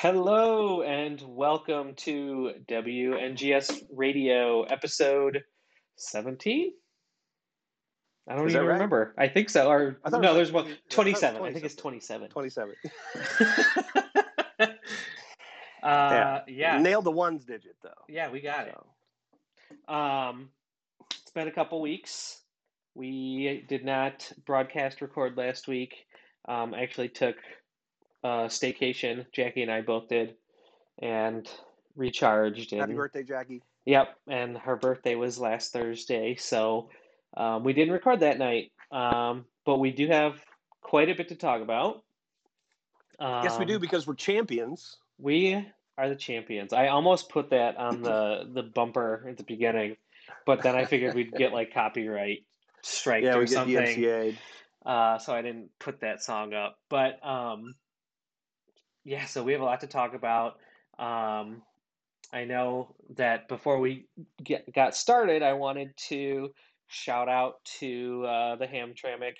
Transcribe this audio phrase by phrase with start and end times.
[0.00, 5.42] Hello and welcome to WNGS Radio episode
[5.96, 6.70] 17.
[8.28, 8.74] I don't Is even right?
[8.74, 9.12] remember.
[9.18, 9.66] I think so.
[9.68, 11.42] Or I no, was there's one I thought it was 27.
[11.42, 12.28] I think it's 27.
[12.28, 12.74] 27.
[15.82, 16.78] uh, yeah.
[16.78, 17.90] Nailed the ones digit, though.
[18.08, 19.92] Yeah, we got it.
[19.92, 20.50] Um,
[21.10, 22.42] it's been a couple weeks.
[22.94, 26.06] We did not broadcast record last week.
[26.46, 27.34] Um, I actually took
[28.22, 29.26] a staycation.
[29.32, 30.34] Jackie and I both did,
[30.98, 31.48] and
[31.96, 32.72] recharged.
[32.72, 33.62] And happy birthday, Jackie.
[33.84, 36.90] Yep, and her birthday was last Thursday, so
[37.36, 38.72] um, we didn't record that night.
[38.90, 40.42] Um, but we do have
[40.80, 42.02] quite a bit to talk about.
[43.18, 44.96] Um, yes, we do because we're champions.
[45.18, 45.66] we
[45.96, 46.72] are the champions.
[46.72, 49.96] I almost put that on the the bumper at the beginning,
[50.46, 52.44] but then I figured we'd get like copyright
[52.82, 54.36] strike Yeah, or we get something.
[54.86, 56.78] Uh, so I didn't put that song up.
[56.88, 57.74] But um,
[59.08, 60.58] yeah, so we have a lot to talk about.
[60.98, 61.62] Um,
[62.32, 64.06] I know that before we
[64.44, 66.50] get got started, I wanted to
[66.88, 69.36] shout out to uh, the Hamtramck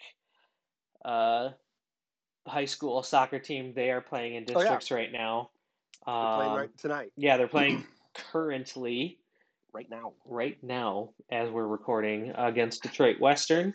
[1.04, 1.50] uh,
[2.46, 3.74] high school soccer team.
[3.74, 4.54] They are playing in Oh, yeah.
[4.60, 5.50] districts right now.
[6.06, 7.84] Um, right tonight, yeah, they're playing
[8.32, 9.18] currently
[9.74, 10.14] right now.
[10.24, 13.74] right now as we're recording against Detroit Western.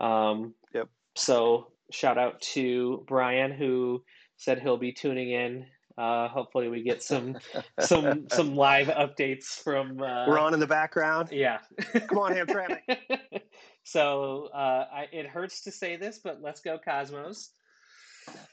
[0.00, 0.88] Um, Yep.
[1.14, 4.02] So shout out to Brian who
[4.38, 5.66] said he'll be tuning in.
[5.98, 7.36] Uh, hopefully we get some
[7.80, 10.00] some some live updates from.
[10.00, 11.28] Uh, We're on in the background.
[11.32, 11.58] Yeah.
[12.06, 12.78] Come on, Hamtramck.
[13.82, 17.50] so uh, I, it hurts to say this, but let's go Cosmos.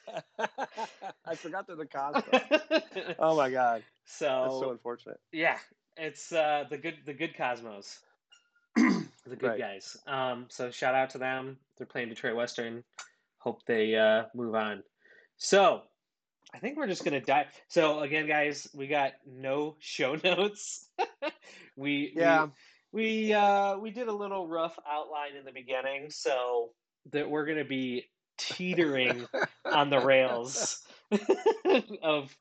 [1.25, 2.23] I forgot they're the Cosmos.
[3.19, 5.19] Oh my god, that's so so unfortunate.
[5.31, 5.58] yeah,
[5.97, 8.00] it's uh, the good the good Cosmos.
[8.75, 9.06] the
[9.38, 9.59] good Right.
[9.59, 9.97] guys.
[10.08, 11.58] Um, so shout out to them.
[11.78, 12.83] They're playing Detroit Western.
[13.39, 14.81] Hope they uh, move on.
[15.38, 15.81] So
[16.53, 17.47] I think we're just gonna dive.
[17.67, 20.90] So again, guys, we got no show notes.
[21.75, 22.46] we Yeah.
[22.46, 22.51] we
[22.91, 26.69] we, uh, we did a little rough outline in the beginning, so
[27.12, 28.06] that we're gonna be
[28.38, 29.25] teetering
[29.66, 30.84] on the rails
[32.01, 32.35] of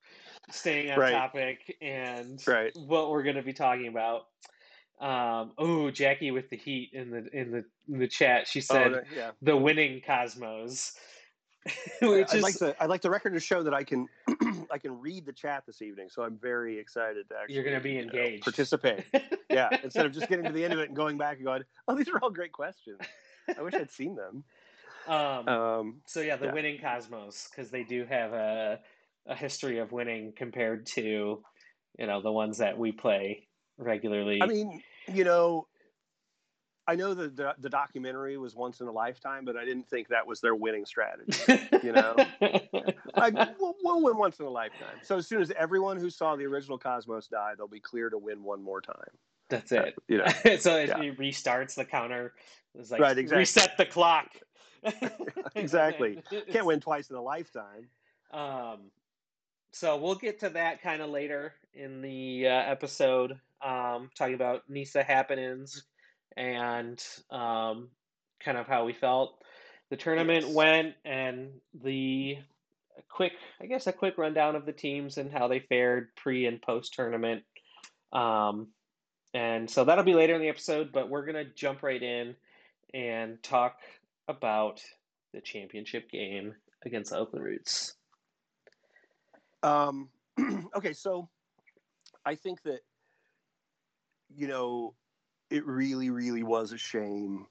[0.50, 1.12] staying on Right.
[1.12, 2.72] topic and Right.
[2.76, 4.26] what we're going to be talking about.
[5.00, 8.46] Um, oh, Jackie with the heat in the in the in the chat.
[8.46, 9.30] She Oh, said the- yeah.
[9.42, 10.96] the winning Cosmos,
[12.02, 12.74] I'd is like to.
[12.82, 14.06] I'd like the record to show that I can.
[14.70, 17.54] I can read the chat this evening, so I'm very excited to actually.
[17.54, 18.44] you're going to be you know, engaged.
[18.44, 19.04] participate.
[19.50, 21.62] yeah, instead of just getting to the end of it and going back and going,
[21.88, 22.98] "Oh, these are all great questions."
[23.56, 24.44] I wish I'd seen them.
[25.06, 26.52] um, Um, so yeah, the yeah.
[26.52, 28.80] winning Cosmos because they do have a
[29.26, 31.42] a history of winning compared to
[31.98, 33.46] you know the ones that we play
[33.78, 34.42] regularly.
[34.42, 35.66] I mean, you know,
[36.86, 40.08] I know the, the the documentary was once in a lifetime, but I didn't think
[40.08, 41.38] that was their winning strategy.
[41.82, 42.14] you know.
[43.14, 44.96] I, we'll, we'll win once in a lifetime.
[45.02, 48.18] So as soon as everyone who saw the original Cosmos die, they'll be clear to
[48.18, 49.10] win one more time.
[49.48, 49.94] That's it.
[50.08, 50.26] You know,
[50.58, 51.00] so it, yeah.
[51.00, 52.34] it restarts the counter.
[52.78, 53.38] It's like Right, exactly.
[53.38, 54.30] reset the clock.
[55.54, 56.22] Exactly.
[56.52, 57.88] can't win twice in a lifetime.
[58.32, 58.90] Um,
[59.72, 64.68] so we'll get to that kind of later in the uh, episode, um, talking about
[64.68, 65.84] Nisa happenings
[66.36, 67.88] and um,
[68.44, 69.38] kind of how we felt
[69.90, 70.54] the tournament Yes.
[70.54, 71.50] went and
[71.82, 72.38] the
[73.08, 76.60] quick, I guess, a quick rundown of the teams and how they fared pre and
[76.60, 77.42] post tournament.
[78.12, 78.68] Um,
[79.32, 82.36] and so that'll be later in the episode, but we're gonna jump right in
[82.92, 83.78] and talk
[84.28, 84.80] about
[85.32, 87.94] the championship game against the Oakland Roots.
[89.62, 90.08] Um,
[90.76, 91.28] okay, so
[92.24, 92.80] I think that
[94.34, 94.94] you know
[95.54, 97.46] it really, really was a shame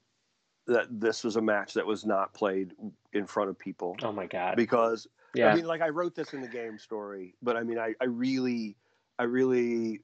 [0.66, 2.74] that this was a match that was not played
[3.14, 4.56] in front of people Oh my god.
[4.56, 5.48] because Yeah.
[5.48, 8.04] I mean, like I wrote this in the game story, but I mean, I, I
[8.04, 8.76] really,
[9.18, 10.02] I really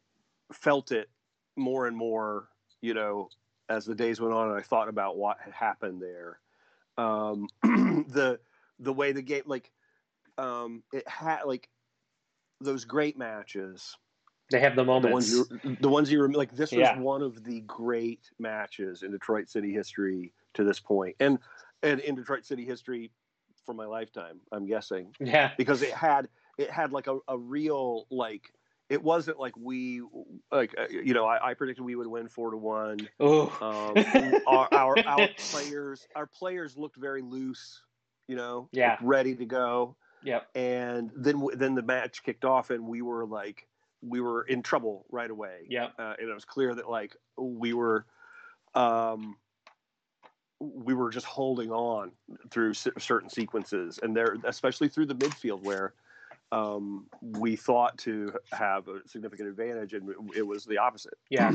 [0.51, 1.11] felt it
[1.57, 2.49] more and more,
[2.81, 3.29] you know,
[3.69, 6.41] as the days went on, and I thought about what had happened there.
[6.97, 8.41] Um, the
[8.79, 9.71] the way the game, like,
[10.39, 11.69] um, it had like
[12.61, 13.97] those great matches,
[14.51, 16.39] they have the the ones you, the ones you remember.
[16.39, 21.17] Like this was one of the great matches in Detroit City history to this point,
[21.21, 21.39] and
[21.83, 23.11] and in Detroit City history
[23.65, 24.41] for my lifetime.
[24.53, 25.53] I'm guessing yeah.
[25.57, 28.53] because it had it had like a, a real like
[28.89, 30.03] it wasn't like we
[30.51, 33.09] like uh, you know I, I predicted we would win four to one.
[33.21, 33.47] Oh.
[33.61, 37.83] Um, our, our our players our players looked very loose,
[38.27, 38.97] you know, Yeah.
[39.01, 39.97] ready to go.
[40.25, 40.49] Yep.
[40.55, 43.69] And then then the match kicked off and we were like
[44.03, 45.67] we were in trouble right away.
[45.69, 45.93] Yep.
[45.99, 48.07] Uh, and it was clear that like we were
[48.75, 49.37] um
[50.61, 52.13] we were just holding on
[52.51, 55.95] through c- certain sequences and there especially through the midfield where
[56.53, 61.15] um, we thought to have a significant advantage, and it was the opposite.
[61.29, 61.53] Yeah,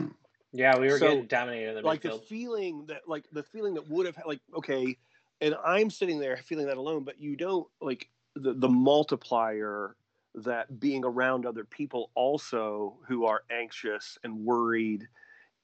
[0.53, 3.73] yeah, we were So, getting dominated in the like the feeling that like the feeling
[3.73, 4.97] that would have like okay
[5.41, 9.95] and i'm sitting there feeling that alone but you don't like the the multiplier
[10.35, 15.07] that being around other people also who are anxious and worried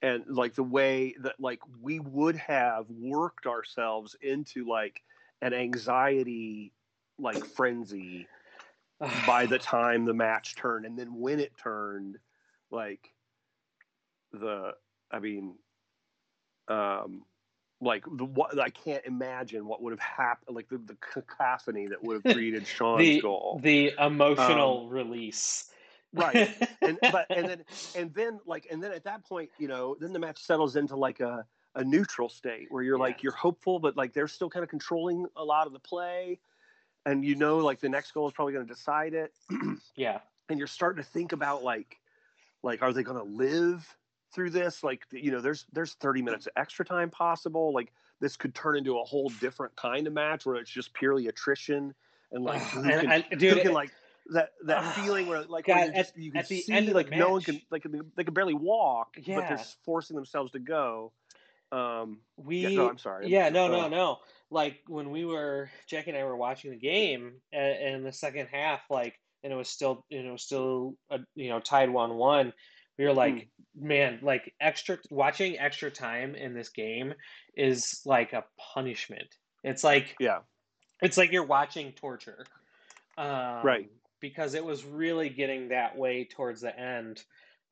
[0.02, 5.02] and like the way that like we would have worked ourselves into like
[5.42, 6.72] an anxiety
[7.20, 8.28] like frenzy
[9.28, 12.18] by the time the match turned and then when it turned
[12.72, 13.10] like
[14.32, 14.72] the
[15.12, 15.56] i mean
[16.70, 17.24] um
[17.82, 22.04] like the what i can't imagine what would have happened like the, the cacophony that
[22.04, 25.68] would have greeted sean's the goal the um, emotional release.
[26.14, 26.50] Right.
[26.82, 30.14] and but and then and then like and then at that point you know then
[30.14, 31.46] the match settles into like a
[31.76, 33.04] a neutral state where you're Yeah.
[33.04, 36.40] like you're hopeful but like they're still kind of controlling a lot of the play
[37.06, 39.34] and you know like the next goal is probably going to decide it
[39.96, 40.20] yeah,
[40.50, 42.00] and you're starting to think about like
[42.62, 43.98] like are they going to live
[44.34, 48.38] through this like you know there's there's 30 minutes of extra time possible like this
[48.38, 51.94] could turn into a whole different kind of match where it's just purely attrition
[52.32, 53.92] and like who and, can, and- who dude, can like
[54.28, 56.94] that that Ah, feeling where like God, where you, at- you can see end of
[56.94, 57.86] the like no one can like
[58.16, 61.12] they can barely walk but they're forcing themselves to go
[61.72, 64.18] um we yeah, no i'm sorry Yeah, no, no, Uh, no.
[64.50, 68.48] Like when we were Jackie and I were watching the game a- in the second
[68.48, 72.54] half, like, and it was still, you know, still, uh, you know, tied one one.
[72.98, 73.88] We were like, Hmm.
[73.88, 77.14] man, like extra watching extra time in this game
[77.56, 78.44] is like a
[78.74, 79.36] punishment.
[79.64, 80.40] It's like yeah
[81.02, 82.46] it's like you're watching torture,
[83.18, 83.90] um, Right.
[84.20, 87.24] Because it was really getting that way towards the end,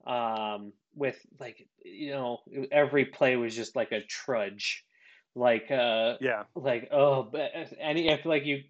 [0.08, 2.40] um, with like you know
[2.72, 4.84] every play was just like a trudge,
[5.36, 8.64] like uh, yeah like oh, but any if like you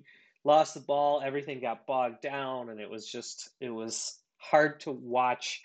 [0.43, 4.91] lost the ball, everything got bogged down, and it was just it was hard to
[4.91, 5.63] watch.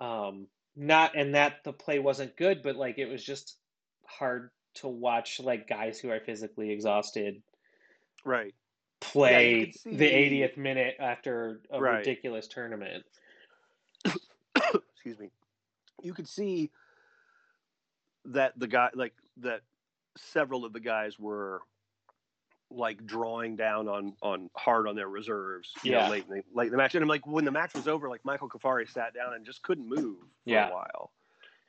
[0.00, 0.46] Um,
[0.76, 3.56] not and that the play wasn't good, but like it was just
[4.06, 7.40] hard to watch like guys who are physically exhausted
[8.24, 8.54] right
[9.00, 11.98] play see- the 80th minute after a Right.
[11.98, 13.04] ridiculous tournament.
[14.94, 15.30] excuse me
[16.02, 16.70] you could see
[18.26, 19.60] that the guy like that
[20.16, 21.60] several of the guys were
[22.74, 26.08] like drawing down on on hard on their reserves you know, Yeah.
[26.08, 28.08] late in the late in the match and I'm like when the match was over
[28.08, 30.68] like Michael Kafari sat down and just couldn't move for Yeah.
[30.68, 31.12] a while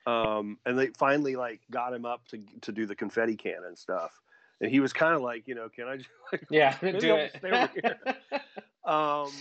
[0.07, 4.19] um and they finally like got him up to to do the confetti cannon stuff
[4.61, 6.09] and he was kind of like you know can I just
[6.49, 7.31] Yeah, do it.
[7.37, 8.41] stay over here.
[8.85, 9.31] um,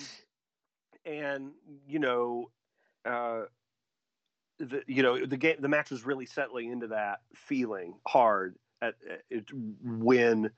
[1.04, 1.52] and
[1.86, 2.50] you know,
[3.04, 3.42] uh,
[4.58, 8.94] the you know the game the match was really settling into that feeling hard at,
[9.32, 9.44] at
[9.82, 10.50] when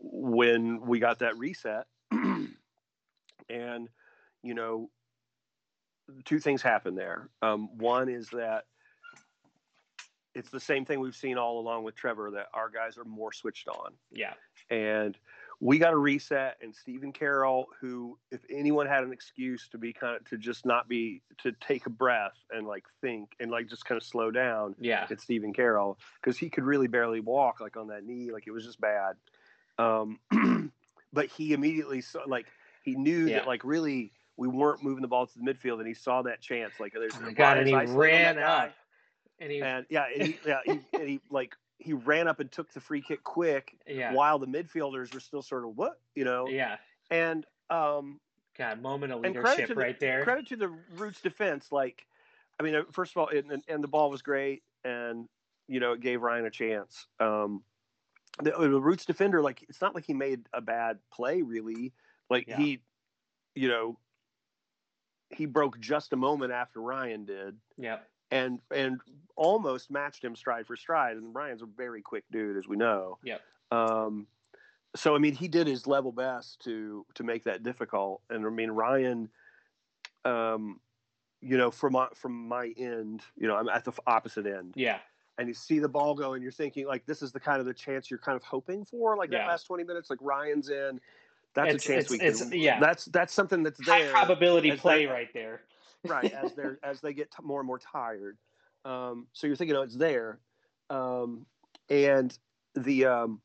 [0.00, 3.88] when we got that reset, and
[4.42, 4.90] you know,
[6.24, 7.28] two things happened there.
[7.42, 8.64] Um, one is that
[10.34, 13.32] it's the same thing we've seen all along with Trevor that our guys are more
[13.32, 14.34] switched on yeah,
[14.70, 15.16] and
[15.60, 19.92] we got a reset and Stephen Carroll, who if anyone had an excuse to be
[19.92, 23.68] kind of to just not be to take a breath and like think and like
[23.68, 27.60] just kind of slow down, yeah, it's Stephen Carroll because he could really barely walk
[27.60, 29.16] like on that knee, like it was just bad.
[29.80, 30.72] Um,
[31.12, 32.46] but he immediately saw like
[32.82, 33.38] he knew Yeah.
[33.38, 36.40] that like really we weren't moving the ball to the midfield, and he saw that
[36.40, 36.74] chance.
[36.78, 38.74] Like there's Oh God, and he ran up,
[39.38, 42.52] and he, and yeah, and he, yeah, he, and he like he ran up and
[42.52, 46.24] took the free kick quick yeah, while the midfielders were still sort of what you
[46.24, 46.76] know yeah.
[47.10, 48.20] and um
[48.56, 50.22] God, moment of leadership the, right there.
[50.22, 52.04] credit to the roots defense like
[52.58, 55.26] i mean uh, first of all it, and, and the ball was great and
[55.68, 57.62] you know it gave ryan a chance um
[58.42, 61.92] the, the roots defender like it's not like he made a bad play really
[62.28, 62.56] like Yeah.
[62.56, 62.80] he
[63.54, 63.98] you know
[65.30, 67.98] he broke just a moment after ryan did Yeah,
[68.30, 69.00] and and
[69.36, 71.16] almost matched him stride for stride.
[71.16, 73.16] And Ryan's a very quick dude, as we know.
[73.24, 73.38] Yeah.
[73.72, 74.26] Um,
[74.94, 78.20] so I mean, he did his level best to to make that difficult.
[78.28, 79.30] And I mean, Ryan,
[80.26, 80.78] um,
[81.40, 84.98] you know, from my, from my end, you know, I'm at the opposite end, yeah,
[85.38, 87.66] and you see the ball go, and you're thinking like, this is the kind of
[87.66, 89.48] the chance you're kind of hoping for, like that Yeah.
[89.48, 91.00] last 20 minutes, like Ryan's in.
[91.54, 92.26] That's It's- a chance it's- we can.
[92.28, 92.78] it's- yeah.
[92.80, 95.62] That's that's something that's there high probability play that- right there.
[96.06, 98.38] right as they're as they get t- more and more tired
[98.86, 100.38] um, so you're thinking oh it's there
[100.88, 101.44] um,
[101.90, 102.38] and
[102.74, 103.42] the um,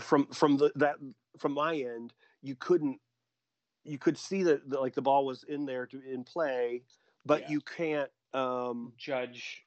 [0.00, 0.96] from from the that
[1.38, 2.98] from my end you couldn't
[3.84, 6.82] you could see that the, like the ball was in there to in play
[7.26, 7.50] but Yeah.
[7.50, 9.64] you can't um, Judge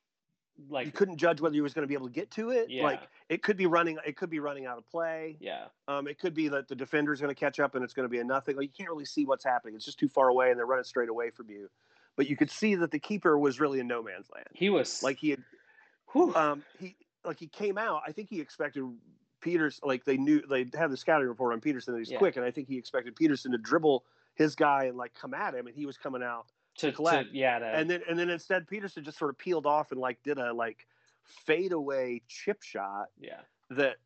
[0.69, 2.69] like you couldn't judge whether he was going to be able to get to it.
[2.69, 2.83] Yeah.
[2.83, 5.37] Like it could be running, it could be running out of play.
[5.39, 7.93] yeah, Um, it could be that the defender is going to catch up and it's
[7.93, 8.55] going to be a nothing.
[8.55, 9.75] Like you can't really see what's happening.
[9.75, 11.69] It's just too far away and they're running straight away from you.
[12.15, 14.47] But you could see that the keeper was really in no man's land.
[14.53, 15.43] he was Like he had,
[16.11, 18.01] whew, um, he like he came out.
[18.07, 18.83] I think he expected
[19.41, 19.79] Peters.
[19.83, 22.17] Like they knew they had the scouting report on Peterson that he's Yeah.
[22.17, 25.53] quick, and I think he expected Peterson to dribble his guy and like come at
[25.53, 26.47] him, and he was coming out.
[26.77, 27.31] To, collect.
[27.31, 29.99] to yeah to, And then and then instead Peterson just sort of peeled off and
[29.99, 30.85] like did a like
[31.45, 33.39] fadeaway chip shot yeah.
[33.69, 33.97] that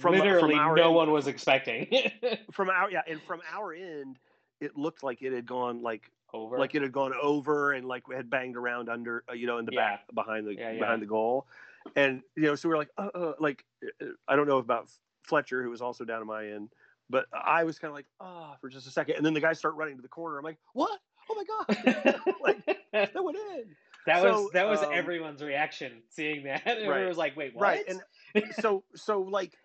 [0.00, 1.86] from literally from no end, one was expecting.
[2.52, 4.18] From our yeah and from our end
[4.60, 6.58] it looked like it had gone like over.
[6.58, 9.66] like it had gone over and like had banged around under uh, you know in
[9.66, 9.90] the Yeah.
[9.90, 10.78] back behind the Yeah, yeah.
[10.78, 11.46] behind the goal.
[11.96, 13.64] And you know so we are like uh, uh, like
[14.00, 14.88] uh, i don't know about
[15.22, 16.70] fletcher who was also down at my end
[17.10, 19.16] but i was kind of like ah for just a second.
[19.16, 20.38] And then the guys start running to the corner.
[20.38, 20.98] I'm like what
[21.30, 22.20] oh my god.
[22.40, 23.64] Like that went in.
[24.06, 26.60] That was that was um, everyone's reaction seeing that.
[26.66, 27.08] Everyone Right.
[27.08, 27.62] was like wait what?
[27.62, 28.02] Right and
[28.60, 29.56] so so like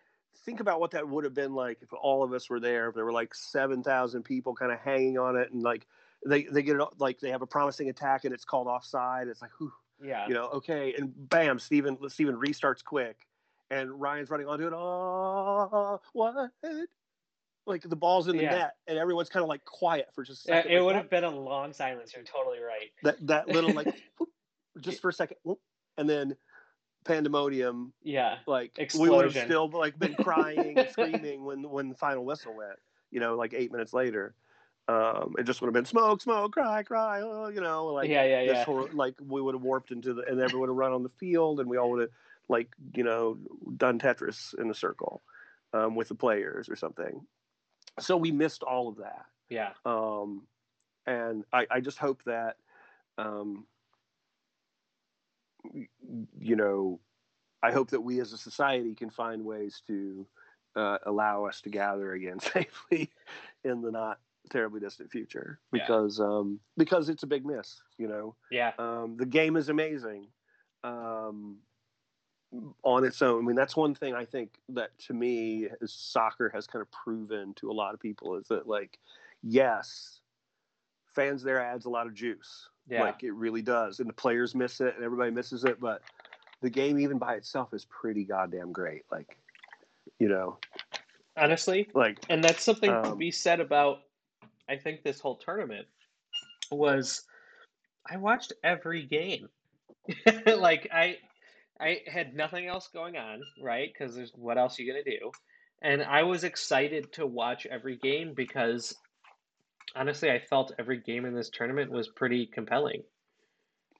[0.46, 2.96] think about what that would have been like if all of us were there if
[2.96, 5.86] there were like 7000 people kind of hanging on it and like
[6.26, 9.28] they they get it like they have a promising attack and it's called offside.
[9.28, 10.26] It's like whew, yeah.
[10.28, 10.94] you know okay.
[10.98, 13.28] And bam steven steven restarts quick
[13.70, 14.74] and ryan's running onto it.
[14.74, 16.52] Oh what
[17.70, 18.50] like the ball's in the Yeah.
[18.52, 20.96] net and everyone's kind of like quiet for just a Yeah, second it like, would
[20.96, 22.92] have been a long silence you're totally right.
[23.04, 24.30] That that little like whoop,
[24.82, 25.60] just for a second whoop,
[25.98, 26.36] and then
[27.06, 31.96] pandemonium yeah like we would have still like been crying and screaming when when the
[31.96, 32.78] final whistle went
[33.10, 34.36] you know like eight minutes later.
[34.88, 38.24] Um it just would have been smoke smoke cry cry oh, you know like yeah
[38.24, 38.66] yeah yeah.
[38.66, 41.12] whole, like we would have warped into the and everyone would have run on the
[41.20, 42.10] field and we all would have
[42.50, 43.38] like you know
[43.78, 45.22] done tetris in a circle
[45.74, 47.22] um with the players or something
[48.00, 49.26] so we missed all of that.
[49.50, 49.72] Yeah.
[49.86, 50.44] Um,
[51.06, 52.58] and I, I just hope that
[53.18, 53.66] um,
[56.40, 57.00] you know
[57.62, 60.26] I hope that we as a society can find ways to
[60.76, 63.10] uh, allow us to gather again safely
[63.64, 65.84] in the not terribly distant future Yeah.
[65.84, 68.36] because um, because it's a big miss you know?
[68.50, 68.72] Yeah.
[68.80, 70.28] Um, the game is amazing.
[70.84, 71.58] Um,
[72.84, 73.44] on its own.
[73.44, 76.90] I mean, that's one thing I think that to me, is soccer has kind of
[76.92, 78.98] proven to a lot of people is that, like,
[79.44, 80.20] yes,
[81.14, 82.70] fans there adds a lot of juice.
[82.88, 84.00] yeah Like, it really does.
[84.00, 85.80] And the players miss it and everybody misses it.
[85.80, 86.02] But
[86.62, 89.04] the game, even by itself, is pretty goddamn great.
[89.12, 89.38] Like,
[90.20, 90.58] you know,
[91.38, 94.02] honestly like, and that's something to Um, be said about
[94.68, 95.88] i think this whole tournament
[96.72, 97.26] was
[98.10, 99.48] i watched every game
[100.58, 101.18] like i
[101.80, 103.90] i had nothing else going on right?
[103.94, 105.32] Because there's what else are you gonna do?
[105.82, 108.96] And i was excited to watch every game because
[109.96, 113.04] honestly i felt every game in this tournament was pretty compelling.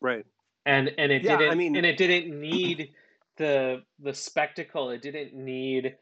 [0.02, 0.26] Right.
[0.66, 2.92] and and it Yeah, didn't I mean- and it didn't need
[3.38, 4.90] the the spectacle.
[4.90, 5.96] It didn't need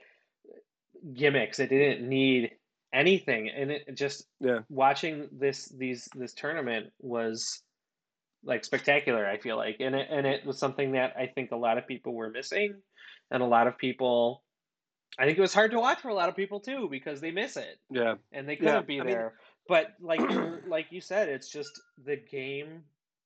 [1.14, 1.60] gimmicks.
[1.60, 2.52] It didn't need
[2.94, 3.50] anything.
[3.50, 4.60] And it just Yeah.
[4.70, 7.62] watching this these this tournament was
[8.48, 11.56] like spectacular i feel like and it and it was something that i think a
[11.56, 12.74] lot of people were missing
[13.30, 14.42] and a lot of people
[15.20, 17.30] i think it was hard to watch for a lot of people too because they
[17.32, 18.16] miss it Yeah.
[18.32, 19.34] and they couldn't be I mean- there.
[19.68, 21.70] but like you like you said, it's just
[22.06, 22.84] the game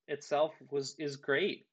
[0.08, 1.66] itself was is great,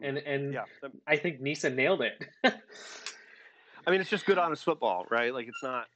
[0.00, 0.64] and and Yeah.
[1.06, 2.16] I think Nisa nailed it.
[2.44, 5.34] I mean, it's just good honest football, right?
[5.34, 5.86] Like it's not,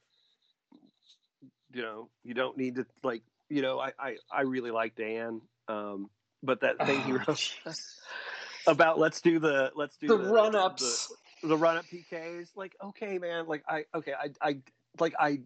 [1.73, 5.41] you know, you don't need to like, you know, I I, I really like Dan,
[5.69, 6.09] um,
[6.43, 7.99] but that thing he Oh, wrote jeez.
[8.67, 11.09] about let's do the let's do the run ups.
[11.41, 14.57] the, the run up PKs, like okay, man, like I okay, I I
[14.99, 15.39] like I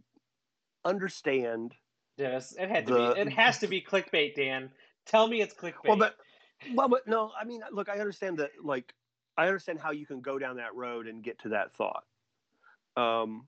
[0.85, 1.75] understand.
[2.17, 3.03] Yes, it had to be.
[3.03, 4.71] It has to be clickbait, Dan.
[5.05, 5.87] Tell me it's clickbait.
[5.87, 6.17] Well, but
[6.73, 8.51] well, but no, I mean, look, I understand that.
[8.63, 8.93] Like,
[9.37, 12.03] I understand how you can go down that road and get to that thought.
[12.97, 13.47] Um,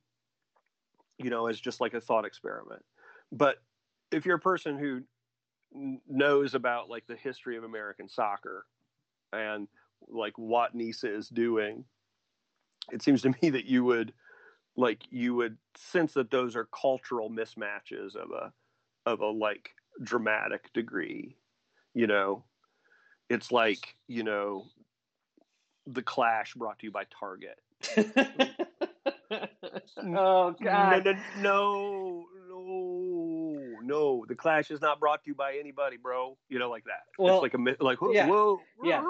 [1.17, 2.83] you know, as just like a thought experiment.
[3.31, 3.57] But
[4.11, 5.05] if you're a person who n-
[5.73, 8.65] knows about like the history of American soccer
[9.33, 9.67] and
[10.07, 11.85] like what Nisa is doing,
[12.91, 14.13] it seems to me that you would
[14.75, 18.51] like you would sense that those are cultural mismatches of a
[19.05, 19.71] of a like
[20.03, 21.35] dramatic degree
[21.93, 22.43] you know?
[23.29, 24.65] It's like you know
[25.87, 27.59] the clash brought to you by target.
[30.03, 31.05] Oh God.
[31.05, 32.20] no, no no
[33.81, 36.37] no the clash is not brought to you by anybody bro.
[36.49, 37.01] You know like that.
[37.19, 39.03] Well, it's like a like whoa, yeah, whoa yeah.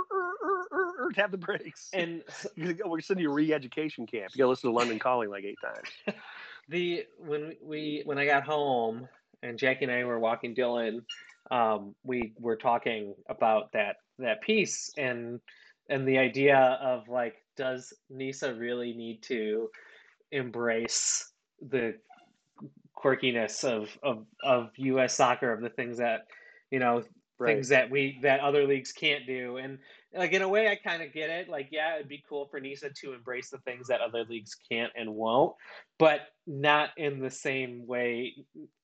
[1.13, 1.90] tap the brakes.
[1.94, 4.32] And s- You gotta go- we're sending you a re-education camp.
[4.34, 6.18] You gotta listen to london calling like eight times.
[6.70, 9.08] The when we when I got home
[9.44, 11.01] and Jackie and I were walking Dylan,
[11.50, 15.42] um, we were talking about that that piece and
[15.90, 19.70] and the idea of like, does NISA really need to
[20.32, 21.96] embrace the
[23.03, 25.15] quirkiness of of of U.S.
[25.15, 26.27] soccer of the things that
[26.70, 27.03] you know
[27.41, 27.55] Right.
[27.55, 29.58] things that we that other leagues can't do.
[29.58, 29.79] And
[30.13, 31.50] like in a way i kind of get it.
[31.50, 34.91] Like yeah it'd be cool for nisa to embrace the things that other leagues can't
[34.96, 35.55] and won't
[35.98, 38.36] but not in the same way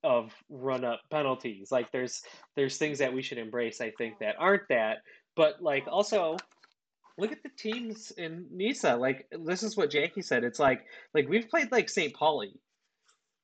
[0.04, 1.72] of run up penalties.
[1.72, 2.24] Like there's
[2.56, 5.04] there's things that we should embrace i think that aren't that.
[5.36, 6.36] But like also
[7.20, 10.44] look at the teams in nisa like this is what jackie said.
[10.44, 10.84] It's like
[11.14, 12.60] like we've played like st pauli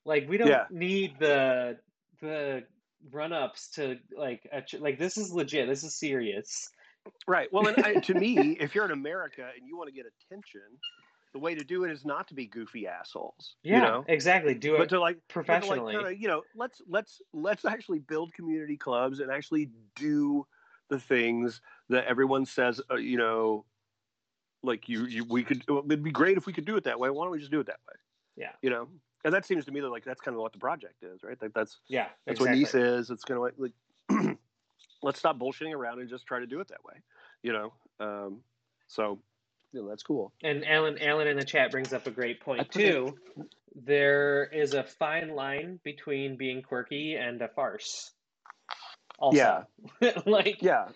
[0.05, 0.67] like we don't Yeah.
[0.69, 1.79] need the
[2.21, 2.63] the
[3.11, 4.47] run ups to like
[4.79, 5.67] like this is legit.
[5.67, 6.69] This is serious.
[7.27, 7.51] Right.
[7.51, 10.61] Well, and I, to me, if you're in America and you want to get attention,
[11.33, 13.55] the way to do it is not to be goofy assholes.
[13.63, 14.07] Yeah, You know?
[14.07, 14.53] exactly.
[14.55, 15.87] Do But it to like but to, like, professionally.
[15.87, 20.47] kinda, you know, let's let's let's actually build community clubs and actually do
[20.89, 22.81] the things that everyone says.
[22.91, 23.65] Uh, you know,
[24.63, 25.63] like you, you we could.
[25.69, 27.09] It'd be great if we could do it that way.
[27.09, 27.95] Why don't we just do it that way?
[28.35, 28.53] Yeah.
[28.61, 28.89] You know,
[29.23, 31.37] and that seems to me that like that's kind of what the project is, right?
[31.41, 32.63] Like that's yeah, that's exactly.
[32.63, 33.09] what NISA is.
[33.09, 33.73] It's gonna like, like
[35.03, 36.95] let's stop bullshitting around and just try to do it that way.
[37.41, 38.39] You know, um,
[38.87, 39.19] so
[39.71, 40.33] you know that's cool.
[40.43, 43.15] And Alan, Alan in the chat brings up a great point too.
[43.75, 48.11] There is a fine line between being quirky and a farce.
[49.17, 49.65] Also,
[50.01, 50.89] Yeah, like Yeah,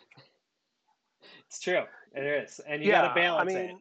[1.48, 1.84] it's true.
[2.14, 3.02] It is, and you yeah.
[3.02, 3.76] got to balance I it.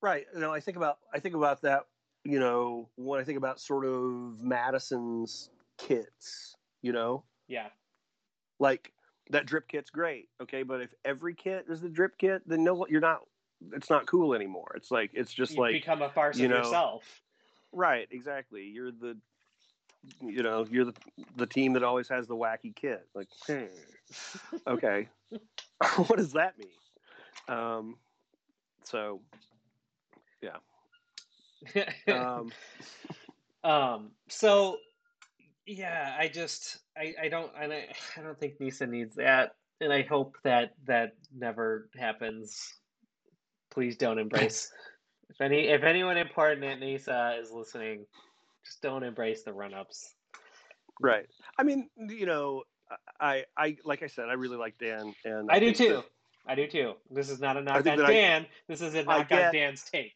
[0.00, 0.26] right.
[0.34, 1.86] You know, I think about I think about that.
[2.28, 6.56] You know, when I think about sort of Madison's kits.
[6.82, 7.68] You know, Yeah,
[8.58, 8.92] like
[9.30, 10.28] that drip kit's great.
[10.42, 13.20] Okay, but if every kit is the drip kit, then no, you're not.
[13.72, 14.72] It's not cool anymore.
[14.76, 17.22] It's like it's just you like become a farce you know, yourself.
[17.72, 18.64] Right, exactly.
[18.64, 19.16] You're the
[20.20, 20.94] you know, you're the
[21.36, 23.08] the team that always has the wacky kit.
[23.14, 23.64] Like, hmm,
[24.66, 25.08] okay.
[25.96, 26.68] what does that mean?
[27.48, 27.96] Um
[28.84, 29.22] so
[32.08, 32.52] um
[33.64, 34.78] Um, so
[35.66, 37.84] yeah, I just I, I don't I, don't-
[38.16, 42.74] I don't think Nisa needs that, and I hope that that never happens.
[43.70, 44.72] Please don't embrace.
[45.30, 48.06] if any if anyone important at Nisa is listening,
[48.64, 50.14] just don't embrace the run ups.
[51.00, 51.26] right.
[51.58, 52.62] I mean, you know,
[53.20, 56.02] I I like I said, I really like Dan and I do think too.
[56.48, 56.94] I do too.
[57.10, 58.46] This is not a knock on I- Dan.
[58.68, 60.14] this is a knock on Dan's take.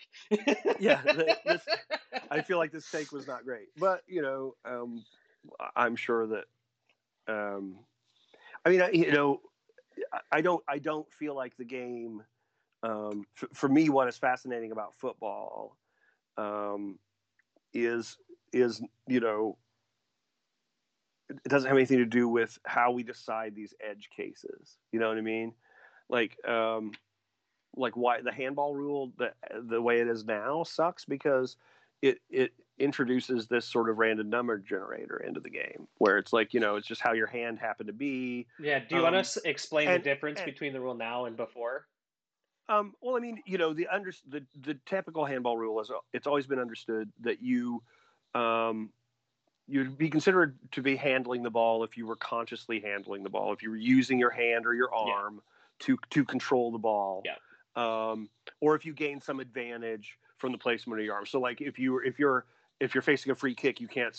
[0.80, 1.00] Yeah,
[1.46, 1.66] this-
[2.30, 5.04] I feel like this take was not great, but you know, um,
[5.76, 6.44] I'm sure that,
[7.28, 7.76] um,
[8.64, 9.40] I mean, I, you know,
[10.12, 12.22] I- I don't, I don't feel like the game.
[12.82, 15.76] Um, f- for me, what is fascinating about football
[16.38, 16.98] um,
[17.74, 18.16] is
[18.52, 19.56] is you know,
[21.28, 24.78] it doesn't have anything to do with how we decide these edge cases.
[24.92, 25.52] You know what I mean?
[26.12, 26.92] Like, um,
[27.74, 31.56] like why the handball rule the the way it is now sucks because
[32.02, 36.52] it it introduces this sort of random number generator into the game where it's like
[36.52, 38.80] you know it's just how your hand happened to be yeah.
[38.80, 41.24] Do you want Um, us to explain and- the difference and- between the rule now
[41.24, 41.86] and before?
[42.68, 46.26] um well i mean you know the under the, the typical handball rule is it's
[46.26, 47.82] always been understood that you
[48.34, 48.92] um
[49.66, 53.52] you'd be considered to be handling the ball if you were consciously handling the ball
[53.52, 55.30] if you were using your hand or your Yeah.
[55.80, 57.36] To to control the ball Yeah.
[57.76, 58.28] um
[58.60, 61.78] or if you gain some advantage from the placement of your arm so like if
[61.78, 62.46] you if you're
[62.80, 64.16] if you're facing a free kick you can't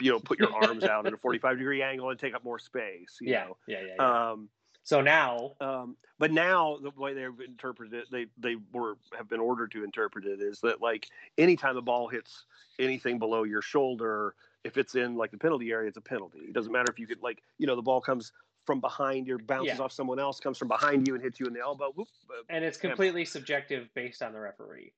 [0.00, 2.58] you know put your arms out at a 45 degree angle and take up more
[2.58, 4.32] space you Yeah, know yeah, yeah, yeah.
[4.32, 4.48] um
[4.82, 9.40] so now, um, but now the way they've interpreted it, they they were have been
[9.40, 11.06] ordered to interpret it is that like
[11.38, 12.46] anytime the ball hits
[12.78, 14.34] anything below your shoulder,
[14.64, 16.40] if it's in like the penalty area, it's a penalty.
[16.40, 18.32] It doesn't matter if you could like you know the ball comes
[18.70, 19.84] from behind you, bounces Yeah.
[19.84, 21.90] off someone else, comes from behind you and hits you in the elbow.
[21.90, 24.92] Whoop, uh, and it's completely subjective based on the referee.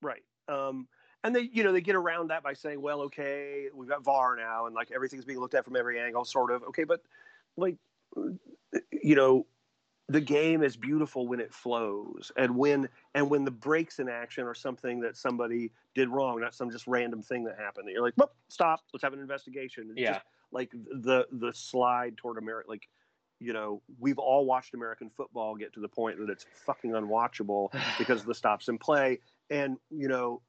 [0.00, 0.24] Right.
[0.48, 0.88] Um,
[1.22, 4.34] and they, you know, they get around that by saying, well, okay, we've got VAR
[4.34, 6.62] now, and like everything's being looked at from every angle, sort of.
[6.62, 7.02] Okay, but
[7.58, 7.76] like,
[8.90, 9.44] you know,
[10.08, 14.44] the game is beautiful when it flows, and when and when the breaks in action
[14.44, 17.88] are something that somebody did wrong, not some just random thing that happened.
[17.88, 19.88] That you're like, whoop, stop, let's have an investigation.
[19.90, 20.12] It's Yeah.
[20.14, 22.88] just like the the slide toward America, like.
[23.38, 27.68] You know, we've all watched American football get to the point that it's fucking unwatchable
[27.98, 29.18] because of the stops in play
[29.50, 30.40] and you know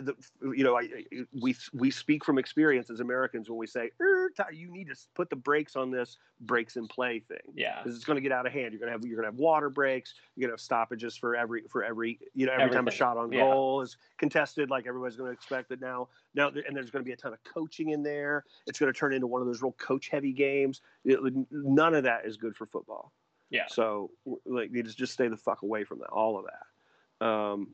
[0.00, 0.14] the,
[0.54, 4.30] you know I, I- we we speak from experience as Americans when we say "Er,
[4.52, 7.38] you need to put the brakes on this breaks in play thing.
[7.54, 8.72] Yeah, because it's going to get out of hand.
[8.72, 11.16] You're going to have you're going to have water breaks you're going to have stoppages
[11.16, 13.40] for every for every you know every time a shot on Yeah.
[13.40, 17.06] goal is contested like everybody's going to expect that now now and there's going to
[17.08, 18.44] be a ton of coaching in there.
[18.66, 20.80] It's going to turn into one of those real coach heavy games.
[21.04, 23.12] It- none of that is good for football.
[23.50, 23.66] Yeah.
[23.68, 24.10] So
[24.44, 27.26] like, you just just stay the fuck away from that, all of that.
[27.26, 27.68] Um,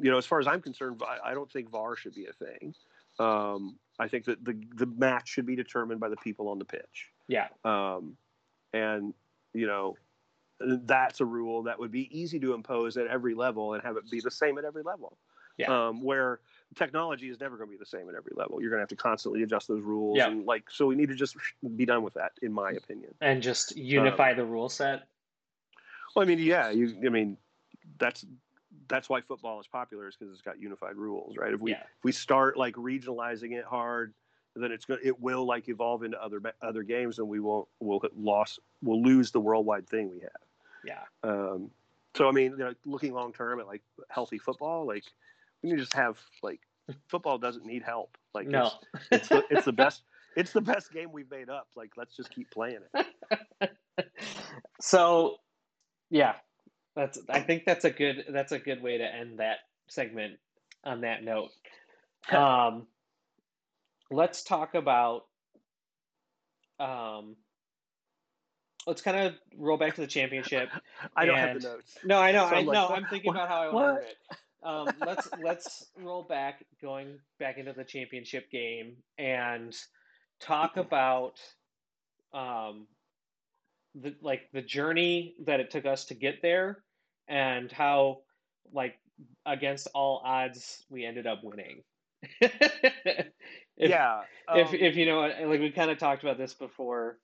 [0.00, 2.32] you know, as far as I'm concerned, I, I don't think VAR should be a
[2.32, 2.74] thing.
[3.18, 6.64] Um, I think that the the match should be determined by the people on the
[6.64, 7.08] pitch.
[7.26, 7.48] Yeah.
[7.64, 8.16] Um,
[8.72, 9.14] and
[9.52, 9.96] you know,
[10.60, 14.10] that's a rule that would be easy to impose at every level and have it
[14.10, 15.16] be the same at every level.
[15.56, 15.88] Yeah.
[15.88, 16.38] Um, where
[16.76, 18.60] technology is never going to be the same at every level.
[18.60, 20.16] You're going to have to constantly adjust those rules.
[20.16, 20.28] Yeah.
[20.28, 21.36] And like, so we need to just
[21.76, 23.12] be done with that, in my opinion.
[23.20, 25.08] And just unify the rule set.
[26.14, 27.36] Well, I mean, yeah, you, I mean,
[27.98, 28.24] that's,
[28.88, 31.52] that's why football is popular is because it's got unified rules, right?
[31.52, 31.82] If we, Yeah.
[31.82, 34.14] if we start like regionalizing it hard,
[34.56, 38.02] then it's going it will like evolve into other, other games and we won't, we'll
[38.16, 40.30] lost, we'll lose the worldwide thing we have.
[40.84, 41.02] Yeah.
[41.22, 41.70] Um,
[42.14, 45.04] so I mean, you know, looking long term at like healthy football, like
[45.62, 46.60] we can just have like
[47.06, 48.16] football doesn't need help.
[48.34, 48.72] Like No.
[48.94, 50.02] it's, it's the it's the best
[50.36, 51.68] it's the best game we've made up.
[51.76, 53.70] Like let's just keep playing it.
[54.80, 55.36] so
[56.10, 56.34] yeah
[56.98, 59.58] that's i think that's a good that's a good way to end that
[59.88, 60.34] segment
[60.84, 61.50] on that note.
[62.32, 62.86] Um
[64.10, 65.22] let's talk about
[66.80, 67.36] um
[68.86, 70.68] let's kind of roll back to the championship
[71.16, 71.96] I don't have the notes.
[72.04, 74.02] no i know So i I'm like, know i'm thinking what- about how i want
[74.02, 74.36] it.
[74.62, 79.74] Um let's let's roll back going back into the championship game and
[80.40, 81.40] talk about
[82.34, 82.88] um
[83.94, 86.82] the like the journey that it took us to get there
[87.28, 88.18] and how
[88.72, 88.98] like
[89.46, 91.82] against all odds we ended up winning
[92.40, 93.30] if,
[93.76, 94.22] yeah.
[94.54, 97.18] if um, if you know like we kind of talked about this before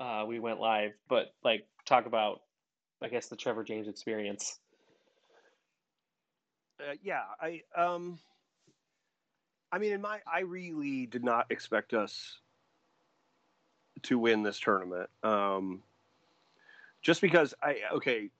[0.00, 2.40] uh we went live but like talk about
[3.02, 4.58] i guess the trevor james experience
[6.80, 8.18] uh, yeah, I um
[9.72, 12.38] I mean in my I really did not expect us
[14.04, 15.10] to win this tournament.
[15.22, 15.82] Um
[17.02, 18.30] just because I okay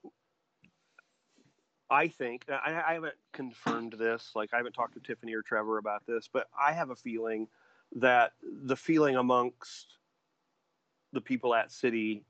[1.91, 5.79] I think I, I haven't confirmed this, like I haven't talked to Tiffany or Trevor
[5.79, 7.49] about this, but I have a feeling
[7.97, 9.97] that the feeling amongst
[11.13, 12.23] the people at City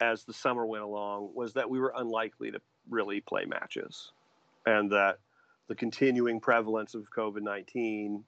[0.00, 4.12] as the summer went along was that we were unlikely to really play matches
[4.66, 5.18] and that
[5.68, 8.24] the continuing prevalence of COVID 19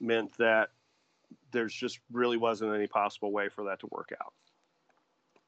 [0.00, 0.70] meant that
[1.52, 4.34] there's just really wasn't any possible way for that to work out.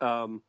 [0.06, 0.42] Um,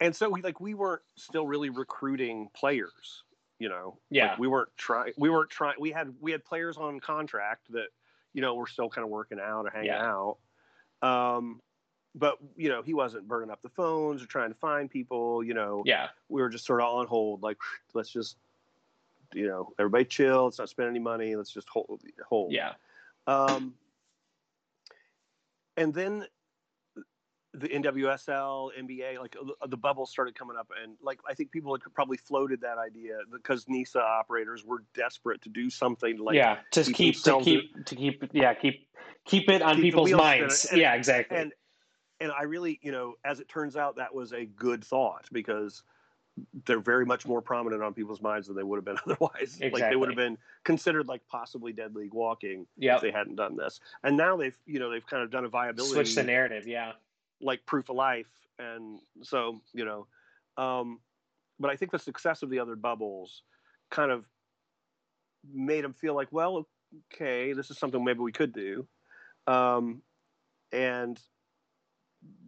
[0.00, 3.24] and so we like we weren't still really recruiting players,
[3.58, 3.98] you know.
[4.10, 4.28] Yeah.
[4.30, 5.12] Like, we weren't trying.
[5.18, 5.76] We weren't trying.
[5.78, 7.88] We had we had players on contract that
[8.32, 10.04] you know were still kind of working out or hanging Yeah.
[10.04, 10.38] out.
[11.02, 11.60] Um,
[12.14, 15.42] but you know he wasn't burning up the phones or trying to find people.
[15.44, 17.56] You know, yeah we were just sort of on hold, like
[17.94, 18.36] let's just,
[19.34, 20.44] you know, everybody chill.
[20.44, 21.36] Let's not spend any money.
[21.36, 22.02] Let's just hold.
[22.28, 22.52] hold.
[22.52, 22.72] yeah
[23.26, 23.74] Um,
[25.76, 26.26] and then
[27.52, 31.74] the NWSL, NBA, like uh, the bubble started coming up, and like I think people
[31.74, 36.58] had probably floated that idea because NISA operators were desperate to do something like yeah
[36.72, 38.86] to keep to in- keep to keep yeah keep
[39.24, 40.66] keep it on Keep people's minds.
[40.66, 41.52] And- yeah exactly and
[42.20, 45.82] and I really, you know, as it turns out, that was a good thought because
[46.66, 49.58] they're very much more prominent on people's minds than they would have been otherwise.
[49.60, 52.96] Like they would have been considered like possibly dead league walking Yep.
[52.96, 53.80] if they hadn't done this.
[54.04, 56.92] And now they've, you know, they've kind of done a viability switch the narrative yeah
[57.40, 60.06] like proof of life, and so you know,
[60.62, 61.00] um,
[61.58, 63.42] but I think the success of the other bubbles
[63.90, 64.24] kind of
[65.52, 66.66] made them feel like, well,
[67.12, 68.86] okay, this is something maybe we could do,
[69.46, 70.02] um,
[70.72, 71.20] and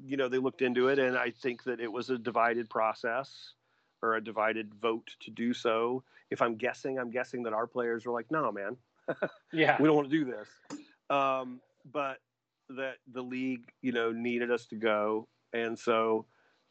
[0.05, 3.55] you know they looked into it, and I think that it was a divided process
[4.03, 6.03] or a divided vote to do so.
[6.31, 8.77] If I'm guessing, I'm guessing that our players were like, no, man,
[9.53, 10.49] yeah we don't want to do this.
[11.11, 11.61] Um,
[11.93, 12.19] but
[12.77, 16.27] that the league, you know, needed us to go, and so,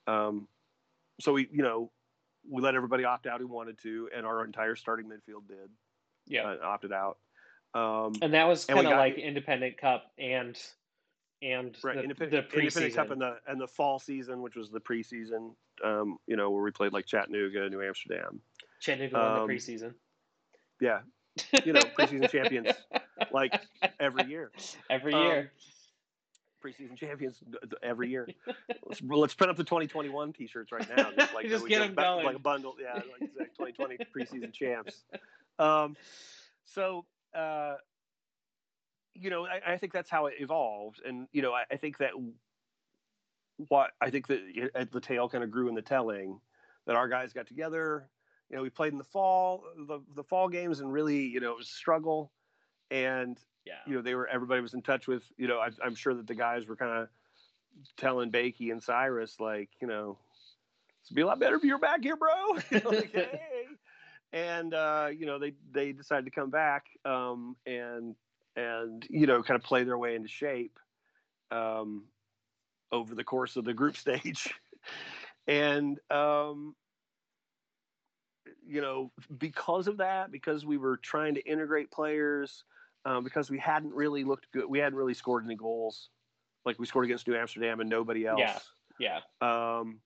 [0.08, 0.48] um,
[1.20, 1.92] so we, you know,
[2.50, 5.70] we let everybody opt out who wanted to, and our entire starting midfield did.
[6.28, 6.44] Yeah.
[6.44, 7.18] Uh, opted out.
[7.74, 10.58] Um, and that was kind of like independent cup and
[11.42, 14.70] and right, the, independent, the independent cup and the and the fall season, which was
[14.70, 18.42] the preseason, um, you know, where we played like Chattanooga, New Amsterdam.
[18.80, 19.94] Chattanooga um, the preseason.
[20.82, 21.00] Yeah,
[21.66, 22.76] you know, preseason champions
[23.32, 23.60] like
[24.00, 24.52] every year.
[24.90, 25.52] every Um, year
[26.63, 27.38] preseason champions
[27.84, 28.28] every year.
[28.88, 31.10] let's, let's print up the 2021 t-shirts right now.
[31.17, 32.26] Just, like, Just we get go 'em back- going.
[32.26, 32.76] Like a bundle.
[32.82, 35.04] Yeah, like exact 2020 preseason champs.
[35.60, 35.95] Um,
[36.65, 37.76] so, uh,
[39.13, 41.02] you know, I, I think that's how it evolved.
[41.06, 42.12] And, you know, I, I think that
[43.69, 46.39] what I think that at the tail kind of grew in the telling
[46.88, 48.08] that our guys got together.
[48.50, 51.52] You know, we played in the fall, the, the fall games, and really, you know,
[51.52, 52.32] it was a struggle.
[52.89, 55.95] And yeah you know they were everybody was in touch with you know I, i'm
[55.95, 57.10] sure that the guys were kind of
[57.97, 60.17] telling bakey and cyrus like you know
[61.06, 62.54] It'd be a lot better if you're back here, bro.
[62.71, 63.67] like, hey.
[64.34, 68.15] And uh, you know, they they decided to come back um, and
[68.56, 70.80] and you know, kind of play their way into shape
[71.52, 72.06] um,
[72.91, 74.54] over the course of the group stage.
[75.47, 76.76] and um,
[78.65, 82.63] you know, because of that, because we were trying to integrate players,
[83.06, 86.10] um, because we hadn't really looked good, we hadn't really scored any goals.
[86.66, 88.40] Like we scored against New Amsterdam and nobody else.
[89.00, 89.20] Yeah.
[89.42, 89.80] Yeah.
[89.80, 90.00] Um,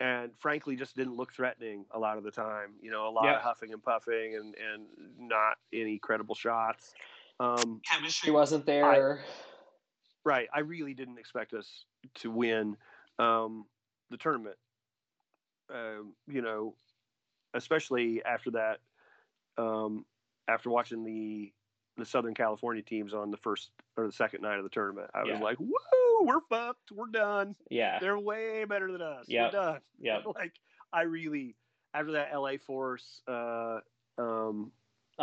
[0.00, 2.74] and frankly, just didn't look threatening a lot of the time.
[2.80, 3.36] You know, a lot Yeah.
[3.36, 4.86] of huffing and puffing, and and
[5.18, 6.94] not any credible shots.
[7.40, 9.20] Um, Chemistry wasn't there.
[10.24, 10.48] right.
[10.52, 11.84] I really didn't expect us
[12.16, 12.76] to win
[13.18, 13.66] um,
[14.10, 14.56] the tournament.
[15.72, 16.74] Um, you know,
[17.54, 18.78] especially after that,
[19.58, 20.04] um,
[20.48, 21.52] after watching the
[21.98, 25.24] the Southern California teams on the first or the second night of the tournament, I
[25.24, 26.92] was like, "Whoa, we're fucked.
[26.92, 27.54] We're done.
[27.70, 27.98] yeah.
[28.00, 29.26] They're way better than us.
[29.28, 30.20] We're done." Yeah.
[30.34, 30.52] like,
[30.92, 31.56] I really
[31.94, 33.80] after that LA Force, uh,
[34.18, 34.70] um,
[35.18, 35.22] Uh,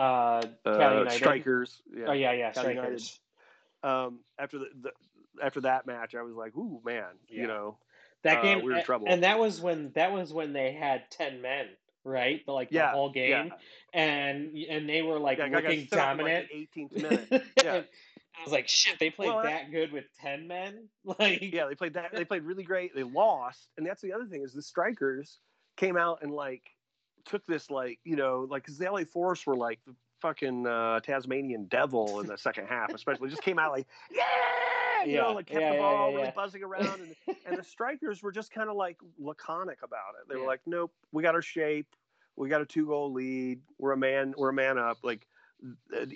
[0.66, 1.12] uh, United.
[1.12, 1.82] strikers.
[2.06, 3.00] Oh yeah, yeah, Cali United.
[3.02, 3.20] strikers.
[3.84, 4.92] Um, after the, the
[5.44, 7.42] after that match, I was like, "Ooh, man, Yeah.
[7.42, 7.78] you know."
[8.24, 9.08] That uh, game, we were in trouble.
[9.08, 11.68] and that was when that was when they had ten men,
[12.06, 12.46] right?
[12.46, 13.52] The, like the whole game,
[13.94, 16.48] and and they were like Yeah, looking set up in, dominant.
[16.54, 17.44] Like the 18th minute.
[17.62, 17.82] Yeah.
[18.38, 20.90] I was like, shit, they played Well, that good with ten men,
[21.20, 22.12] like yeah, they played that.
[22.14, 22.94] They played really great.
[22.94, 25.40] They lost, and that's the other thing is the strikers
[25.78, 26.64] came out and like
[27.26, 31.00] took this like you know like because the LA Force were like the fucking uh,
[31.00, 34.24] Tasmanian devil in the second half, especially just came out like yeah,
[35.04, 36.32] you Yeah, know, like kept yeah, the yeah, ball yeah, really yeah.
[36.32, 40.28] buzzing around, and, and the strikers were just kind of like laconic about it.
[40.28, 40.42] They Yeah.
[40.42, 41.96] were like, nope, we got our shape,
[42.36, 44.98] we got a two goal lead, we're a man, we're a man up.
[45.04, 45.28] Like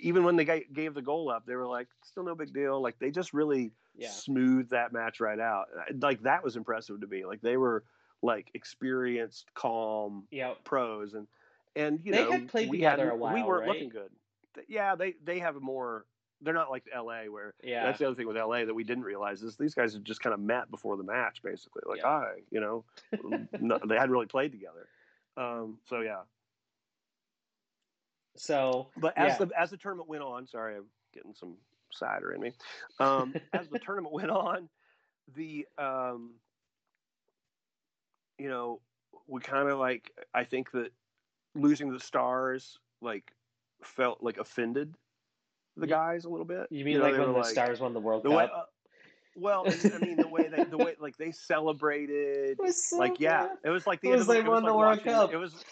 [0.00, 2.80] even when they gave the goal up, they were like, still no big deal.
[2.80, 5.68] Like they just really yeah, smoothed that match right out.
[5.98, 7.24] Like that was impressive to me.
[7.24, 7.84] Like they were
[8.22, 10.54] like experienced, calm yeah.
[10.64, 11.26] pros, and
[11.74, 13.68] and you They know had played we together hadn't- a while, We weren't right?
[13.68, 14.10] looking good.
[14.68, 16.04] Yeah, they they have a more.
[16.42, 17.28] They're not like L.A.
[17.28, 19.92] where Yeah, that's the other thing with LA that we didn't realize is these guys
[19.92, 21.82] had just kind of met before the match, basically.
[21.86, 22.20] Like, Yeah.
[22.20, 22.84] hi, you know,
[23.60, 24.88] no, they hadn't really played together.
[25.36, 26.22] Um, so yeah,
[28.36, 29.46] so but as yeah.
[29.46, 31.56] the as the tournament went on, sorry, I'm getting some
[31.92, 32.52] cider in me.
[32.98, 34.68] Um, as the tournament went on,
[35.36, 36.32] the um,
[38.38, 38.80] you know,
[39.26, 40.90] we kind of like I think that
[41.54, 43.32] losing the stars like
[43.82, 44.94] felt like offended
[45.76, 46.66] the You- guys a little bit.
[46.70, 48.52] you mean know, like when the Stars won the World the way, Cup?
[48.54, 48.62] uh,
[49.36, 53.70] well, I mean the way they the way like they celebrated so like yeah, it
[53.70, 54.98] was like the It end was of the, like it was won the like World
[54.98, 55.32] watching, Cup.
[55.32, 55.64] It was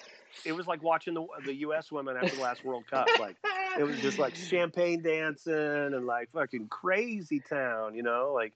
[0.44, 1.90] it was like watching the the U.S.
[1.90, 3.08] women after the last World Cup.
[3.18, 3.37] Like
[3.78, 8.52] it was just like champagne dancing and like fucking crazy town, you know, like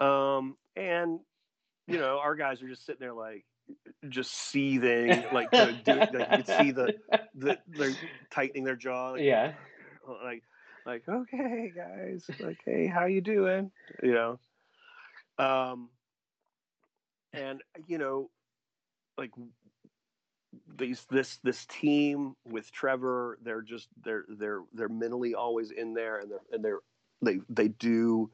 [0.00, 1.20] um and
[1.86, 3.44] you know our guys are just sitting there like
[4.08, 6.94] just seething, like doing, like you could see the
[7.34, 7.92] the they're
[8.30, 9.52] tightening their jaw, like, yeah,
[10.24, 10.42] like
[10.88, 13.70] like okay guys like hey how you doing
[14.02, 14.38] you know
[15.38, 15.88] um
[17.32, 18.30] and you know
[19.18, 19.30] like
[20.78, 26.20] these this this team with Trevor they're just they're they're they're mentally always in there
[26.20, 26.80] and they're and they're
[27.20, 28.30] they they do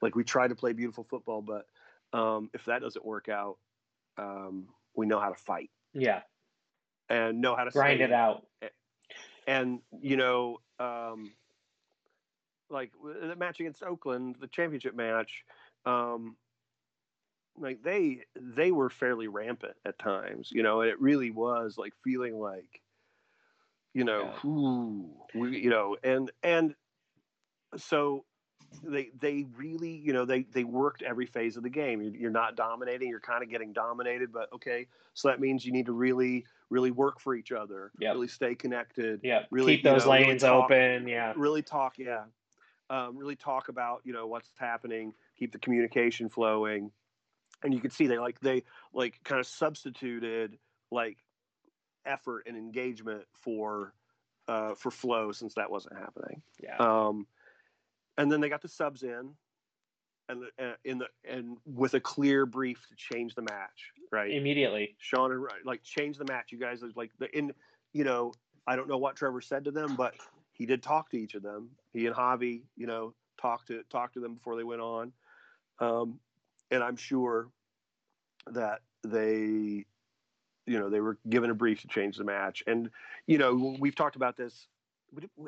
[0.00, 1.66] like we try to play beautiful football but
[2.18, 3.58] um if that doesn't work out
[4.18, 6.20] um we know how to fight yeah.
[7.08, 8.46] and know how to Grind it out.
[9.46, 11.32] and you know, um,
[12.70, 15.44] like the match against Oakland, the championship match,
[15.84, 16.36] um,
[17.58, 21.92] like they they were fairly rampant at times, you know, and it really was like
[22.02, 22.80] feeling like,
[23.94, 24.50] you know, Yeah.
[24.50, 26.74] ooh, we, you know, and and
[27.76, 28.24] so
[28.82, 32.30] they they really you know they they worked every phase of the game you're, you're
[32.30, 35.92] not dominating you're kind of getting dominated but okay so that means you need to
[35.92, 38.14] really really work for each other Yep.
[38.14, 41.06] really stay connected Yeah, really, keep you those know, really lanes talk- open.
[41.06, 42.22] Yeah, really talk yeah
[42.92, 46.90] um, really talk about you know what's happening keep the communication flowing
[47.64, 50.58] and you could see they like they like kind of substituted
[50.90, 51.16] like
[52.04, 53.94] effort and engagement for
[54.48, 57.26] uh, for flow since that wasn't happening yeah, um,
[58.18, 59.30] and then they got the subs in,
[60.28, 64.30] and the, uh, in the and with a clear brief to change the match, right?
[64.30, 64.96] immediately.
[64.98, 66.52] Sean and like change the match.
[66.52, 67.52] You guys like the in,
[67.92, 68.32] you know,
[68.66, 70.14] I don't know what Trevor said to them, but
[70.52, 71.70] he did talk to each of them.
[71.92, 75.12] He and Javi, you know, talked to talked to them before they went on,
[75.80, 76.20] um,
[76.70, 77.48] and I'm sure
[78.50, 79.84] that they,
[80.66, 82.62] you know, they were given a brief to change the match.
[82.66, 82.90] And
[83.26, 84.66] you know, we've talked about this.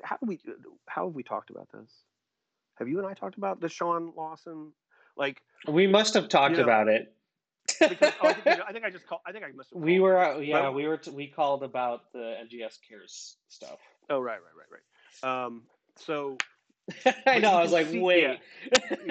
[0.02, 0.40] How do we?
[0.86, 1.90] How have we talked about this?
[2.76, 4.72] Have you and I talked about the Sean Lawson?
[5.16, 7.14] Like, We must have talked You know, about it.
[7.78, 9.20] Because, oh, I, think, I think I just called.
[9.26, 9.70] I think I must.
[9.72, 13.36] Have we were, uh, yeah, Well- we were, t- we called about the NGS cares
[13.48, 13.78] stuff.
[14.10, 14.82] Oh right, right, right, right.
[15.22, 15.62] Um,
[15.96, 16.36] so
[17.26, 17.52] I know.
[17.52, 18.38] I was like, see- wait.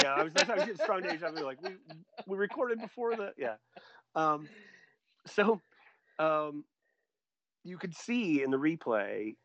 [0.02, 1.44] yeah, I was, I was getting strong deja vu.
[1.44, 1.72] Like we
[2.28, 3.56] we recorded before the yeah.
[4.16, 4.48] Um,
[5.26, 5.60] so
[6.20, 6.66] um,
[7.64, 9.36] you could see in the replay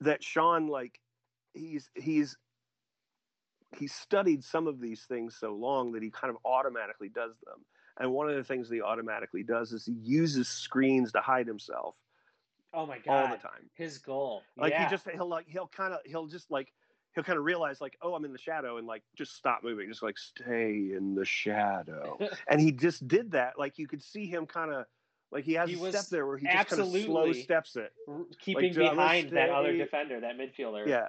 [0.00, 1.00] that Sean like
[1.54, 2.36] he's he's
[3.76, 7.64] he's studied some of these things so long that he kind of automatically does them.
[7.98, 11.46] And one of the things that he automatically does is he uses screens to hide
[11.46, 11.94] himself
[12.74, 13.30] Oh my god!
[13.30, 13.70] all the time.
[13.74, 14.42] His goal.
[14.56, 14.84] Like yeah.
[14.84, 16.72] he just he'll like he'll kind of he'll just like
[17.14, 19.88] he'll kind of realize like oh I'm in the shadow and like just stop moving
[19.88, 24.26] just like stay in the shadow and he just did that like you could see
[24.26, 24.84] him kind of
[25.30, 27.92] like he has He a step there where he just kind of slow steps it
[28.40, 30.86] keeping Like, behind that other defender, that midfielder.
[30.86, 31.08] yeah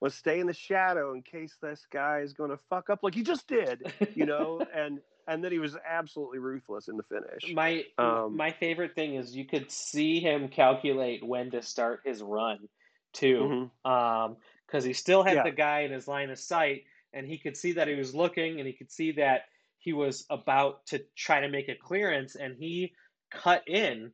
[0.00, 3.14] let's stay in the shadow in case this guy is going to fuck up like
[3.14, 7.54] he just did you know and and then he was absolutely ruthless in the finish
[7.54, 12.22] my Um, my favorite thing is you could see him calculate when to start his
[12.22, 12.68] run
[13.12, 13.54] too.
[13.54, 13.70] Mhm.
[13.84, 14.36] um,
[14.66, 15.42] because he still had Yeah.
[15.42, 16.82] the guy in his line of sight,
[17.14, 19.42] and he could see that he was looking, and he could see that
[19.78, 22.94] he was about to try to make a clearance, and he
[23.30, 24.12] cut in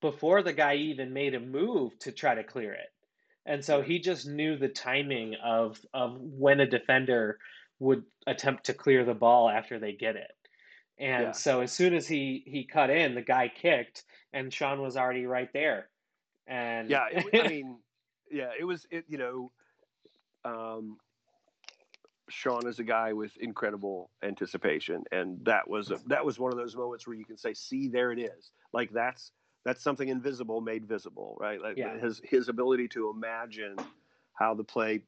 [0.00, 2.90] before the guy even made a move to try to clear it.
[3.46, 7.38] And so he just knew the timing of of when a defender
[7.80, 10.32] would attempt to clear the ball after they get it.
[11.02, 11.32] And Yeah.
[11.34, 15.26] so as soon as he he cut in, the guy kicked, and Sean was already
[15.26, 15.90] right there.
[16.46, 17.78] And yeah it, i mean
[18.30, 19.52] yeah it was it you know
[20.44, 20.98] um
[22.30, 26.58] sean is a guy with incredible anticipation and that was a, that was one of
[26.58, 29.32] those moments where you can say see there it is like that's
[29.64, 31.98] that's something invisible made visible right like Yeah.
[32.00, 33.76] his his ability to imagine
[34.34, 35.02] how the play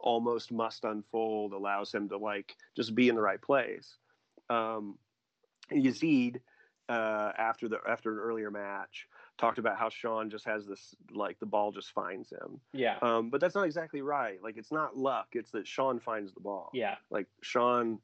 [0.00, 3.96] almost must unfold allows him to like just be in the right place
[4.50, 4.98] um
[5.72, 6.40] yazid
[6.88, 11.38] uh after the after an earlier match talked about how Sean just has this like
[11.38, 12.60] the ball just finds him.
[12.72, 14.42] yeah, Um, but that's not exactly right.
[14.42, 15.28] Like it's not luck.
[15.32, 16.70] It's that Sean finds the ball.
[16.74, 18.00] yeah, Like Sean,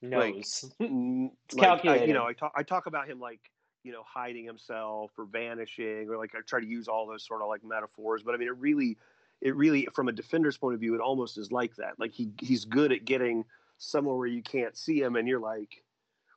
[0.00, 0.70] knows.
[0.80, 2.08] mm, It's like, I, calculated.
[2.08, 3.40] you know, I talk I talk about him like
[3.82, 7.42] you know hiding himself or vanishing or like I try to use all those sort
[7.42, 8.22] of like metaphors.
[8.22, 8.96] But I mean, it really,
[9.40, 11.98] it really from a defender's point of view, it almost is like that.
[11.98, 13.44] Like he he's good at getting
[13.78, 15.82] somewhere where you can't see him, and you're like.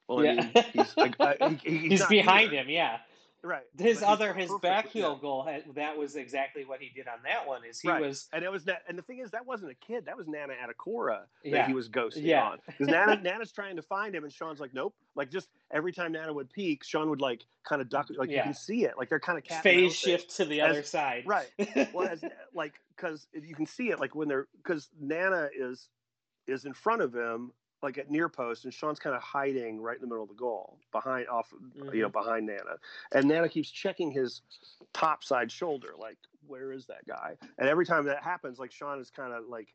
[0.09, 0.49] Well, I Yeah.
[0.53, 1.15] mean, he's, like,
[1.61, 2.67] he- he's, he's behind him.
[2.67, 2.97] Yeah,
[3.43, 3.61] right?
[3.77, 5.21] his but other his back heel yeah.
[5.21, 7.63] goal, that was exactly what he did on that one.
[7.63, 8.01] Is he Right.
[8.01, 10.05] was And it was that, and the thing is, that wasn't a kid.
[10.07, 12.43] That was Nana Attakora that yeah he was ghosting Yeah.
[12.43, 12.57] on.
[12.65, 14.95] Because Nana, Nana's trying to find him, and Sean's like, nope.
[15.15, 18.07] Like just every time Nana would peek, Sean would like kind of duck.
[18.09, 18.93] Like you can see it.
[18.97, 21.23] Like they're kind of phase shift to the As- other side.
[21.27, 21.47] Right.
[21.93, 22.23] Well, as
[22.55, 25.87] like because you can see it like when they're because Nana is
[26.47, 29.95] is in front of him like at near post, and Sean's kind of hiding right
[29.95, 31.53] in the middle of the goal behind off
[31.93, 32.77] you know behind Nana,
[33.13, 34.41] and Nana keeps checking his
[34.93, 37.35] top side shoulder like where is that guy?
[37.57, 39.73] And every time that happens, like Sean is kind of like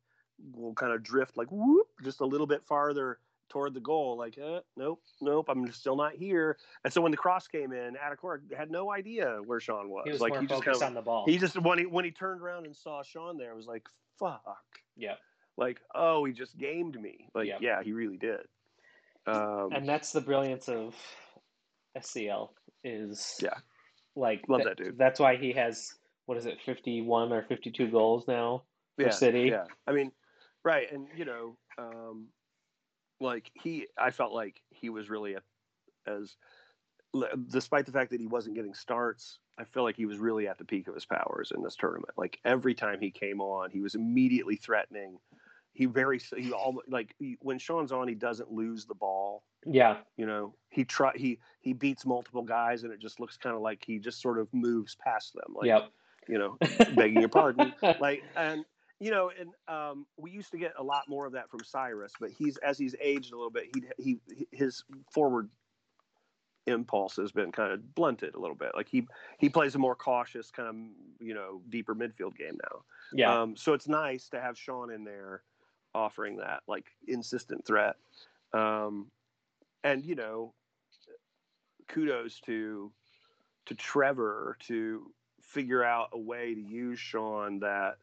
[0.54, 4.36] will kind of drift like whoop just a little bit farther toward the goal like
[4.36, 8.40] eh, nope nope i'm still not here and so when the cross came in Attakora
[8.56, 10.94] had no idea where sean was, he was like more he just kind of on
[10.94, 11.24] the ball.
[11.26, 13.86] he just when he when he turned around and saw Sean there, was like,
[14.18, 14.64] "Fuck!"
[14.96, 15.14] yeah,
[15.56, 17.28] Like, oh, he just gamed me.
[17.34, 17.58] Like, Yep.
[17.62, 18.40] yeah, he really did.
[19.26, 20.94] Um, and that's the brilliance of
[21.96, 22.50] SCL
[22.82, 23.58] is Yeah.
[24.16, 24.98] like Love that- that dude.
[24.98, 28.64] That's why he has what is it, fifty one or fifty two goals now
[28.96, 29.42] for yeah, City.
[29.50, 30.10] Yeah, I mean,
[30.62, 32.28] right, and you know, um,
[33.20, 35.42] like he, I felt like he was really a,
[36.06, 36.36] as,
[37.48, 40.58] despite the fact that he wasn't getting starts, I feel like he was really at
[40.58, 42.12] the peak of his powers in this tournament.
[42.16, 45.18] Like every time he came on, he was immediately threatening.
[45.74, 49.42] He very he almost like he, when Sean's on, he doesn't lose the ball.
[49.66, 50.54] Yeah, you know?
[50.70, 53.98] He try he he beats multiple guys and it just looks kind of like he
[53.98, 55.90] just sort of moves past them like yep.
[56.28, 56.56] you know
[56.94, 57.74] begging your pardon.
[58.00, 58.64] Like and
[59.00, 62.12] you know and um we used to get a lot more of that from cyrus
[62.20, 65.48] but he's as he's aged a little bit he he his forward
[66.66, 68.72] impulse has been kind of blunted a little bit.
[68.74, 69.06] Like he
[69.38, 70.74] he plays a more cautious kind of
[71.26, 72.82] you know deeper midfield game now.
[73.12, 75.42] Yeah, um, so it's nice to have Sean in there
[75.94, 77.96] offering that like insistent threat.
[78.52, 79.06] Um,
[79.82, 80.52] and you know,
[81.88, 82.92] kudos to
[83.66, 85.10] to Trevor to
[85.42, 87.96] figure out a way to use Sean that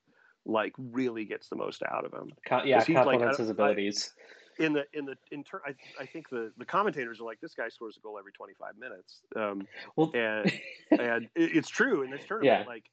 [0.46, 2.32] like really gets the most out of him.
[2.48, 4.12] Co- yeah, he's like, I- his I- abilities.
[4.60, 7.56] In the in the in turn, I, I think the the commentators are like this
[7.56, 9.22] guy scores a goal every 25 minutes.
[9.36, 9.66] Um,
[9.96, 10.52] well, and
[10.92, 12.66] and it, it's true in this tournament.
[12.66, 12.68] Yeah.
[12.68, 12.84] Like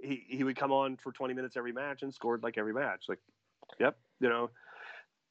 [0.00, 3.06] he, he would come on for 20 minutes every match and scored like every match.
[3.08, 3.18] Like,
[3.78, 4.50] yep, you know.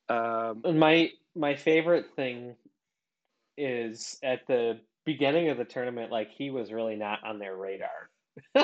[0.09, 2.55] Um, my my favorite thing
[3.57, 8.09] is at the beginning of the tournament, like he was really not on their radar,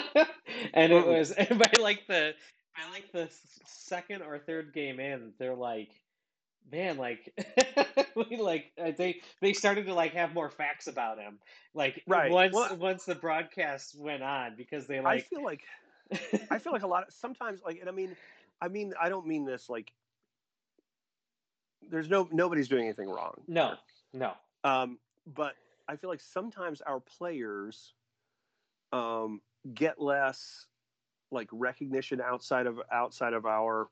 [0.74, 2.34] and it was and by like the
[2.76, 3.30] by like the
[3.66, 5.90] second or third game in, they're like,
[6.72, 7.34] man, like
[8.16, 11.40] we like uh, they they started to like have more facts about him,
[11.74, 12.32] like Right.
[12.32, 15.62] once Well- once the broadcast went on because they like I feel like
[16.52, 18.16] I feel like a lot of sometimes like and I mean
[18.64, 19.92] I mean I don't mean this like
[21.92, 23.34] there's no nobody's doing anything wrong.
[23.48, 23.76] no
[24.14, 24.34] no.
[24.64, 25.56] Um, but
[25.90, 27.94] I feel like sometimes our players
[28.94, 29.42] um,
[29.74, 30.66] get less
[31.30, 33.90] like recognition outside of outside of our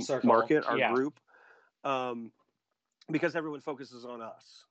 [0.00, 0.92] Circle, market, our yeah.
[0.92, 1.20] group,
[1.84, 2.32] um,
[3.10, 4.64] because everyone focuses on us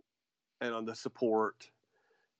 [0.59, 1.69] and on the support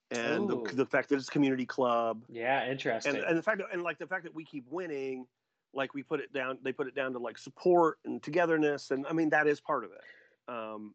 [0.10, 2.24] and the, the fact that it's community club.
[2.28, 3.16] Yeah interesting.
[3.16, 5.28] And, and the fact that, and like the fact that we keep winning
[5.76, 9.06] like we put it down they put it down to like support and togetherness and
[9.08, 10.94] i mean that is part of it um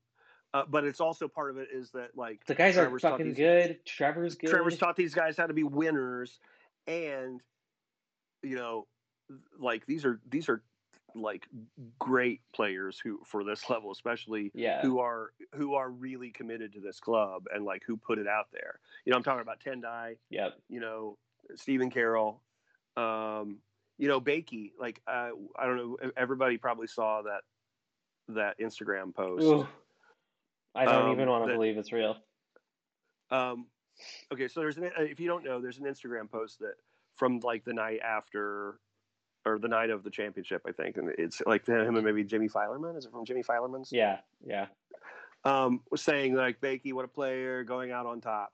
[0.53, 3.27] uh, but it's also part of it is that like the guys Trevor's are fucking
[3.29, 3.85] these- good.
[3.87, 4.51] Trevor's good.
[4.51, 6.41] trevor's taught these guys how to be winners
[6.89, 7.41] and
[8.43, 8.87] you know
[9.61, 10.63] like these are these are
[11.15, 11.47] like
[11.99, 16.81] great players who for this level especially yeah who are who are really committed to
[16.81, 20.17] this club and like who put it out there you know i'm talking about tendai
[20.31, 21.17] yep you know,
[21.57, 22.41] Stephen Carroll,
[22.97, 23.59] um,
[24.01, 24.73] you know, Bakie.
[24.81, 25.29] Like, uh,
[25.59, 27.43] I don't know, everybody probably saw that
[28.29, 29.45] that Instagram post.
[29.45, 29.69] Ooh.
[30.75, 32.17] I don't Um, even want to believe it's real.
[33.31, 33.67] Um,
[34.33, 36.75] okay, so there's an uh, if you don't know, there's an Instagram post that
[37.17, 38.81] from like the night after
[39.45, 42.49] or the night of the championship, I think, and it's like him and maybe Jimmy
[42.49, 42.97] Filerman.
[42.97, 43.91] Is it from Jimmy Filerman's?
[43.93, 44.67] Yeah, yeah.
[45.45, 48.53] um, was saying like Bakie, what a player, going out on top,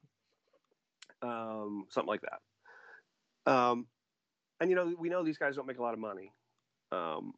[1.23, 3.53] um, something like that.
[3.53, 3.87] Um,
[4.61, 6.33] and you know, we know these guys don't make a lot of money,
[6.93, 7.35] um,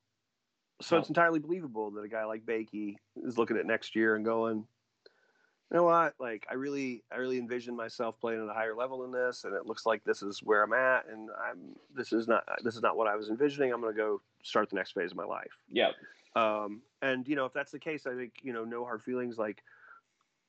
[0.80, 1.00] so No.
[1.00, 4.58] it's entirely believable that a guy like Bakie is looking at next year and going,
[4.58, 9.04] you know what, like I really, I really envision myself playing at a higher level
[9.04, 12.26] in this, and it looks like this is where I'm at, and I'm this is
[12.28, 13.72] not this is not what I was envisioning.
[13.72, 15.52] I'm going to go start the next phase of my life.
[15.70, 15.90] Yeah.
[16.36, 19.36] Um, and you know, if that's the case, I think you know, no hard feelings.
[19.36, 19.62] Like,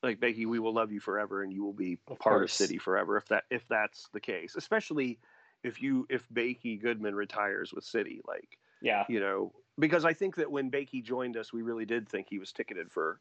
[0.03, 2.53] like Becky, we will love you forever, and you will be Of part of course.
[2.53, 3.17] City forever.
[3.17, 5.19] If that if that's the case, especially
[5.63, 9.05] if you if Bakie Goodman retires with City, like Yeah.
[9.09, 12.39] you know, because I think that when Bakie joined us, we really did think he
[12.39, 13.19] was ticketed for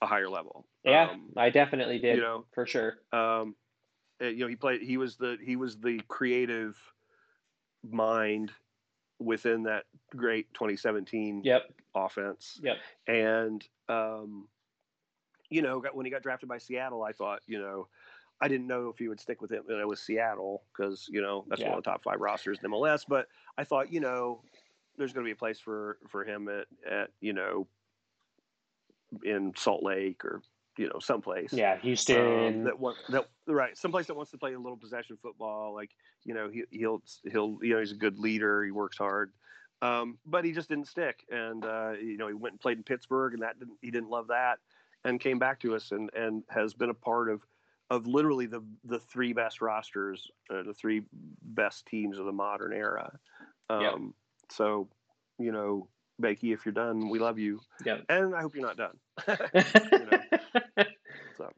[0.00, 0.66] a higher level.
[0.84, 2.16] Yeah, Um, I definitely did.
[2.16, 2.98] you know, for sure.
[3.12, 3.54] um,
[4.20, 4.82] uh, you know, he played.
[4.82, 6.76] He was the he was the creative
[7.90, 8.52] mind
[9.18, 9.84] within that
[10.16, 11.72] great 2017 Yep.
[11.94, 12.60] offense.
[12.62, 12.76] Yep.
[13.06, 14.48] And um,
[15.50, 17.88] you know, got, when he got drafted by Seattle, I thought, you know,
[18.42, 19.62] I didn't know if he would stick with it.
[19.68, 21.68] You know, with Seattle because you know that's Yeah.
[21.68, 23.04] one of the top five rosters in MLS.
[23.08, 24.42] But I thought, you know,
[24.98, 27.68] there's going to be a place for for him at at you know
[29.24, 30.42] in Salt Lake or
[30.76, 31.52] you know someplace.
[31.52, 32.16] Yeah, Houston.
[32.18, 35.90] Um, that that right someplace that wants to play a little possession football like
[36.24, 39.32] you know he, he'll he'll you know he's a good leader he works hard
[39.82, 42.84] um, but he just didn't stick and uh, you know he went and played in
[42.84, 44.58] Pittsburgh and that didn't he didn't love that
[45.04, 47.40] and came back to us and and has been a part of
[47.90, 51.02] of literally the the three best rosters uh, the three
[51.42, 53.18] best teams of the modern era
[53.70, 53.94] um, Yep.
[54.50, 54.88] so
[55.38, 58.04] you know Becky if you're done we love you Yep.
[58.08, 58.96] and I hope you're not done
[61.36, 61.50] so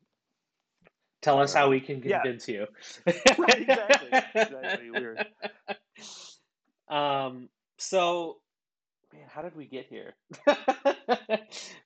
[1.22, 2.20] Tell us how we can Yeah.
[2.20, 2.66] convince you.
[3.38, 4.10] Right, exactly.
[4.34, 4.90] Exactly.
[4.90, 5.24] We're-
[6.88, 7.48] Um.
[7.78, 8.40] So,
[9.14, 10.14] man, how did we get here?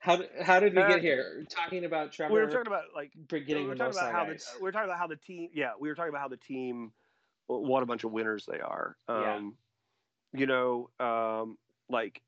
[0.00, 1.44] how did how did we Uh, get here?
[1.48, 4.40] Talking about Trevor we were talking about like getting we were talking about how the,
[4.58, 6.92] we were talking about how the team yeah we were talking about how the team
[7.46, 9.36] what a bunch of winners they are Yeah.
[9.36, 9.56] um
[10.32, 11.56] you know um
[11.88, 12.20] like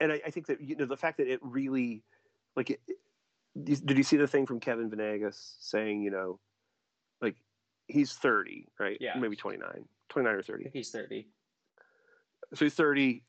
[0.00, 2.02] and I, I think that you know the fact that it really
[2.56, 2.98] like it, it-
[3.64, 6.40] did you see the thing from Kevin Venegas saying you know
[7.20, 7.36] like
[7.86, 9.18] he's 30 right Yeah.
[9.18, 11.28] maybe 29 29 or 30 he's thirty.
[12.54, 13.22] so he's 30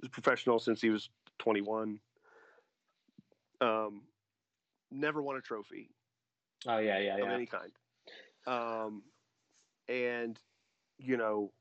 [0.00, 2.00] he's a professional since he was 21
[3.60, 4.08] um
[4.90, 5.90] never won a trophy
[6.66, 7.24] Oh yeah, yeah, yeah.
[7.24, 7.72] of any kind.
[8.46, 9.04] Um,
[9.88, 10.40] and
[10.98, 11.52] you know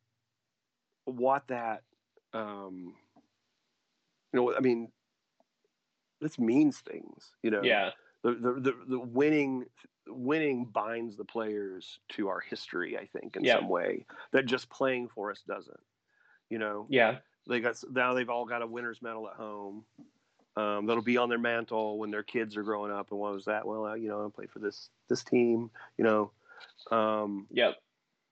[1.05, 1.83] what that,
[2.33, 2.95] um,
[4.33, 4.91] you know, I mean,
[6.21, 7.33] this means things.
[7.43, 7.91] You know, Yeah,
[8.23, 9.65] the the the, the winning
[10.07, 12.97] winning binds the players to our history.
[12.97, 13.45] I think in Yeah.
[13.45, 15.79] some way that just playing for us doesn't.
[16.49, 19.83] You know, yeah, they got now they've all got a winner's medal at home.
[20.55, 23.11] Um, that'll be on their mantle when their kids are growing up.
[23.11, 23.67] And what was that?
[23.67, 25.69] Well, you know, I played for this this team.
[25.97, 26.31] You know,
[26.95, 27.75] um, yep,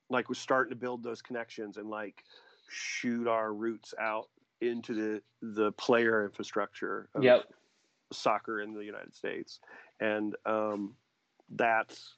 [0.10, 2.24] like we're starting to build those connections and like
[2.68, 4.30] shoot our roots out
[4.62, 7.44] into the the player infrastructure of yep.
[8.12, 9.60] soccer in the United States.
[10.00, 10.96] And um,
[11.50, 12.16] that's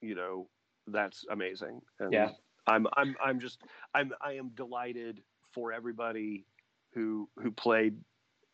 [0.00, 0.48] you know
[0.86, 1.82] that's amazing.
[1.98, 2.30] And Yeah.
[2.66, 3.62] I'm I'm I'm just
[3.94, 5.22] I'm I am delighted
[5.52, 6.44] for everybody
[6.94, 7.96] who who played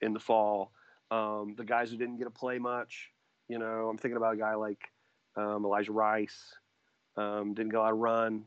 [0.00, 0.72] in the fall.
[1.10, 3.10] Um, the guys who didn't get to play much,
[3.48, 4.80] you know, I'm thinking about a guy like
[5.36, 6.54] um, Elijah Rice.
[7.16, 8.44] Um, didn't go out of run,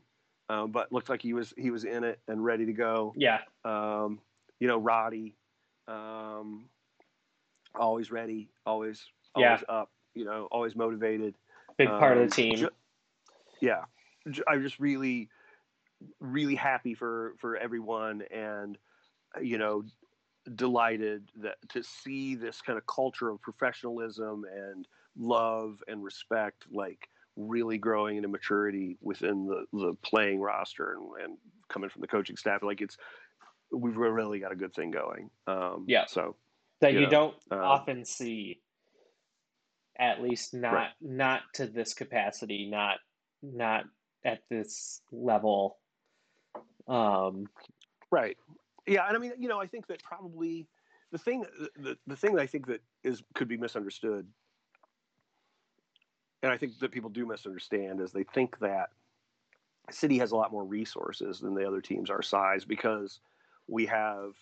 [0.50, 3.14] um, but looked like he was he was in it and ready to go.
[3.16, 3.38] Yeah.
[3.64, 4.20] Um,
[4.60, 5.34] you know, Roddy,
[5.86, 6.66] um,
[7.74, 9.46] always ready, always Yeah.
[9.52, 9.90] always up.
[10.14, 11.34] You know, always motivated.
[11.78, 12.56] Big part of the team.
[12.56, 12.68] ju-
[13.60, 13.84] yeah,
[14.46, 15.30] I'm just really,
[16.20, 18.78] really happy for for everyone, and
[19.36, 19.84] uh, you know,
[20.54, 24.86] delighted that to see this kind of culture of professionalism and
[25.16, 31.38] love and respect, like really growing into maturity within the the playing roster and, and
[31.68, 32.62] coming from the coaching staff.
[32.62, 32.96] Like it's
[33.72, 35.30] we've really got a good thing going.
[35.46, 36.06] Um, Yeah.
[36.06, 36.36] So
[36.80, 38.60] that you you know, don't um, often see
[39.98, 40.90] at least not Right.
[41.00, 42.98] not to this capacity not
[43.42, 43.84] not
[44.24, 45.78] at this level
[46.88, 47.46] um
[48.10, 48.36] Right.
[48.86, 50.66] Yeah, and I mean, you know, I think that probably
[51.12, 51.44] the thing
[51.76, 54.26] the, the thing that I think that is could be misunderstood
[56.42, 58.90] and I think that people do misunderstand is they think that
[59.90, 63.20] City has a lot more resources than the other teams our size because
[63.66, 64.32] we have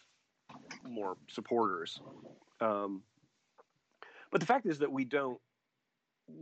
[0.85, 2.01] more supporters.
[2.61, 3.03] Um,
[4.31, 5.41] but the fact is that we don't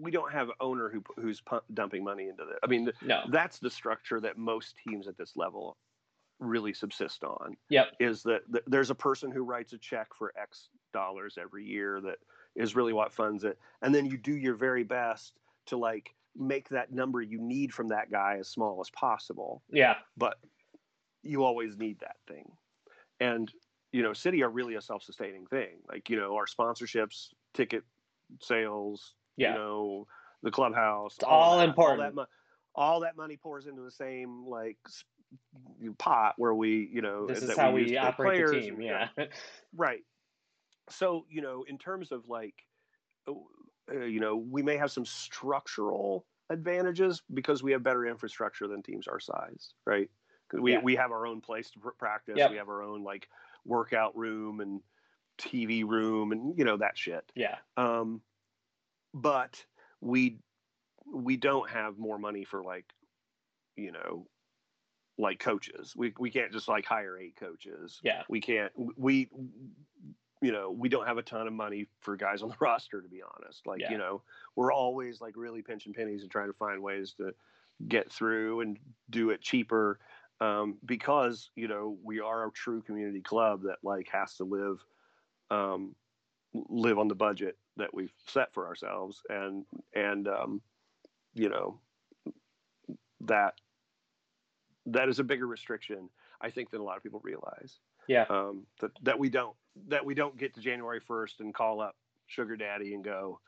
[0.00, 1.42] we don't have an owner who who's
[1.74, 2.58] dumping money into it.
[2.62, 5.76] I mean, no that's the structure that most teams at this level
[6.46, 7.92] really subsist on yep.
[8.00, 12.00] is that th- there's a person who writes a check for x dollars every year
[12.00, 12.16] that
[12.56, 15.34] is really what funds it and then you do your very best
[15.66, 19.62] to like make that number you need from that guy as small as possible.
[19.70, 19.96] Yeah.
[20.16, 20.38] But
[21.22, 22.50] you always need that thing.
[23.20, 23.50] And
[23.92, 25.76] you know city are really a self-sustaining thing.
[25.88, 27.84] Like you know our sponsorships ticket
[28.40, 29.52] sales yeah.
[29.52, 30.06] you know
[30.42, 32.00] the clubhouse It's all that, important.
[32.00, 32.26] all that, mo-
[32.74, 34.78] all that money pours into the same like
[35.98, 38.74] pot where we you know this that is how we for operate the players team
[38.74, 39.08] and- yeah.
[39.76, 40.02] Right.
[40.90, 42.54] So you know in terms of like
[43.28, 43.32] uh,
[44.00, 49.06] you know we may have some structural advantages because we have better infrastructure than teams
[49.08, 50.10] our size right?
[50.50, 50.80] 'Cause we, Yeah.
[50.82, 52.36] we have our own place to pr- practice.
[52.36, 52.50] Yep.
[52.50, 53.28] we have our own like
[53.64, 54.82] workout room and
[55.38, 57.24] tv room and you know that shit.
[57.34, 57.56] Yeah.
[57.76, 58.20] Um,
[59.14, 59.64] but
[60.00, 60.38] we
[61.06, 62.84] we don't have more money for like
[63.76, 64.26] you know
[65.18, 65.94] like coaches.
[65.96, 68.00] We we can't just like hire eight coaches.
[68.02, 68.22] Yeah.
[68.28, 69.28] We can't we
[70.42, 73.08] you know we don't have a ton of money for guys on the roster to
[73.08, 73.66] be honest.
[73.66, 73.92] Like Yeah.
[73.92, 74.22] you know
[74.56, 77.34] we're always like really pinching pennies and trying to find ways to
[77.88, 78.78] get through and
[79.10, 79.98] do it cheaper
[80.40, 84.84] um, because you know we are a true community club that like has to live
[85.50, 85.94] um,
[86.68, 89.22] live on the budget that we've set for ourselves.
[89.28, 90.62] And and um,
[91.34, 91.80] you know
[93.22, 93.54] that
[94.86, 96.08] that is a bigger restriction
[96.40, 97.78] i think than a lot of people realize.
[98.06, 98.24] Yeah.
[98.28, 99.54] Um, that, that we don't
[99.88, 103.40] that we don't get to january 1st and call up sugar daddy and go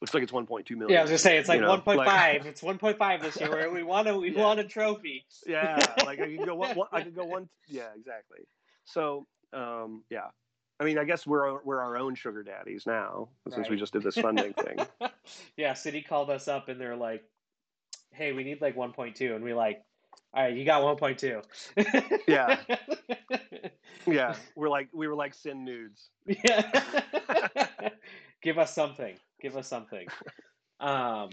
[0.00, 0.90] looks like it's 1.2 million.
[0.90, 3.70] Yeah i was gonna say it's like You know, 1.5 like- it's 1.5 this year
[3.72, 4.42] we want to we Yeah.
[4.42, 5.24] want a trophy.
[5.46, 8.40] Yeah like i could go one, one i could go one yeah exactly.
[8.84, 10.26] So um yeah.
[10.80, 14.02] I mean i guess we're we're our own sugar daddies now since we just did
[14.02, 14.78] this funding thing.
[15.58, 17.22] Yeah, City called us up and they're like,
[18.12, 19.82] "Hey, we need like 1.2," and we like,
[20.34, 22.60] "All right, you got 1.2." Yeah.
[24.06, 26.86] yeah we're like we were like sin nudes yeah.
[28.42, 29.16] Give us something.
[29.40, 30.06] Give us something.
[30.80, 31.30] Um,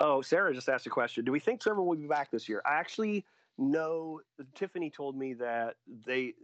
[0.00, 2.60] oh sarah just asked a question do we think trevor will be back this year
[2.66, 3.24] i actually
[3.56, 4.20] know
[4.54, 6.34] tiffany told me that they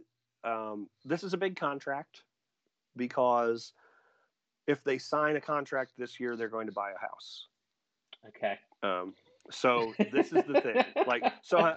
[0.43, 2.23] um, this is a big contract
[2.97, 3.73] because
[4.65, 7.47] if they sign a contract this year they're going to buy a house
[8.27, 8.57] okay.
[8.81, 9.13] Um,
[9.51, 10.85] so this is the thing.
[11.07, 11.75] Like, so I,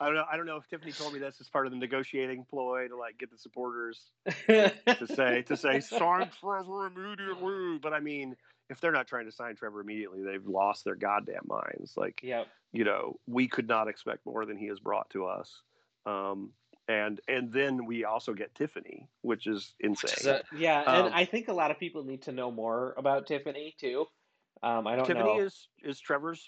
[0.00, 0.24] I don't know.
[0.30, 2.96] I don't know if Tiffany told me this as part of the negotiating ploy to
[2.96, 4.10] like get the supporters
[4.48, 7.78] to say to say sign Trevor immediately.
[7.80, 8.36] But I mean,
[8.70, 11.94] if they're not trying to sign Trevor immediately, they've lost their goddamn minds.
[11.96, 12.48] Like, yep.
[12.72, 15.50] you know, we could not expect more than he has brought to us.
[16.06, 16.50] Um,
[16.88, 20.16] and and then we also get Tiffany, which is insane.
[20.18, 23.26] So, yeah, and Um, I think a lot of people need to know more about
[23.26, 24.06] Tiffany too.
[24.62, 25.14] Um, I don't know.
[25.14, 25.44] Tiffany know.
[25.44, 26.46] is is Trevor's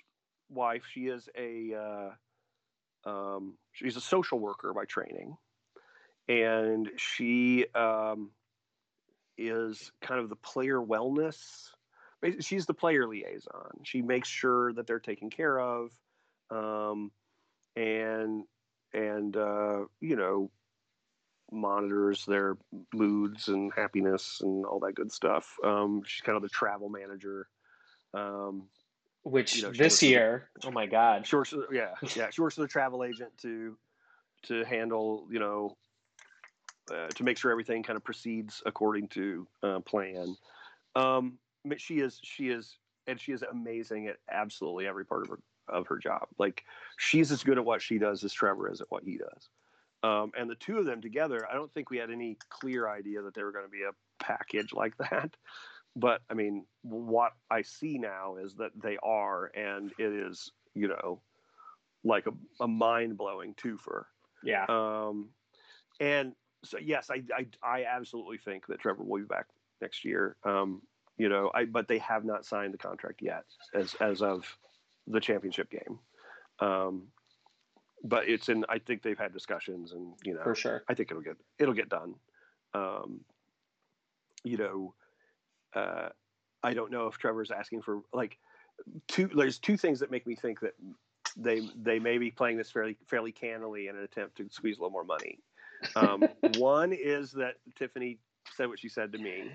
[0.48, 0.84] wife.
[0.92, 1.74] She is a
[3.06, 5.36] uh, um, she's a social worker by training,
[6.28, 8.32] and she um,
[9.38, 11.70] is kind of the player wellness.
[12.40, 13.80] She's the player liaison.
[13.84, 15.90] She makes sure that they're taken care of,
[16.50, 17.12] um,
[17.76, 18.44] and
[18.92, 20.50] and uh, you know
[21.52, 22.56] monitors their
[22.92, 25.54] moods and happiness and all that good stuff.
[25.64, 27.48] Um, she's kind of the travel manager
[28.14, 28.68] Um,
[29.26, 31.26] Which you know, this year, oh my God.
[31.26, 33.76] she works, yeah, yeah, she works with a travel agent to
[34.44, 35.76] to handle, you know,
[36.92, 40.36] uh, to make sure everything kind of proceeds according to uh, plan.
[40.94, 42.76] Um, but she is, she is,
[43.08, 46.28] and she is amazing at absolutely every part of her of her job.
[46.38, 46.62] Like
[46.96, 49.48] she's as good at what she does as Trevor is at what he does.
[50.04, 53.22] Um, and the two of them together, I don't think we had any clear idea
[53.22, 55.36] that they were going to be a package like that.
[55.98, 60.88] But I mean, what I see now is that they are, and it is, you
[60.88, 61.22] know,
[62.04, 62.32] like a,
[62.62, 64.04] a mind blowing twofer.
[64.44, 64.66] Yeah.
[64.68, 65.30] Um,
[65.98, 66.34] and
[66.64, 69.46] so, yes, I, I, I absolutely think that Trevor will be back
[69.80, 70.36] next year.
[70.44, 70.82] Um,
[71.16, 73.44] you know, I, but they have not signed the contract yet
[73.74, 74.44] as, as of
[75.06, 75.98] the championship game.
[76.60, 77.04] Um,
[78.04, 80.84] but it's in, I think they've had discussions and, you know, For sure.
[80.88, 82.16] I think it'll get, it'll get done.
[82.74, 83.20] Um,
[84.44, 84.94] you know,
[85.76, 86.08] uh,
[86.62, 88.38] I don't know if Trevor's asking for like
[89.08, 90.74] two, there's two things that make me think that
[91.36, 94.80] they, they may be playing this fairly, fairly cannily in an attempt to squeeze a
[94.80, 95.38] little more money.
[95.94, 96.26] Um,
[96.58, 98.18] one is that Tiffany
[98.56, 99.50] said what she said to me,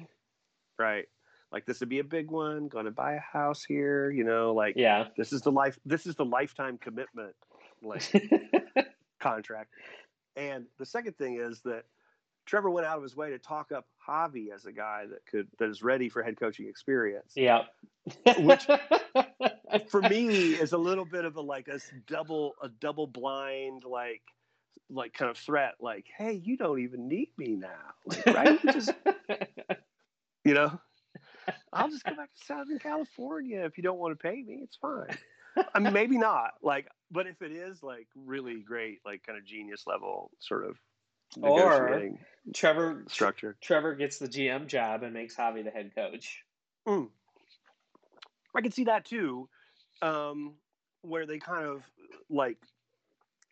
[0.77, 1.05] right?
[1.51, 2.67] Like this would be a big one.
[2.67, 4.53] Going to buy a house here, you know.
[4.53, 5.07] Like Yeah.
[5.17, 5.77] this is the life.
[5.85, 7.35] This is the lifetime commitment,
[7.81, 8.03] like
[9.19, 9.73] contract.
[10.37, 11.83] And the second thing is that
[12.45, 15.47] Trevor went out of his way to talk up Javi as a guy that could
[15.59, 17.33] that is ready for head coaching experience.
[17.35, 17.63] yeah.
[18.39, 18.67] Which-
[19.89, 24.21] For me, is a little bit of a like a double a double blind like
[24.89, 25.75] like kind of threat.
[25.79, 27.69] Like, hey, you don't even need me now,
[28.05, 28.63] like, right?
[28.63, 28.91] You just
[30.43, 30.79] you know,
[31.71, 34.59] I'll just go back to Southern California if you don't want to pay me.
[34.63, 35.17] It's fine.
[35.73, 36.55] I mean, maybe not.
[36.61, 40.77] Like, but if it is like really great, like kind of genius level sort of
[41.41, 42.09] Or-
[42.55, 46.43] Trevor structure, Trevor gets the GM job and makes Javi the head coach.
[46.87, 49.47] I can see that too,
[50.01, 50.55] um,
[51.03, 51.83] where they kind of
[52.29, 52.57] like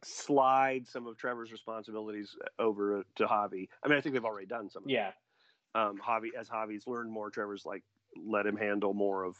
[0.03, 3.69] slide some of Trevor's responsibilities over to Javi.
[3.83, 4.83] I mean, I think they've already done some.
[4.85, 5.11] Of Yeah.
[5.75, 5.79] that.
[5.79, 7.83] Um, Javi, as Javi's learned more, Trevor's like
[8.17, 9.37] let him handle more of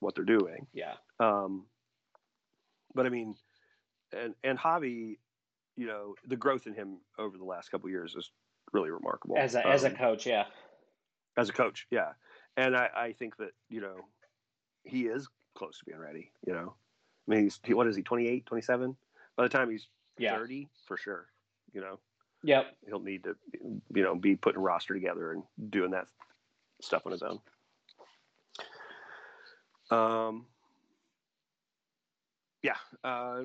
[0.00, 0.66] what they're doing.
[0.74, 0.94] Yeah.
[1.18, 1.66] Um,
[2.94, 3.34] but I mean,
[4.12, 5.18] and and Javi,
[5.76, 8.30] you know, the growth in him over the last couple of years is
[8.72, 9.36] really remarkable.
[9.38, 10.46] As a as a Um, coach, yeah.
[11.36, 12.12] as a coach, yeah.
[12.56, 13.96] And I, I think that you know,
[14.84, 16.32] he is close to being ready.
[16.46, 16.74] You know,
[17.26, 18.96] I mean, he's he, what is he, 28, 27?
[19.36, 19.86] By the time he's
[20.18, 20.36] Yeah.
[20.36, 21.26] 30, for sure.
[21.72, 21.98] You know,
[22.42, 22.76] Yep.
[22.86, 26.08] he'll need to, you know, be putting a roster together and doing that
[26.80, 27.40] stuff on his own.
[29.90, 30.46] Um.
[32.62, 32.76] Yeah.
[33.02, 33.40] Uh,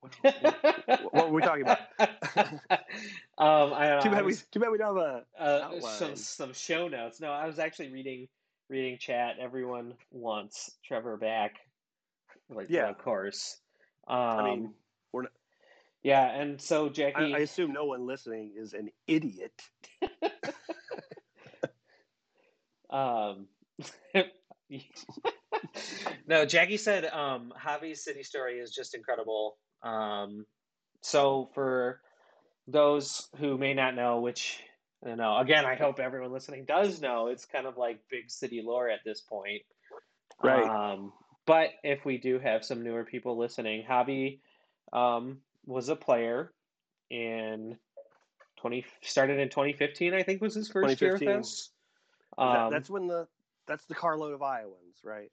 [0.00, 1.78] what, what, what were we talking about?
[1.98, 2.08] um,
[3.38, 4.00] I don't know.
[4.02, 4.34] too I bad we.
[4.34, 5.24] Too bad we don't have a.
[5.38, 7.20] uh, some some show notes.
[7.20, 8.28] No, I was actually reading
[8.68, 9.36] reading chat.
[9.40, 11.56] Everyone wants Trevor back,
[12.48, 12.88] like Yeah.
[12.88, 13.58] of course.
[14.06, 14.74] Um, I mean,
[15.12, 15.32] we're not,
[16.02, 19.62] yeah, and so I, Jackie, I assume no one listening is an idiot.
[22.90, 23.46] um,
[26.26, 29.56] no, Jackie said um, Javi's city story is just incredible.
[29.82, 30.44] Um,
[31.00, 32.00] so for
[32.66, 34.60] those who may not know, which
[35.04, 38.30] I don't know, again, I hope everyone listening does know, it's kind of like big
[38.30, 39.62] city lore at this point.
[40.42, 40.64] Right.
[40.64, 41.12] Um,
[41.46, 44.40] but if we do have some newer people listening, Javi
[44.92, 46.52] um, was a player
[47.10, 47.76] in
[48.58, 51.40] 20 started in 2015, I think was his first year with 2015.
[51.40, 51.70] us.
[52.38, 53.26] That- Um, that's when the
[53.66, 55.30] that's the carload of Iowans, right?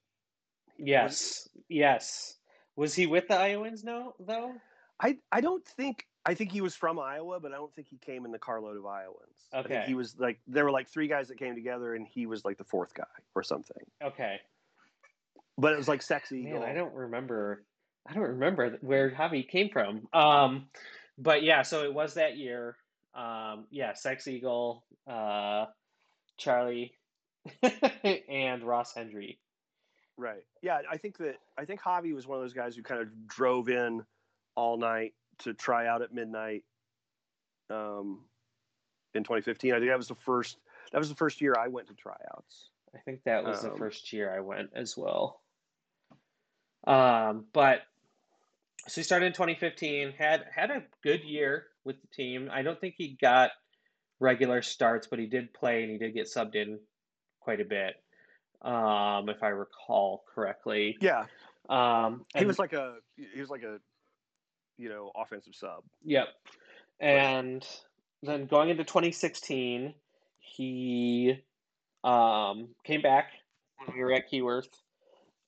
[0.79, 2.35] Yes, yes.
[2.75, 3.83] Was he with the Iowans?
[3.83, 4.53] No, though.
[5.01, 7.97] I I don't think I think he was from Iowa, but I don't think he
[7.97, 9.47] came in the carload of Iowans.
[9.53, 9.83] I think Okay.
[9.87, 12.57] he was like there were like three guys that came together, and he was like
[12.57, 13.03] the fourth guy
[13.35, 13.83] or something.
[14.03, 14.37] Okay.
[15.57, 16.43] But it was like sexy.
[16.43, 16.63] Man, Eagle.
[16.63, 17.63] I don't remember.
[18.07, 20.07] I don't remember where Javi came from.
[20.13, 20.67] Um,
[21.17, 22.77] but yeah, so it was that year.
[23.13, 25.65] Um, yeah, Sex Eagle, uh,
[26.37, 26.93] Charlie,
[28.29, 29.39] and Ross Hendry.
[30.19, 30.43] Right.
[30.61, 33.07] Yeah, I think that I think Javi was one of those guys who kind of
[33.27, 34.03] drove in
[34.55, 36.65] all night to try out at midnight.
[37.69, 38.25] Um,
[39.13, 40.57] in 2015, I think that was the first.
[40.91, 42.69] That was the first year I went to tryouts.
[42.93, 45.41] I think that was the Um, first year I went as well.
[46.85, 47.83] Um, but
[48.87, 52.49] so he started in 2015, had had a good year with the team.
[52.51, 53.51] I don't think he got
[54.19, 56.79] regular starts, but he did play and he did get subbed in
[57.39, 57.95] quite a bit,
[58.61, 60.97] um, if I recall correctly.
[61.01, 61.25] Yeah,
[61.69, 63.79] Um, he was like a he was like a
[64.77, 65.83] you know offensive sub.
[66.03, 66.27] Yep.
[66.99, 67.65] And
[68.23, 69.93] then going into 2016,
[70.39, 71.37] he
[72.03, 73.31] um, came back
[73.77, 74.67] when we were at Keyworth.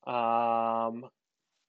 [0.07, 1.09] Um,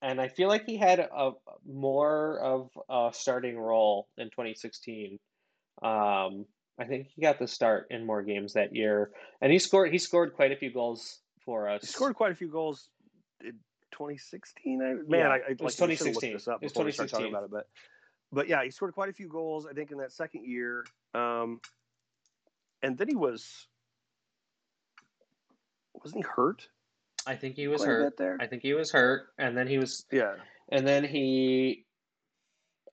[0.01, 1.32] and I feel like he had a
[1.66, 5.18] more of a starting role in 2016.
[5.82, 6.47] Um,
[6.78, 9.93] I think he got the start in more games that year, and he scored.
[9.93, 11.82] He scored quite a few goals for us.
[11.82, 12.88] He scored quite a few goals
[13.40, 13.53] in
[13.93, 14.82] 2016.
[14.82, 16.14] I, man, Yeah, I, I, like, I should've 2016.
[16.14, 17.34] looked this up It was before we start talking 2016.
[17.34, 17.66] about it, but
[18.34, 19.66] but yeah, he scored quite a few goals.
[19.66, 20.84] I think in that second year,
[21.14, 21.61] um,
[22.82, 23.66] and then he was
[26.03, 26.66] wasn't he hurt?
[27.26, 28.16] I think he was hurt.
[28.16, 28.36] there.
[28.40, 30.34] I think he was hurt, and then he was, yeah,
[30.70, 31.84] and then he,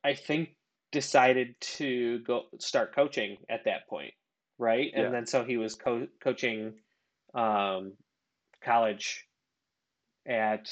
[0.04, 0.50] I think,
[0.92, 4.14] decided to go start coaching at that point,
[4.58, 4.92] right?
[4.94, 5.10] And Yeah.
[5.12, 6.74] then so he was co- coaching,
[7.34, 7.94] um,
[8.64, 9.26] college
[10.28, 10.72] at.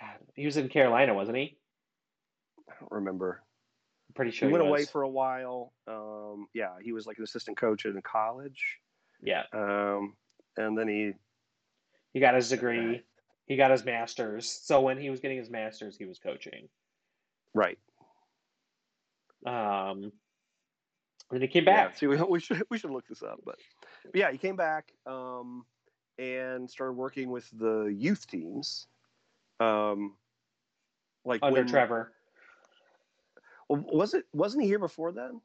[0.00, 1.58] God, he was in Carolina, wasn't he?
[2.70, 3.42] I don't remember.
[4.08, 5.72] I'm pretty sure he went away for a while.
[5.88, 8.78] Um, yeah, he was like an assistant coach in college,
[9.22, 10.14] Yeah, um,
[10.56, 11.12] and then he
[12.12, 13.02] he got his degree.
[13.46, 14.48] He got his master's.
[14.62, 16.68] So when he was getting his master's, he was coaching.
[17.54, 17.78] right.
[19.46, 20.12] Um,
[21.30, 21.96] and then he came Yeah, back.
[21.96, 23.56] see, we, we should we should look this up, but,
[24.12, 25.64] but yeah, he came back um,
[26.18, 28.86] and started working with the youth teams.
[29.60, 30.14] Um,
[31.24, 32.12] like under when, Trevor.
[33.68, 35.40] was it wasn't he here before then?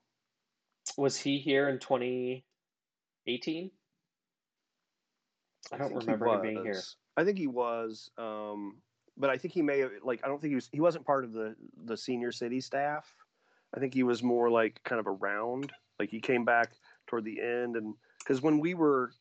[0.97, 3.71] Was he here in 2018?
[5.71, 6.81] I don't he remember him being here.
[7.15, 8.77] I think he was, um,
[9.17, 11.23] but I think he may have like I don't think he was he wasn't part
[11.23, 11.55] of the
[11.85, 13.13] the senior city staff.
[13.75, 15.71] I think he was more like kind of around.
[15.99, 16.73] Like he came back
[17.07, 19.11] toward the end, and because when we were,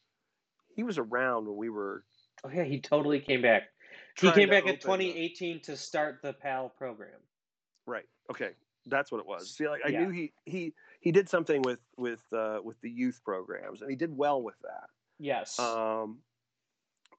[0.75, 2.05] he was around when we were.
[2.45, 3.65] Oh yeah, he totally came back.
[4.21, 7.21] He came back in open the- 2018 to start the PAL program.
[7.87, 8.07] Right.
[8.31, 8.51] Okay.
[8.87, 9.55] That's what it was.
[9.55, 10.05] See, like I Yeah.
[10.05, 13.97] knew he he he did something with with uh, with the youth programs, and he
[13.97, 14.89] did well with that.
[15.19, 15.59] Yes.
[15.59, 16.19] Um,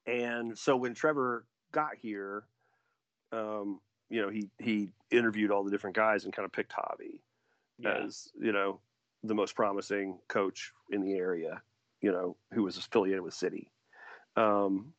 [0.06, 2.44] and so when Trevor got here,
[3.32, 3.80] um,
[4.10, 7.20] you know, he he interviewed all the different guys and kind of picked Javi
[7.78, 8.04] yeah.
[8.04, 8.80] as you know
[9.22, 11.62] the most promising coach in the area.
[12.04, 13.70] You know, who was affiliated with City.
[14.36, 14.92] Um,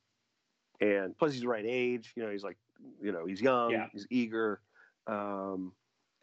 [0.81, 2.11] and plus he's the right age.
[2.15, 2.57] You know, he's like,
[3.01, 3.87] you know, he's young, Yeah.
[3.91, 4.59] he's eager,
[5.07, 5.71] um,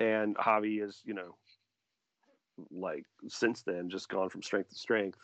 [0.00, 1.36] and Javi is, you know,
[2.70, 5.18] like since then just gone from strength to strength.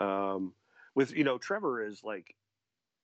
[0.00, 0.54] Um,
[0.94, 2.34] with you know, Trevor is like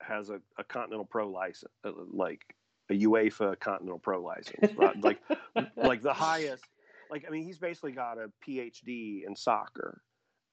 [0.00, 2.42] has a, a Continental Pro license, uh, like
[2.90, 5.00] a UEFA Continental Pro license, right?
[5.02, 5.20] like
[5.76, 6.64] like the highest.
[7.10, 10.02] Like I mean, he's basically got a PhD in soccer,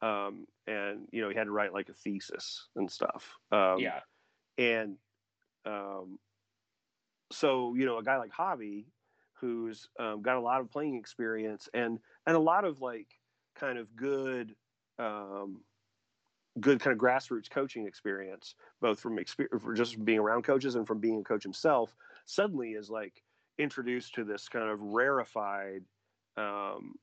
[0.04, 3.36] um, and you know he had to write like a thesis and stuff.
[3.51, 4.01] Um, yeah.
[4.58, 4.97] and
[5.66, 6.20] um,
[7.32, 8.86] so you know a guy like Javi,
[9.39, 13.08] who's um, got a lot of playing experience and and a lot of like
[13.56, 14.54] kind of good
[14.99, 15.62] um,
[16.60, 20.86] good kind of grassroots coaching experience, both from experience for just being around coaches and
[20.86, 21.95] from being a coach himself,
[22.26, 23.24] suddenly is like
[23.58, 25.84] introduced to this kind of rarefied
[26.36, 26.95] um,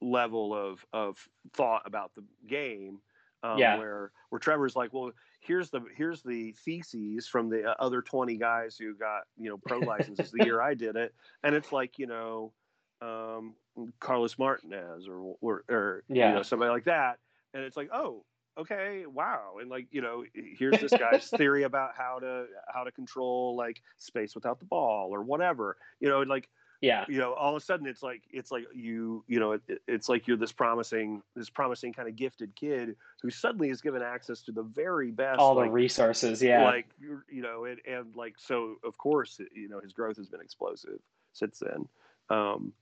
[0.00, 3.00] level of of thought about the game.
[3.42, 3.76] Um, Yeah.
[3.78, 8.36] Where where Trevor's like, well, here's the here's the theses from the uh, other 20
[8.36, 11.98] guys who got you know pro licenses the year I did it, and it's like
[11.98, 12.52] you know
[13.00, 13.54] um,
[14.00, 16.28] Carlos Martinez or or, or Yeah.
[16.28, 17.18] you know somebody like that,
[17.54, 18.24] and it's like oh
[18.58, 22.90] okay wow and like you know here's this guy's theory about how to how to
[22.90, 26.48] control like space without the ball or whatever you know like
[26.80, 27.04] Yeah.
[27.08, 30.08] you know all of a sudden it's like it's like you you know it, it's
[30.08, 34.42] like you're this promising this promising kind of gifted kid who suddenly is given access
[34.42, 36.40] to the very best All the resources.
[36.40, 36.64] Yeah.
[36.64, 40.28] like you're- you know and, and like so of course you know his growth has
[40.28, 41.00] been explosive
[41.32, 41.88] since then
[42.30, 42.72] um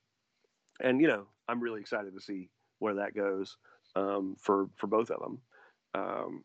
[0.81, 3.57] and you know i'm really excited to see where that goes
[3.95, 5.39] um for for both of them
[5.95, 6.45] um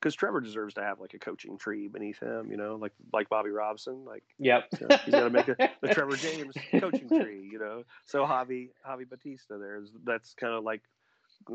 [0.00, 3.28] because Trevor deserves to have like a coaching tree beneath him, you know, like like
[3.28, 4.68] Bobby Robson, like yep.
[4.80, 7.82] you know, he's got to make a, the Trevor James coaching tree, you know.
[8.06, 10.82] So Javi Javi Batista, there's that's kind of like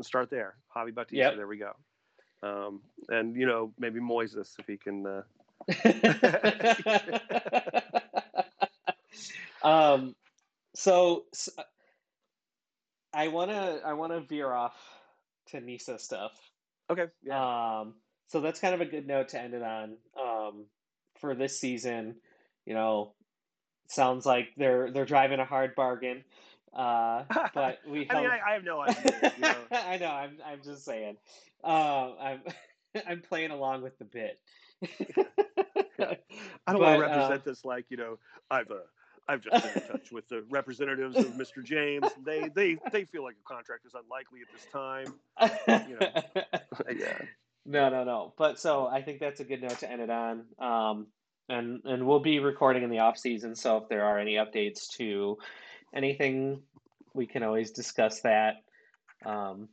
[0.02, 0.56] start there.
[0.76, 1.36] Javi Batista, Yep.
[1.36, 1.72] there we go.
[2.42, 5.06] Um, and you know maybe Moises if he can.
[5.06, 5.22] Uh,
[9.66, 10.14] um,
[10.74, 11.24] so,
[13.14, 14.76] I wanna I wanna veer off
[15.48, 16.32] to Nisa stuff.
[16.90, 17.94] okay, yeah, Um,
[18.34, 19.96] so that's kind of a good note to end it on.
[20.20, 20.64] Um,
[21.20, 22.16] for this season,
[22.66, 23.12] you know,
[23.86, 26.24] sounds like they're they're driving a hard bargain.
[26.76, 27.22] Uh,
[27.54, 29.32] but we I mean, I, I have no idea.
[29.36, 29.54] You know?
[29.70, 30.08] I know.
[30.08, 30.38] I'm.
[30.44, 31.16] I'm just saying.
[31.62, 32.40] Um, I'm.
[33.08, 34.40] I'm playing along with the bit.
[34.82, 38.18] I don't want But, to uh, represent this like you know
[38.50, 38.78] I've uh,
[39.28, 41.62] I've just been in touch with the representatives of Mr.
[41.62, 42.08] James.
[42.24, 45.86] They they they feel like a contract is unlikely at this time.
[45.88, 46.98] you know.
[46.98, 47.26] yeah.
[47.66, 48.34] No, no, no.
[48.36, 50.44] But so I think that's a good note to end it on.
[50.58, 51.06] Um,
[51.48, 54.88] and and we'll be recording in the off season, so if there are any updates
[54.96, 55.38] to
[55.94, 56.62] anything,
[57.14, 58.56] we can always discuss that.
[59.26, 59.68] Um,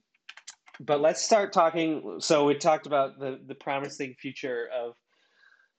[0.79, 2.17] but let's start talking.
[2.19, 4.95] So we talked about the the promising future of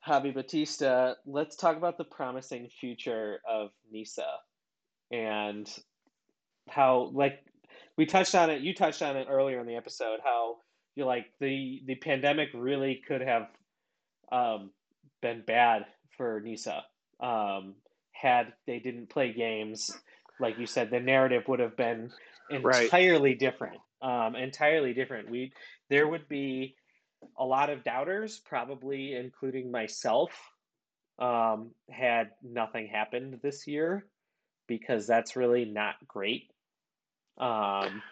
[0.07, 1.15] Javi Batista.
[1.27, 4.27] Let's talk about the promising future of Nisa
[5.11, 5.69] and
[6.69, 7.45] how like
[7.97, 8.63] we touched on it.
[8.63, 10.21] You touched on it earlier in the episode.
[10.25, 10.57] How
[10.95, 13.49] you like the the pandemic really could have
[14.30, 14.70] um,
[15.20, 15.86] been bad
[16.16, 16.82] for Nisa.
[17.20, 17.74] Um,
[18.12, 19.90] had they didn't play games,
[20.40, 22.11] like you said, the narrative would have been
[22.51, 23.38] entirely right.
[23.38, 23.78] different.
[24.03, 25.30] Um, entirely different.
[25.30, 25.53] We
[25.88, 26.74] there would be
[27.38, 30.32] a lot of doubters, probably including myself,
[31.18, 34.07] um, had nothing happened this year
[34.66, 36.51] because that's really not great.
[37.38, 38.03] Um,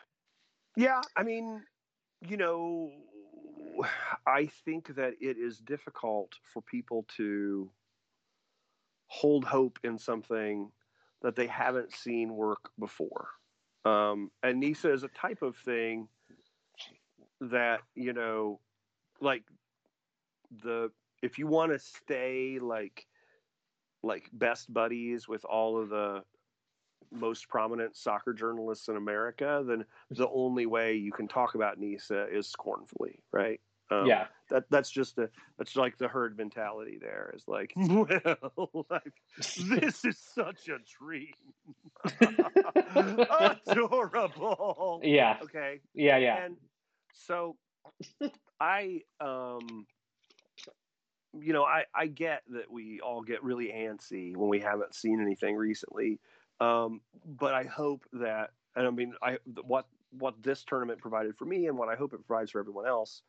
[0.77, 1.63] yeah, I mean,
[2.21, 2.91] you know,
[4.27, 7.71] I think that it is difficult for people to
[9.07, 10.71] hold hope in something
[11.23, 13.29] that they haven't seen work before.
[13.85, 16.09] Um, and NISA is a type of thing
[17.41, 18.61] that, you know,
[19.21, 19.45] like
[20.63, 20.91] the,
[21.23, 23.07] if you want to stay like,
[24.03, 26.23] like best buddies with all of the
[27.13, 32.27] most prominent soccer journalists in America, then the only way you can talk about Nisa
[32.29, 33.61] is scornfully, right?
[33.91, 36.99] Um, yeah, that that's just a that's like the herd mentality.
[37.01, 41.35] There is like, well, like, this is such a dream,
[43.67, 45.01] adorable.
[45.03, 45.39] Yeah.
[45.43, 45.81] Okay.
[45.95, 46.45] Yeah, yeah.
[46.45, 46.57] And
[47.13, 47.57] so,
[48.61, 49.87] I um,
[51.39, 55.21] you know, I I get that we all get really antsy when we haven't seen
[55.21, 56.21] anything recently,
[56.61, 61.45] um, but I hope that, and I mean, I what what this tournament provided for
[61.45, 63.23] me, and what I hope it provides for everyone else,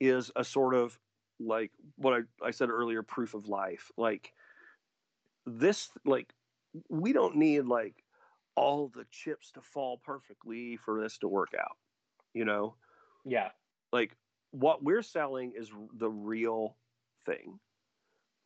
[0.00, 0.98] is a sort of
[1.40, 3.90] like what I, I said earlier, proof of life.
[3.96, 4.32] Like
[5.46, 6.32] this, like
[6.88, 7.94] we don't need like
[8.54, 11.76] all the chips to fall perfectly for this to work out.
[12.34, 12.74] You know?
[13.24, 13.50] Yeah.
[13.92, 14.16] Like
[14.50, 16.76] what we're selling is the real
[17.24, 17.58] thing,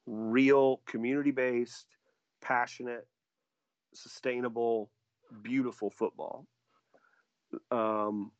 [0.06, 1.86] real community based,
[2.40, 3.06] passionate
[3.94, 4.90] sustainable,
[5.42, 6.46] beautiful football.
[7.70, 8.32] Um,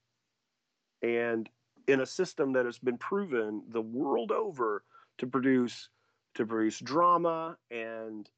[1.03, 1.49] and
[1.89, 4.85] in a system that has been proven the world over
[5.19, 5.89] to produce
[6.35, 8.29] to produce drama and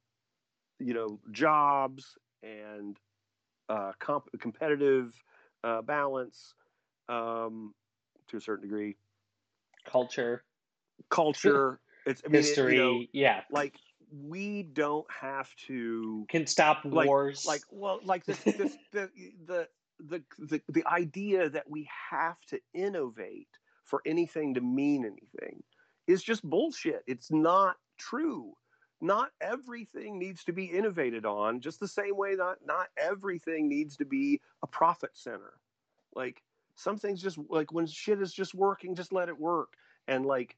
[0.80, 2.98] you know jobs and
[3.68, 5.14] uh, comp- competitive
[5.62, 6.54] uh, balance
[7.08, 7.74] um,
[8.28, 8.96] to a certain degree.
[9.86, 10.44] Culture.
[11.10, 11.80] Culture.
[12.06, 13.40] It's I mean, history it, you know, yeah.
[13.50, 13.76] like
[14.22, 17.44] we don't have to can stop like, wars.
[17.46, 19.10] Like well, like this, this the,
[19.46, 19.68] the
[20.00, 23.48] the the the idea that we have to innovate
[23.84, 25.62] for anything to mean anything
[26.06, 27.02] is just bullshit.
[27.06, 28.52] It's not true.
[29.00, 33.96] Not everything needs to be innovated on, just the same way that not everything needs
[33.96, 35.54] to be a profit center.
[36.14, 36.42] Like
[36.76, 39.74] some things just like when shit is just working, just let it work.
[40.08, 40.56] And like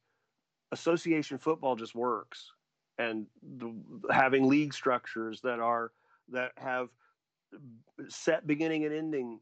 [0.72, 2.52] association football just works
[2.98, 3.26] and
[3.58, 3.72] the,
[4.10, 5.92] having league structures that are
[6.30, 6.88] that have
[8.08, 9.40] set beginning and ending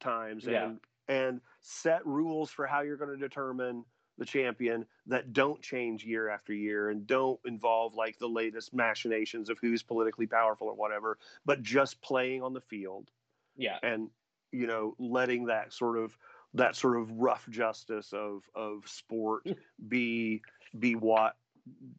[0.00, 0.64] times yeah.
[0.64, 3.84] and and set rules for how you're going to determine
[4.18, 9.48] the champion that don't change year after year and don't involve like the latest machinations
[9.48, 13.10] of who's politically powerful or whatever but just playing on the field
[13.56, 14.10] yeah and
[14.50, 16.16] you know letting that sort of
[16.54, 19.46] that sort of rough justice of of sport
[19.88, 20.42] be
[20.78, 21.36] be what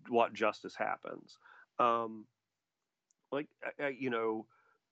[0.08, 1.38] what justice happens.
[1.80, 2.26] Um,
[3.32, 3.48] like
[3.98, 4.46] you know,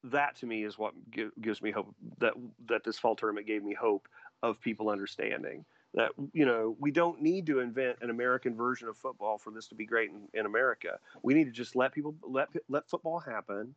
[0.05, 0.93] that to me is what
[1.41, 2.33] gives me hope that
[2.67, 4.07] that this fall tournament gave me hope
[4.43, 8.97] of people understanding that you know we don't need to invent an American version of
[8.97, 10.99] football for this to be great in, in America.
[11.23, 13.75] We need to just let people let let football happen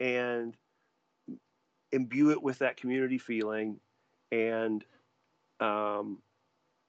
[0.00, 0.56] and
[1.90, 3.80] imbue it with that community feeling
[4.30, 4.84] and
[5.60, 6.18] um,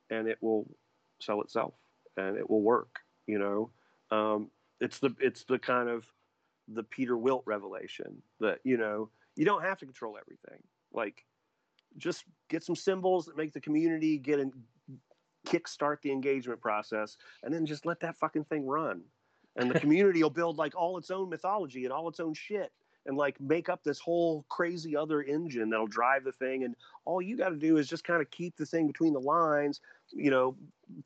[0.10, 0.68] and it will
[1.20, 1.74] sell itself
[2.18, 3.70] and it will work you know,
[4.12, 4.50] um,
[4.82, 6.06] it's the it's the kind of
[6.68, 10.62] the Peter Wilt revelation that you know you don't have to control everything.
[10.92, 11.26] Like,
[11.98, 14.52] just get some symbols that make the community get and
[15.48, 19.02] kickstart the engagement process, and then just let that fucking thing run.
[19.56, 22.72] And the community will build like all its own mythology and all its own shit
[23.10, 27.22] and like make up this whole crazy other engine that'll drive the thing and all
[27.22, 29.82] you got to do is just kind of keep the thing between the lines
[30.12, 30.56] you know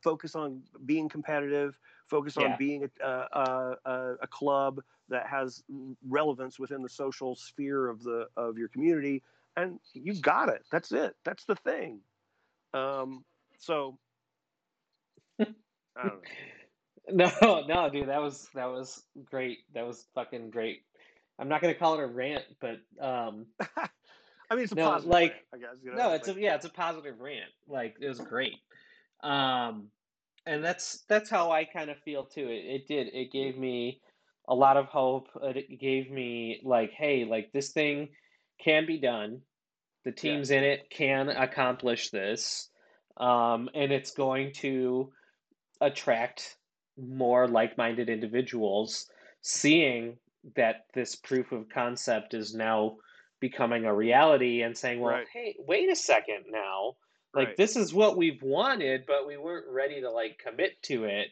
[0.04, 2.56] focus on being competitive focus on yeah.
[2.58, 5.64] being a, a, a, a, club that has
[6.08, 9.24] relevance within the social sphere of the of your community
[9.56, 12.00] and you've got it that's it that's the thing
[12.74, 13.24] um,
[13.58, 13.98] so
[15.40, 15.46] I
[15.96, 16.20] don't know.
[17.12, 17.30] No,
[17.68, 19.66] no, dude, that was that was great.
[19.74, 20.84] That was fucking great.
[21.40, 23.46] I'm not gonna call it a rant, but um,
[23.78, 25.76] I mean, it's a No, positive like- rant, I guess.
[25.84, 27.52] You know, no, it's like, a yeah, it's a positive rant.
[27.68, 28.56] Like it was great.
[29.24, 29.88] Um,
[30.46, 32.48] and that's that's how I kind of feel too.
[32.50, 33.08] It it did.
[33.14, 34.02] It gave me
[34.48, 35.30] a lot of hope.
[35.42, 38.10] It gave me like, hey, like this thing
[38.60, 39.42] can be done.
[40.04, 42.70] The teams in it can accomplish this.
[43.16, 45.14] Um, and it's going to
[45.80, 46.58] attract
[46.98, 49.08] more like-minded individuals
[49.42, 50.18] seeing
[50.56, 52.98] that this proof of concept is now
[53.40, 55.28] becoming a reality and saying, well, Right.
[55.34, 56.96] hey, wait a second now.
[57.34, 57.58] Like Right.
[57.58, 61.30] this is what we've wanted, but we weren't ready to like commit to it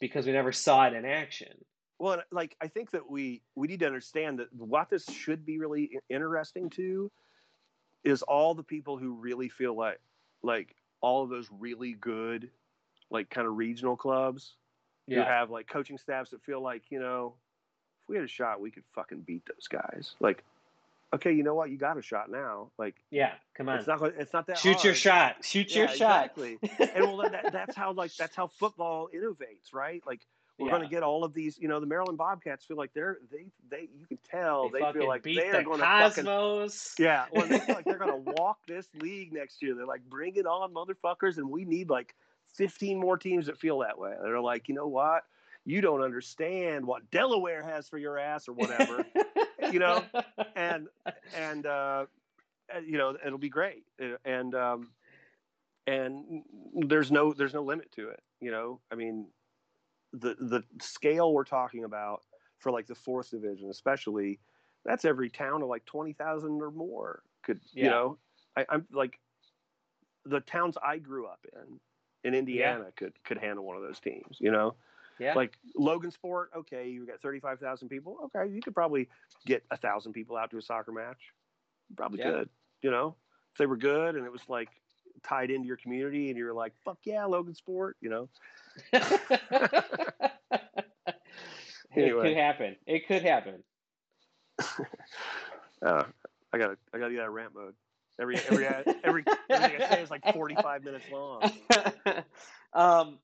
[0.00, 1.64] because we never saw it in action.
[1.98, 5.58] Well, like I think that we we need to understand that what this should be
[5.58, 7.10] really interesting to
[8.04, 10.00] is all the people who really feel like
[10.42, 12.50] like all of those really good
[13.10, 14.56] like kind of regional clubs
[15.08, 15.24] who Yeah.
[15.24, 17.36] have like coaching staffs that feel like you know
[18.10, 20.42] we had a shot we could fucking beat those guys like
[21.14, 23.32] okay you know what you got a shot now like Yeah.
[23.56, 23.78] Come on.
[23.78, 25.36] it's not it's not that Shoot your shot.
[25.44, 26.30] Shoot your Yeah, shot.
[26.36, 26.58] exactly
[26.94, 30.20] and well that, that's how like that's how football innovates right like
[30.58, 30.76] we're Yeah.
[30.76, 33.46] going to get all of these you know the maryland bobcats feel like they're they
[33.70, 36.94] they you can tell They they, feel like beat they're the going to fucking Cosmos.
[36.98, 40.02] yeah well they feel like they're going to walk this league next year they're like
[40.08, 42.14] bring it on motherfuckers and we need like
[42.54, 45.24] 15 more teams that feel that way they're like you know what
[45.64, 49.06] you don't understand what delaware has for your ass or whatever
[49.70, 50.06] you know,
[50.56, 50.88] and
[51.34, 52.06] and uh,
[52.84, 53.84] you know it'll be great.
[54.02, 54.88] Uh, and um,
[55.86, 56.42] and
[56.74, 58.80] there's no there's no limit to it you know?
[58.90, 59.26] I mean
[60.12, 62.22] the the scale we're talking about
[62.58, 64.40] for like the fourth division especially
[64.84, 67.90] that's every town of like 20,000 or more could you Yeah.
[67.90, 68.18] know?
[68.56, 69.20] I, i'm like
[70.24, 71.78] the towns i grew up in
[72.24, 74.74] in indiana could could handle one of those teams you know
[75.20, 75.34] yeah.
[75.34, 78.30] like Logansport, okay, you got thirty five thousand people.
[78.34, 79.08] Okay, you could probably
[79.46, 81.18] get a thousand people out to a soccer match.
[81.96, 82.30] Probably Yeah.
[82.30, 82.48] could,
[82.82, 83.14] you know,
[83.52, 84.68] if they were good and it was like
[85.22, 88.28] tied into your community and you're like, fuck yeah, Logansport, you know.
[91.92, 92.76] It could happen.
[92.86, 93.62] It could happen.
[95.82, 96.04] Uh,
[96.52, 97.72] I gotta I gotta get out of rant mode.
[98.20, 98.66] Every every
[99.02, 101.50] every everything I say is like forty five minutes long.
[102.74, 103.18] um,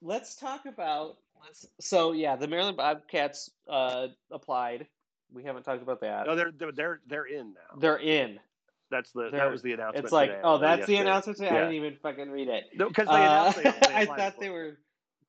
[0.00, 1.18] let's talk about.
[1.44, 4.86] Let's, so yeah, the Maryland Bobcats uh, applied.
[5.32, 6.26] We haven't talked about that.
[6.26, 7.78] No, they're they're they're, they're in now.
[7.78, 8.38] They're in.
[8.90, 10.04] That's the they're- that was the announcement.
[10.06, 11.38] It's like, today, oh, or that's the announcement.
[11.38, 11.50] Today?
[11.50, 12.64] I didn't even fucking read it.
[12.74, 14.78] No, because they Uh, announced they, they I thought for they were.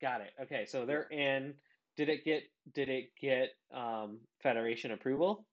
[0.00, 0.32] Got it.
[0.42, 1.52] Okay, so they're in.
[1.96, 2.44] Did it get?
[2.74, 5.44] Did it get um, federation approval?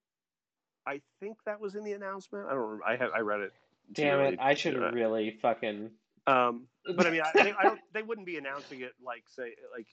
[0.86, 2.46] I think that was in the announcement.
[2.46, 2.60] I don't.
[2.60, 2.84] Remember.
[2.86, 3.10] I have.
[3.14, 3.52] I read it.
[3.92, 4.38] Damn early it!
[4.40, 4.94] I should do that.
[4.94, 5.90] really fucking.
[6.26, 7.80] Um, but I mean, I, they, I don't.
[7.92, 9.86] They wouldn't be announcing it like say like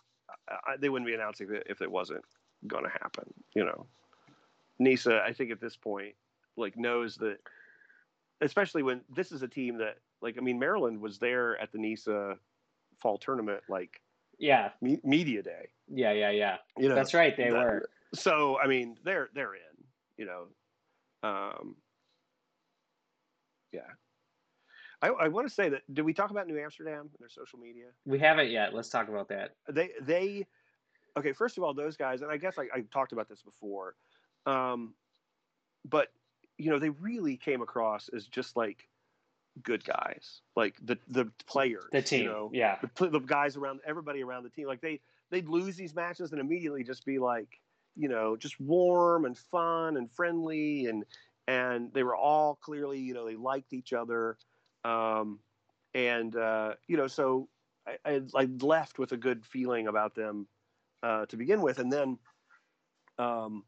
[0.50, 2.24] I, they wouldn't be announcing it if it wasn't
[2.68, 3.26] going to happen.
[3.54, 3.86] You know,
[4.80, 5.22] NISA.
[5.26, 6.16] I think at this point,
[6.58, 7.38] like knows that,
[8.42, 11.78] especially when this is a team that like I mean Maryland was there at the
[11.78, 12.38] NISA
[13.02, 14.02] fall tournament like
[14.40, 15.68] Yeah, me, media day.
[15.88, 16.58] yeah, yeah, yeah.
[16.78, 17.36] You know, That's right.
[17.36, 17.90] They that- were.
[18.14, 19.62] so I mean they're they're in.
[20.18, 20.48] You know,
[21.30, 21.76] um,
[23.74, 23.82] yeah.
[25.02, 25.82] I, I want to say that.
[25.94, 27.86] Did we talk about New Amsterdam and their social media?
[28.06, 28.74] We haven't yet.
[28.74, 29.52] Let's talk about that.
[29.70, 30.46] they they
[31.18, 33.96] okay first of all those guys and i guess i, I talked about this before
[34.46, 34.94] um
[35.86, 36.10] but
[36.58, 38.90] you know they really came across as just like
[39.64, 42.24] good guys like the the players The team.
[42.24, 42.78] you know Yeah.
[42.98, 45.00] the, the guys around everybody around the team like they
[45.32, 47.62] they'd lose these matches and immediately just be like
[47.96, 51.06] you know just warm and fun and friendly and
[51.48, 54.38] and they were all clearly you know they liked each other
[54.86, 55.40] um
[55.94, 57.50] and uh you know so
[57.88, 60.48] I, I, I left with a good feeling about them
[61.04, 62.18] uh, to begin with, and then
[63.18, 63.64] um,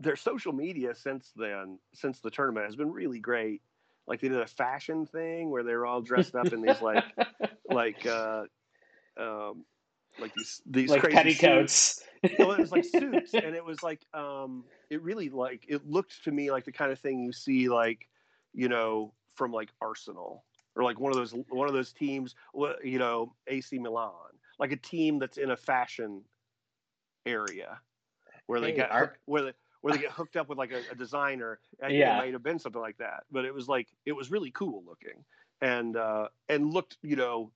[0.00, 3.62] their social media since then, since the tournament, has been really great.
[4.06, 7.04] Like they did a fashion thing where they were all dressed up in these like
[7.70, 8.44] like uh,
[9.18, 9.64] um,
[10.18, 11.72] like these these like crazy petticoats.
[11.74, 12.02] Suits.
[12.22, 16.32] It was like suits, and it was like um, it really like it looked to
[16.32, 18.08] me like the kind of thing you see like
[18.54, 22.34] you know from like Arsenal or like one of those one of those teams,
[22.82, 24.12] you know, AC Milan,
[24.58, 26.22] like a team that's in a fashion
[27.24, 27.80] area
[28.46, 30.94] where they Hey, our- where they where they get hooked up with like a, a
[30.94, 31.60] designer.
[31.82, 32.14] I Yeah.
[32.14, 34.82] it might have been something like that, but it was like it was really cool
[34.84, 35.24] looking
[35.60, 37.52] and uh, and looked you know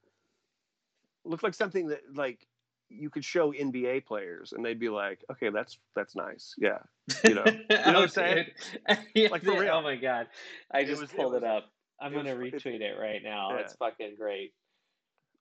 [1.25, 2.47] looked like something that like
[2.91, 6.79] you could show NBA players and they'd be like, okay, that's that's nice, yeah,
[7.25, 7.45] you know.
[7.47, 8.47] you know what I'm saying?
[9.31, 9.71] Like, for real.
[9.75, 10.27] Oh my god!
[10.73, 11.71] I It just was- pulled it, was- up.
[12.03, 13.51] I'm it gonna retweet it right now.
[13.53, 13.59] Yeah.
[13.61, 14.53] It's fucking great.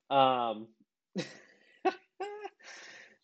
[0.09, 0.67] Um,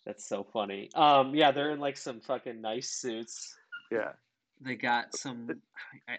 [0.06, 0.90] That's so funny.
[0.96, 3.56] Um, yeah, they're in like some fucking nice suits.
[3.92, 4.12] Yeah.
[4.62, 5.50] They got some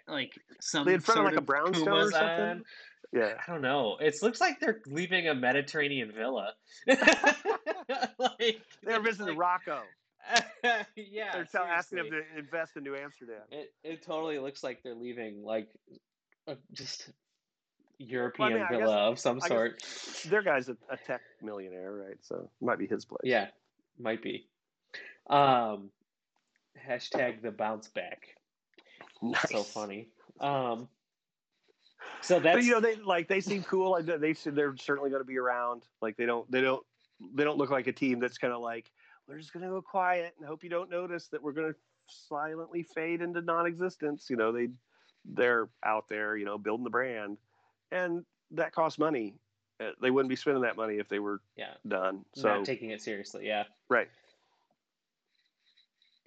[0.07, 2.29] like some They in front of sort like a brownstone or something.
[2.29, 2.65] on.
[3.13, 3.35] Yeah.
[3.47, 3.97] I don't know.
[4.01, 6.53] It looks like they're leaving a Mediterranean villa.
[8.19, 9.83] like They're visiting like- Rocco.
[10.97, 12.33] yeah, They're tell, asking him seriously.
[12.35, 13.43] to invest in New Amsterdam.
[13.53, 15.69] It it totally looks like they're leaving like
[16.49, 17.11] a, just
[17.99, 19.83] European I guess- villa of some I sort.
[20.29, 22.17] Their guy's a, a tech millionaire, right?
[22.23, 23.21] So might be his place.
[23.23, 23.47] Yeah,
[24.01, 24.49] might be.
[25.31, 25.91] Um,
[26.89, 28.37] hashtag the bounce back.
[29.23, 29.51] Nice.
[29.51, 30.09] So funny.
[30.41, 30.89] Um,
[32.21, 33.93] so But you know, they like they seem cool.
[33.93, 35.83] Like they they're certainly going to be around.
[36.03, 36.85] Like they don't they don't
[37.35, 38.91] they don't look like a team that's kind of like
[39.29, 41.79] we're just going to go quiet and hope you don't notice that we're going to
[42.09, 44.27] silently fade into non-existence.
[44.29, 44.69] You know, they
[45.25, 47.39] they're out there, you know, building the brand,
[47.91, 49.35] and that costs money.
[49.81, 52.25] Uh, They wouldn't be spending that money if they were yeah, done.
[52.35, 53.47] So not taking it seriously.
[53.47, 53.65] Yeah.
[53.89, 54.09] right.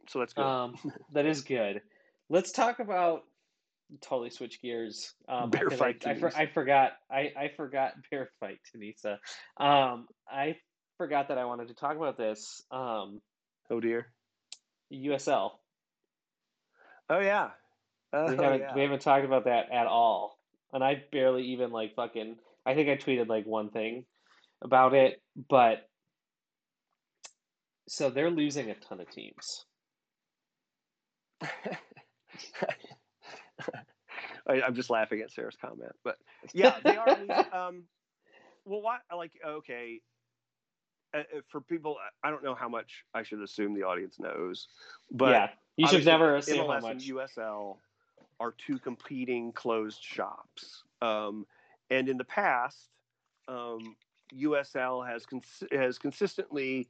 [0.09, 0.43] So that's good.
[0.43, 0.75] Um,
[1.13, 1.81] that is good.
[2.29, 3.25] Let's talk about
[4.01, 5.13] totally switch gears.
[5.27, 6.93] Um, Bear fight I, I, for, I forgot.
[7.11, 9.19] I, I forgot bear fight Tunisia.
[9.57, 10.55] Um, I
[10.97, 12.63] forgot that I wanted to talk about this.
[12.71, 13.21] Um,
[13.69, 14.07] oh dear.
[14.91, 15.51] USL.
[17.07, 17.49] Oh yeah.
[18.11, 18.75] Oh, We haven't yeah.
[18.75, 20.39] we haven't talked about that at all,
[20.73, 22.37] and I barely even like fucking.
[22.65, 24.05] I think I tweeted like one thing
[24.63, 25.87] about it, but
[27.87, 29.65] so they're losing a ton of teams.
[34.47, 36.17] I, I'm just laughing at Sarah's comment, but
[36.53, 37.07] yeah, they are.
[37.19, 37.83] losing, um,
[38.65, 38.97] well, why?
[39.15, 40.01] Like, okay,
[41.13, 44.67] uh, uh, for people, I don't know how much I should assume the audience knows,
[45.11, 46.91] but yeah, you should never assume how much.
[46.91, 47.77] and USL
[48.39, 51.45] are two competing closed shops, um,
[51.89, 52.89] and in the past,
[53.47, 53.95] um,
[54.33, 56.89] USL has cons- has consistently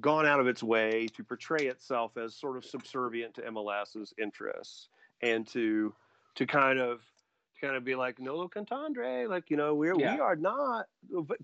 [0.00, 4.88] gone out of its way to portray itself as sort of subservient to MLS's interests
[5.22, 5.94] and to
[6.34, 7.00] to kind of
[7.54, 10.14] to kind of be like Nolo Contendere, like you know we're Yeah.
[10.14, 10.86] we are not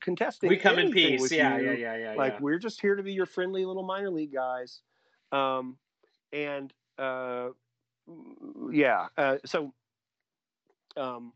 [0.00, 0.48] contesting.
[0.48, 1.30] We come in peace.
[1.30, 1.66] Yeah, you.
[1.66, 2.38] yeah, yeah, yeah, like yeah.
[2.40, 4.80] we're just here to be your friendly little minor league guys
[5.32, 5.76] um
[6.32, 7.48] and uh
[8.70, 9.72] yeah uh, so
[10.96, 11.32] um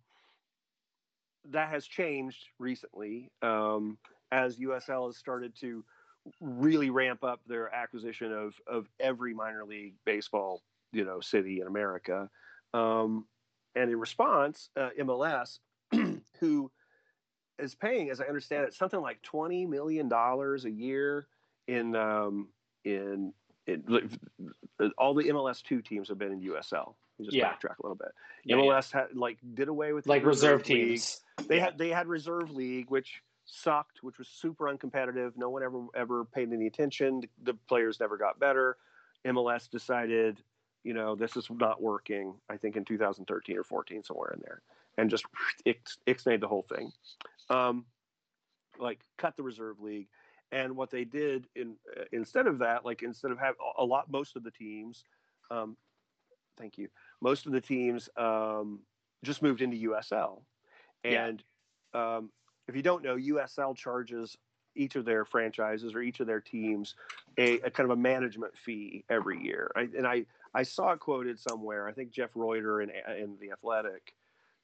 [1.50, 3.98] that has changed recently um
[4.32, 5.84] as usl has started to
[6.40, 10.62] really ramp up their acquisition of of every minor league baseball
[10.92, 12.30] you know city in america
[12.72, 13.26] um
[13.74, 15.58] and in response uh, mls
[16.40, 16.70] who
[17.58, 21.26] is paying as i understand it something like 20 million dollars a year
[21.68, 22.48] in um,
[22.84, 23.32] in,
[23.66, 24.10] in
[24.98, 26.94] all the MLS two teams have been in USL.
[27.18, 27.52] Me Just Yeah.
[27.52, 28.12] backtrack a little bit.
[28.44, 28.62] Yeah, yeah.
[28.62, 30.88] MLS had like did away with the like reserve league.
[30.88, 31.22] teams.
[31.48, 31.64] They Yeah.
[31.66, 35.32] had they had reserve league, which sucked, which was super uncompetitive.
[35.36, 37.22] No one ever ever paid any attention.
[37.42, 38.76] The players never got better.
[39.26, 40.42] MLS decided,
[40.82, 42.34] you know, this is not working.
[42.48, 44.62] I think in 2013 or 14, somewhere in there,
[44.98, 45.24] and just
[45.64, 46.92] ix- ixnayed the whole thing.
[47.50, 47.84] Um,
[48.78, 50.08] like cut the reserve league,
[50.52, 54.10] and what they did in uh, instead of that, like instead of have a lot,
[54.10, 55.04] most of the teams,
[55.50, 55.76] um,
[56.58, 56.88] thank you,
[57.20, 58.80] most of the teams um,
[59.22, 60.42] just moved into USL,
[61.04, 61.26] Yeah.
[61.26, 61.44] and
[61.92, 62.30] um,
[62.68, 64.36] if you don't know, USL charges
[64.76, 66.94] each of their franchises or each of their teams
[67.38, 69.70] a, a kind of a management fee every year.
[69.76, 70.24] I, and I,
[70.54, 71.88] I saw it quoted somewhere.
[71.88, 74.14] I think Jeff Rueter in, in the Athletic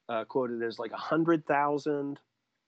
[0.09, 2.19] uh, quoted as like a hundred thousand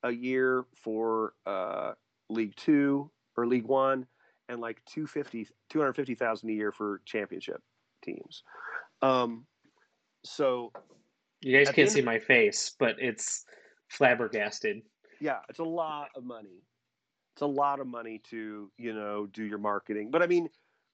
[0.04, 1.92] a year for uh,
[2.28, 4.06] League Two or League One,
[4.48, 7.60] and like 250 250,000 a year for championship
[8.04, 8.42] teams.
[9.00, 9.46] Um,
[10.24, 10.72] so
[11.40, 13.44] You guys can't see my face, but it's
[13.88, 14.82] flabbergasted.
[15.23, 16.65] Yeah, it's a lot of money.
[17.35, 20.11] It's a lot of money to, you know, do your marketing.
[20.11, 20.49] But I mean,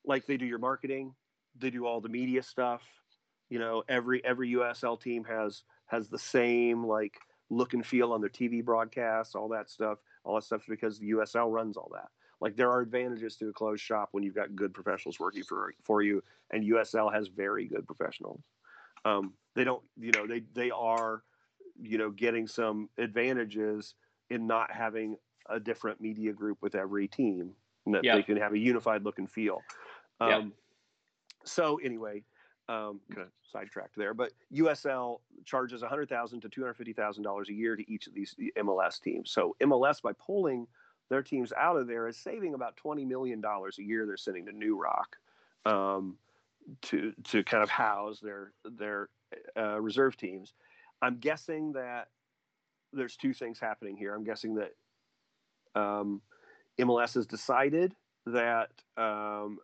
[0.04, 1.14] like they do your marketing,
[1.56, 2.82] they do all the media stuff.
[3.48, 7.18] You know, every every USL team has has the same like
[7.48, 9.98] look and feel on their TV broadcasts, all that stuff.
[10.24, 12.08] All that stuff because the USL runs all that.
[12.38, 15.72] Like there are advantages to a closed shop when you've got good professionals working for
[15.82, 18.42] for you, and USL has very good professionals.
[19.06, 21.22] Um, they don't, you know, they they are,
[21.80, 23.94] you know, getting some advantages
[24.30, 25.16] in not having
[25.48, 27.54] a different media group with every team,
[27.86, 28.16] and that Yeah.
[28.16, 29.64] they can have a unified look and feel.
[30.20, 30.48] Um, Yeah.
[31.44, 32.24] So anyway,
[32.68, 36.92] um, kind of sidetracked there, but USL charges one hundred thousand to two hundred fifty
[36.92, 39.30] thousand dollars a year to each of these MLS teams.
[39.30, 40.66] So MLS, by pulling
[41.08, 44.04] their teams out of there, is saving about twenty million dollars a year.
[44.04, 45.16] They're sending to New Rock
[45.64, 46.18] um,
[46.82, 49.08] to to kind of house their their
[49.56, 50.52] uh, reserve teams.
[51.00, 52.08] I'm guessing that
[52.92, 54.14] there's two things happening here.
[54.14, 56.20] I'm guessing that um,
[56.80, 57.94] MLS has decided
[58.26, 59.58] that um,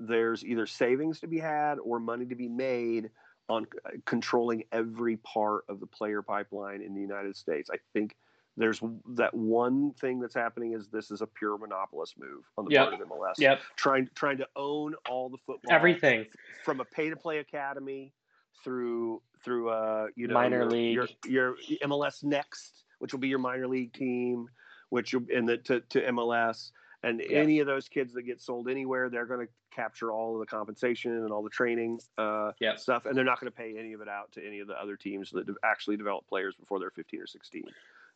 [0.00, 3.10] there's either savings to be had or money to be made
[3.48, 3.66] on
[4.06, 7.70] controlling every part of the player pipeline in the United States.
[7.72, 8.16] I think
[8.56, 8.80] there's
[9.14, 12.90] that one thing that's happening is this is a pure monopolist move on the Yep.
[12.90, 13.38] part of MLS.
[13.38, 13.60] Yep.
[13.76, 16.26] Trying trying to own all the football Everything.
[16.62, 18.12] from a pay to play academy
[18.62, 20.98] through through uh you know Minor your, league.
[21.26, 24.48] your, your MLS next, which will be your minor league team,
[24.90, 26.70] which will and the to, to MLS
[27.02, 27.40] and Yeah.
[27.40, 30.46] any of those kids that get sold anywhere, they're going to capture all of the
[30.46, 32.78] compensation and all the training uh, Yep.
[32.78, 34.80] stuff, and they're not going to pay any of it out to any of the
[34.80, 37.64] other teams that actually develop players before they're 15 or 16.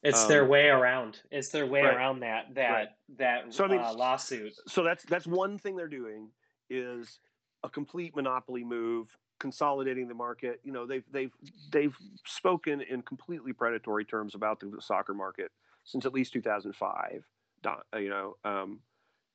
[0.03, 1.21] It's Um, their way around.
[1.31, 1.97] It's their way right.
[1.97, 2.89] around that that Right.
[3.17, 4.53] that So, I mean, uh, lawsuit.
[4.69, 6.29] so that's that's one thing they're doing
[6.71, 7.19] is
[7.65, 11.33] a complete monopoly move consolidating the market you know they've they've
[11.71, 15.51] they've spoken in completely predatory terms about the soccer market
[15.85, 17.25] since at least 2005
[17.63, 18.81] Don- uh, you know um,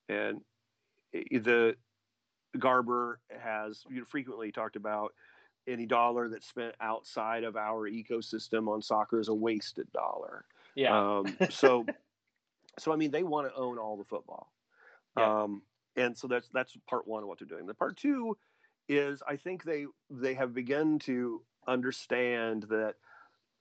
[0.10, 0.42] and
[1.14, 1.76] the
[2.58, 5.14] garber has frequently talked about
[5.68, 10.46] any dollar that's spent outside of our ecosystem on soccer is a wasted dollar
[10.76, 11.18] Yeah.
[11.20, 11.86] um, so,
[12.80, 14.52] so I mean, they want to own all the football,
[15.18, 15.44] Yeah.
[15.44, 15.62] um,
[15.96, 17.68] and so that's that's part one of what they're doing.
[17.68, 18.38] The part two
[18.92, 22.96] is I think they they have begun to understand that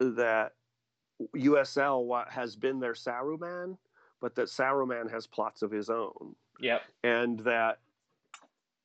[0.00, 0.52] that
[1.36, 3.76] USL has been their Saruman,
[4.20, 6.82] but that Saruman has plots of his own, yep.
[7.04, 7.78] and that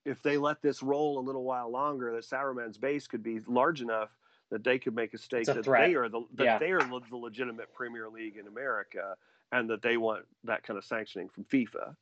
[0.04, 3.82] if they let this roll a little while longer, that Saruman's base could be large
[3.82, 4.10] enough
[4.52, 5.90] that they could make a stake a that threat.
[5.90, 6.58] they are the that Yeah.
[6.60, 9.18] they are the legitimate Premier League in America,
[9.52, 11.96] and that they want that kind of sanctioning from FIFA.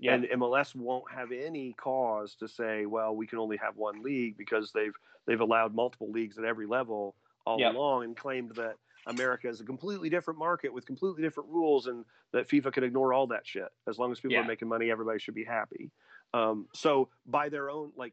[0.00, 0.14] Yep.
[0.14, 4.36] And MLS won't have any cause to say, well, we can only have one league
[4.36, 4.94] because they've
[5.26, 7.14] they've allowed multiple leagues at every level
[7.44, 7.74] all Yep.
[7.74, 8.74] along and claimed that
[9.06, 13.12] America is a completely different market with completely different rules and that FIFA can ignore
[13.12, 13.68] all that shit.
[13.86, 14.42] As long as people Yeah.
[14.42, 15.90] are making money, everybody should be happy.
[16.34, 18.12] Um, so by their own like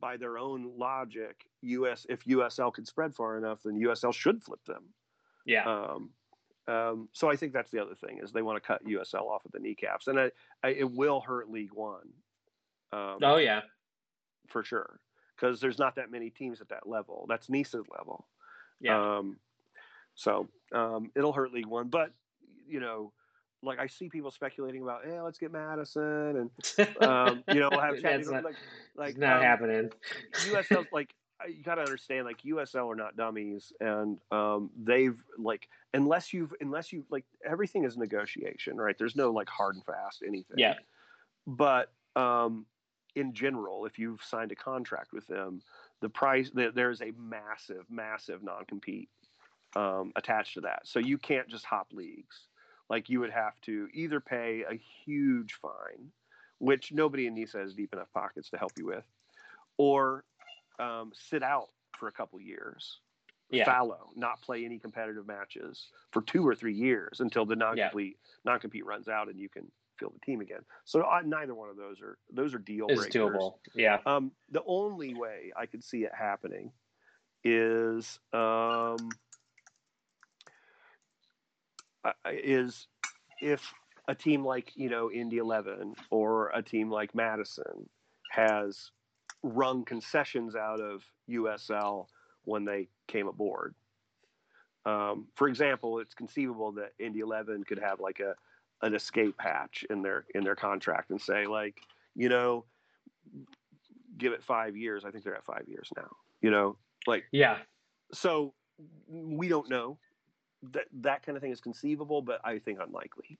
[0.00, 4.62] by their own logic, US if USL can spread far enough, then USL should flip
[4.66, 4.84] them.
[5.46, 5.64] yeah.
[5.64, 6.10] Um,
[6.66, 9.42] um, so I think that's the other thing is they want to cut USL off
[9.44, 10.30] at the kneecaps, and I,
[10.62, 12.08] I, it will hurt League One.
[12.92, 13.62] Um, oh yeah.
[14.48, 15.00] for sure,
[15.36, 17.26] because there's not that many teams at that level.
[17.28, 18.26] That's NISA's level.
[18.80, 19.18] Yeah.
[19.18, 19.36] Um,
[20.14, 22.10] so um, it'll hurt League One, but
[22.66, 23.12] you know,
[23.62, 27.80] like I see people speculating about, yeah, let's get Madison, and um, you know, we'll
[27.80, 28.56] have not, like
[28.96, 29.90] like not um, happening.
[30.46, 31.14] USL's like
[31.46, 36.52] you got to understand like USL are not dummies and um, they've like unless you've
[36.60, 38.96] unless you like everything is negotiation right?
[38.98, 40.56] There's no like hard and fast anything.
[40.58, 40.74] Yeah.
[41.46, 42.66] but um,
[43.14, 45.62] in general if you've signed a contract with them
[46.00, 49.08] the price there, there's a massive massive non-compete
[49.76, 50.82] um, attached to that.
[50.84, 52.46] So you can't just hop leagues.
[52.90, 56.10] Like you would have to either pay a huge fine
[56.58, 59.04] which nobody in NISA has deep enough pockets to help you with
[59.76, 60.24] or
[60.78, 61.68] um, sit out
[61.98, 63.00] for a couple years
[63.50, 63.64] Yeah.
[63.64, 68.84] fallow not play any competitive matches for two or three years until the non-complete non-compete
[68.84, 72.00] runs out and you can field the team again so uh, neither one of those
[72.00, 73.54] are those are deal breakers doable.
[73.74, 73.98] Yeah.
[74.06, 76.72] um, the only way I could see it happening
[77.44, 79.10] is um,
[82.26, 82.88] is
[83.40, 83.72] if
[84.08, 87.88] a team like you know Indy Eleven or a team like Madison
[88.30, 88.90] has
[89.44, 92.06] wrung concessions out of USL
[92.44, 93.74] when they came aboard.
[94.86, 98.34] Um, for example, it's conceivable that Indy Eleven could have like a
[98.84, 101.80] an escape hatch in their in their contract and say like,
[102.14, 102.64] you know,
[104.18, 105.04] give it five years.
[105.04, 106.08] I think they're at five years now.
[106.40, 106.76] You know,
[107.06, 107.58] like Yeah.
[108.12, 108.54] so
[109.06, 109.98] we don't know
[110.72, 113.38] that that kind of thing is conceivable, but I think unlikely.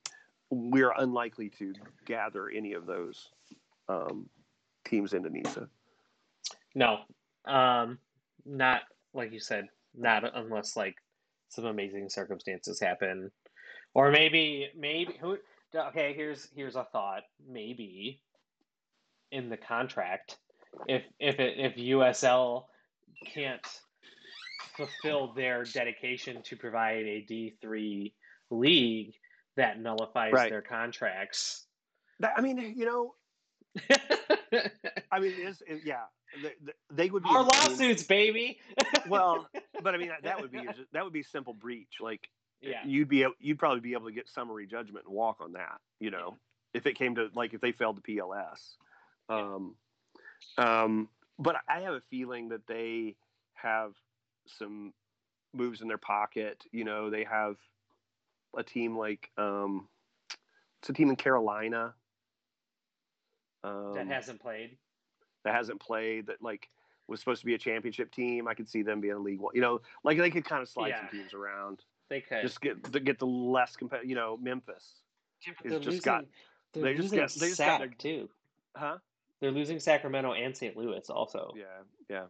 [0.51, 1.73] We're unlikely to
[2.05, 3.31] gather any of those
[3.89, 4.29] um,
[4.85, 5.69] teams into NISA.
[6.75, 7.01] No.
[7.47, 7.99] Um
[8.45, 8.83] not
[9.13, 10.97] like you said, not unless like
[11.49, 13.31] some amazing circumstances happen.
[13.95, 15.39] Or maybe maybe who
[15.75, 17.23] okay, here's here's a thought.
[17.47, 18.21] Maybe
[19.31, 20.39] in the contract
[20.89, 22.65] if if it if USL
[23.27, 23.67] can't
[24.77, 28.13] fulfill their dedication to provide a D3
[28.51, 29.15] league
[29.57, 30.51] that nullifies Right.
[30.51, 31.67] their contracts.
[32.21, 33.15] That, I mean, you know,
[35.11, 36.05] I mean, it's, it, yeah,
[36.43, 38.59] they, they would be Our lawsuits, baby.
[39.09, 39.49] well,
[39.83, 41.97] but I mean, that would be that would be simple breach.
[42.01, 42.29] Like,
[42.65, 42.81] yeah.
[42.85, 46.11] you'd be you'd probably be able to get summary judgment and walk on that you
[46.11, 46.37] know
[46.73, 48.77] if it came to like if they failed the pls
[49.29, 49.75] um,
[50.59, 53.15] um, but i have a feeling that they
[53.55, 53.93] have
[54.47, 54.93] some
[55.53, 57.57] moves in their pocket you know they have
[58.57, 59.89] a team like um,
[60.81, 61.95] it's a team in carolina
[63.65, 64.77] um, that hasn't played.
[65.45, 66.69] that hasn't played that like
[67.09, 68.47] was supposed to be a championship team.
[68.49, 69.55] I could see them being a league one.
[69.55, 71.01] You know, like they could kind of slide Yeah.
[71.01, 71.81] some teams around.
[72.09, 72.43] They could.
[72.43, 74.09] Just get to get the less competitive.
[74.09, 75.01] You know, Memphis,
[75.45, 76.25] Dude, it's just losing, got-
[76.73, 78.29] they're just losing got- they just got their- too.
[78.77, 78.99] huh?
[79.41, 80.77] They're losing Sacramento and St.
[80.77, 81.53] Louis also.
[81.57, 81.65] Yeah,
[82.09, 82.25] yeah,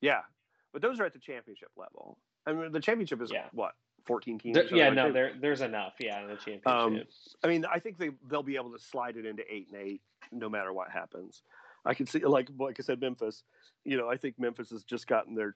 [0.00, 0.20] yeah.
[0.72, 2.18] But those are at the championship level.
[2.46, 3.48] I mean, the championship is Yeah.
[3.52, 3.74] what
[4.04, 4.54] fourteen teams.
[4.54, 5.94] There- yeah, like no, there there's enough.
[5.98, 6.66] Yeah, in the championship.
[6.68, 7.02] Um,
[7.42, 10.02] I mean, I think they they'll be able to slide it into eight and eight,
[10.32, 11.42] no matter what happens.
[11.84, 13.42] I can see, like like I said, Memphis.
[13.84, 15.54] You know, I think Memphis has just gotten their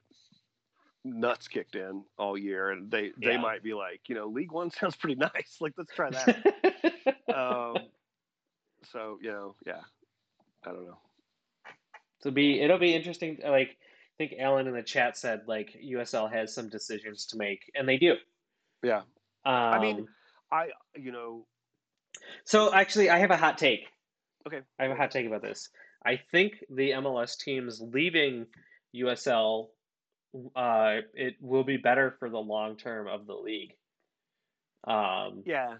[1.03, 3.41] nuts kicked in all year, and they they Yeah.
[3.41, 5.57] might be like, you know, League One sounds pretty nice.
[5.59, 7.15] Like, let's try that.
[7.35, 7.83] um,
[8.91, 9.81] so you know, yeah,
[10.65, 10.97] I don't know.
[12.21, 13.39] So be it'll be interesting.
[13.43, 17.71] Like I think Alan in the chat said, like USL has some decisions to make,
[17.75, 18.15] and they do.
[18.83, 19.01] Yeah,
[19.45, 20.07] Um, mean-
[20.51, 21.45] I you know,
[22.45, 23.87] so actually, I have a hot take.
[24.47, 24.61] Okay.
[24.79, 25.69] I have a hot take about this.
[26.05, 28.47] I think the MLS teams leaving
[28.95, 29.67] USL,
[30.55, 33.73] uh, it will be better for the long term of the league.
[34.87, 35.75] Um, yeah,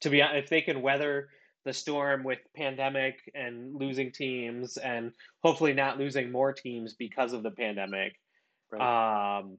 [0.00, 1.28] to be honest, if they can weather
[1.64, 5.12] the storm with pandemic and losing teams and
[5.42, 8.14] hopefully not losing more teams because of the pandemic
[8.72, 9.38] right.
[9.38, 9.58] um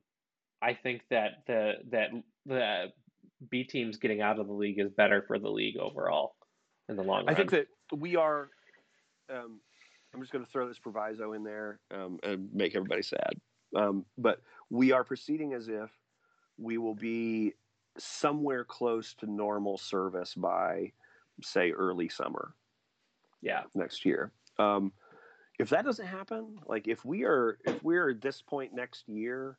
[0.61, 2.09] i think that the that
[2.47, 2.85] the
[3.51, 6.33] b teams getting out of the league is better for the league overall
[6.89, 8.49] in the long run I think that we are.
[9.33, 9.59] Um,
[10.13, 13.33] I'm just going to throw this proviso in there um, and make everybody sad.
[13.75, 14.41] Um, but
[14.71, 15.91] we are proceeding as if
[16.57, 17.53] we will be
[17.99, 20.91] somewhere close to normal service by,
[21.43, 22.55] say, early summer
[23.41, 24.31] yeah next year.
[24.57, 24.91] Um,
[25.59, 29.57] if that doesn't happen, like if we are if we're at this point next year,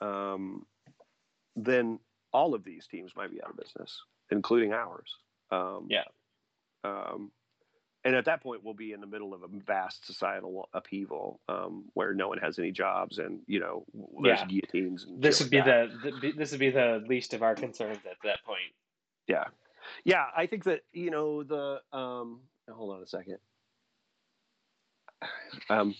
[0.00, 0.64] um,
[1.56, 1.98] then
[2.32, 5.16] all of these teams might be out of business, including ours.
[5.50, 6.04] Um, Yeah.
[6.84, 7.30] Um,
[8.04, 11.84] and at that point, we'll be in the middle of a vast societal upheaval um,
[11.94, 13.84] where no one has any jobs, and you know,
[14.22, 14.46] there's Yeah.
[14.46, 15.04] guillotines.
[15.04, 17.98] And this would be like the, the this would be the least of our concerns
[18.04, 18.58] at that point
[19.28, 19.44] Yeah,
[20.04, 20.26] yeah.
[20.36, 21.80] I think that you know the.
[21.92, 23.38] Um, hold on a second.
[25.70, 25.94] Um,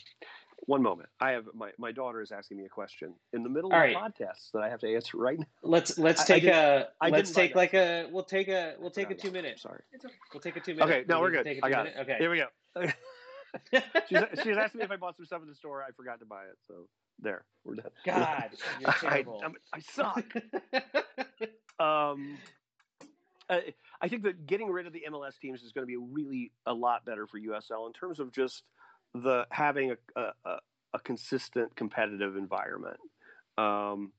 [0.66, 1.08] one moment.
[1.20, 3.82] I have my my daughter is asking me a question in the middle All of
[3.82, 3.94] right.
[4.16, 5.46] the podcast that I have to answer right now.
[5.62, 8.48] let's let's I- I take didn't- a I let's take buy like a we'll take
[8.48, 9.42] a we'll take a two about it.
[9.42, 9.80] minute Sorry.
[10.32, 11.04] we'll take a two minute Okay.
[11.08, 11.50] No, We we're need to good.
[11.54, 11.98] take a I got two-minute?
[11.98, 12.12] it.
[12.12, 12.92] okay Here we go.
[14.08, 15.82] she's she's asking me if I bought some stuff in the store.
[15.82, 16.56] I forgot to buy it.
[16.68, 16.86] So
[17.18, 17.90] there, we're done.
[18.04, 19.40] God, you're I, terrible.
[19.42, 20.24] I'm- I suck.
[21.78, 22.38] um,
[23.50, 26.52] I, I think that getting rid of the MLS teams is going to be really
[26.66, 28.62] a lot better for USL in terms of just
[29.14, 30.58] the having a a,
[30.94, 32.98] a, consistent competitive environment.
[33.58, 34.12] Um,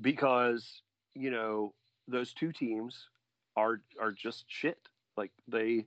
[0.00, 0.82] because
[1.14, 1.74] you know
[2.06, 3.08] those two teams
[3.56, 4.78] are are just shit.
[5.16, 5.86] Like they,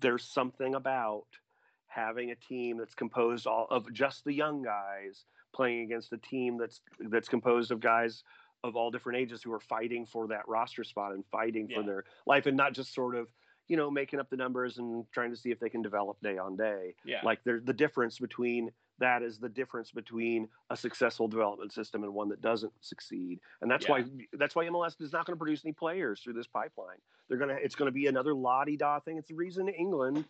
[0.00, 1.26] there's something about
[1.86, 5.24] having a team that's composed all of just the young guys
[5.54, 8.24] playing against a team that's that's composed of guys
[8.64, 12.04] of all different ages who are fighting for that roster spot and fighting for their
[12.26, 13.28] life and not just sort of
[13.68, 16.38] you know making up the numbers and trying to see if they can develop day
[16.38, 16.94] on day.
[17.04, 17.20] Yeah.
[17.24, 22.14] Like there's the difference between that is the difference between a successful development system and
[22.14, 23.40] one that doesn't succeed.
[23.60, 23.92] And that's Yeah.
[23.92, 26.98] why that's why MLS is not going to produce any players through this pipeline.
[27.28, 29.16] They're going to it's going to be another lottie da thing.
[29.18, 30.24] It's the reason England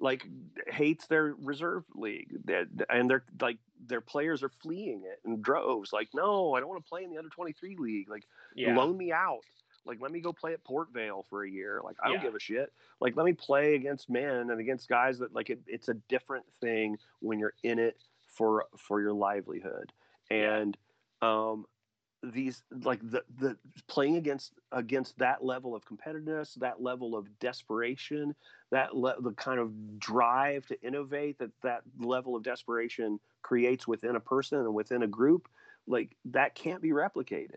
[0.00, 0.24] like
[0.68, 2.30] hates their reserve league.
[2.88, 5.92] And they're like their players are fleeing it in droves.
[5.92, 8.10] Like no I don't want to play in the under 23 league.
[8.10, 8.24] Like
[8.54, 8.76] yeah.
[8.76, 9.40] loan me out.
[9.88, 11.80] Like, let me go play at Port Vale for a year.
[11.82, 12.72] Like, I don't give a shit.
[13.00, 16.44] Like, let me play against men and against guys that like it, it's a different
[16.60, 17.96] thing when you're in it
[18.26, 19.92] for for your livelihood.
[20.30, 20.76] And
[21.22, 21.64] um,
[22.22, 23.56] these like the the
[23.86, 28.34] playing against against that level of competitiveness, that level of desperation,
[28.70, 34.16] that le- the kind of drive to innovate that that level of desperation creates within
[34.16, 35.48] a person and within a group,
[35.86, 37.54] like that can't be replicated.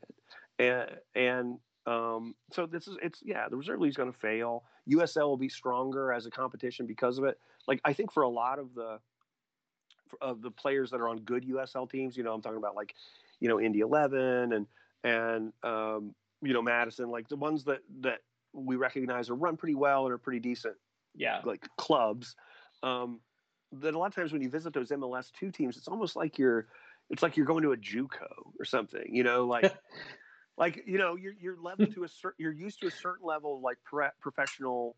[0.60, 4.64] And and um, so this is it's yeah the reserve league is going to fail.
[4.90, 7.40] USL will be stronger as a competition because of it.
[7.68, 9.00] Like I think for a lot of the
[10.22, 12.94] of the players that are on good USL teams, you know, I'm talking about like
[13.40, 14.68] you know Indy Eleven and
[15.04, 18.20] and um, you know Madison, like the ones that that
[18.54, 20.76] we recognize are run pretty well and are pretty decent
[21.16, 22.36] yeah like clubs.
[22.84, 23.20] Um,
[23.74, 26.38] that a lot of times when you visit those MLS two teams, it's almost like
[26.38, 26.68] you're
[27.10, 28.28] it's like you're going to a JUCO
[28.60, 29.64] or something, you know, like
[30.62, 33.58] like you know you're you're level to a certain you're used to a certain level
[33.58, 34.96] of like pre- professional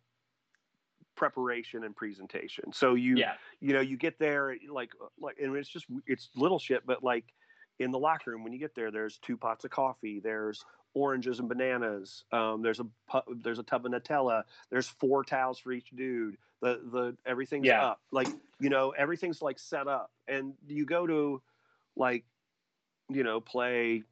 [1.16, 2.74] preparation and presentation.
[2.74, 6.60] So you yeah you know you get there like like and it's just it's little
[6.60, 7.26] shit, but like
[7.80, 10.20] in the locker room when you get there, there's two pots of coffee.
[10.20, 10.64] There's
[10.94, 12.24] oranges and bananas.
[12.32, 14.44] Um, there's a pu- there's a tub of Nutella.
[14.70, 16.38] There's four towels for each dude.
[16.62, 17.86] The the everything's Yeah.
[17.86, 18.02] up.
[18.12, 18.28] Like
[18.60, 20.12] you know everything's like set up.
[20.28, 21.42] And you go to
[21.96, 22.26] like
[23.10, 24.04] you know play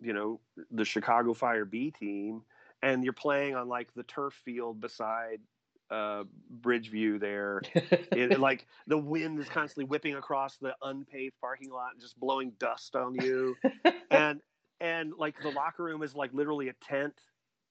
[0.00, 0.40] you know
[0.70, 2.42] the Chicago Fire B team,
[2.82, 5.40] and you're playing on like the turf field beside
[5.90, 6.24] uh,
[6.60, 7.62] Bridgeview there.
[8.12, 12.52] It, like the wind is constantly whipping across the unpaved parking lot and just blowing
[12.58, 13.56] dust on you
[14.10, 14.40] and
[14.80, 17.14] and like the locker room is like literally a tent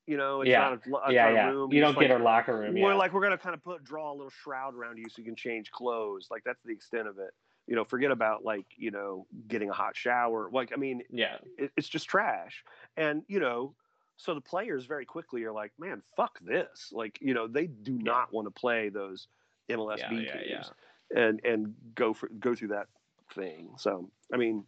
[0.08, 0.60] you know it's Yeah.
[0.60, 1.50] not a, it's yeah, yeah.
[1.50, 2.76] room You don't like, get a locker room.
[2.76, 2.96] we're Yeah.
[2.96, 5.36] like we're gonna kind of put draw a little shroud around you so you can
[5.36, 7.32] change clothes like that's the extent of it
[7.70, 11.38] you know forget about like you know getting a hot shower like i mean yeah.
[11.58, 12.66] it, it's just trash.
[12.98, 13.76] And you know
[14.18, 16.90] so the players very quickly are like man fuck this.
[16.92, 18.12] Like you know they do Yeah.
[18.12, 19.28] not want to play those
[19.70, 20.72] mls Yeah, B yeah, teams
[21.16, 22.88] and and go for go through that
[23.36, 23.70] thing.
[23.78, 24.66] So i mean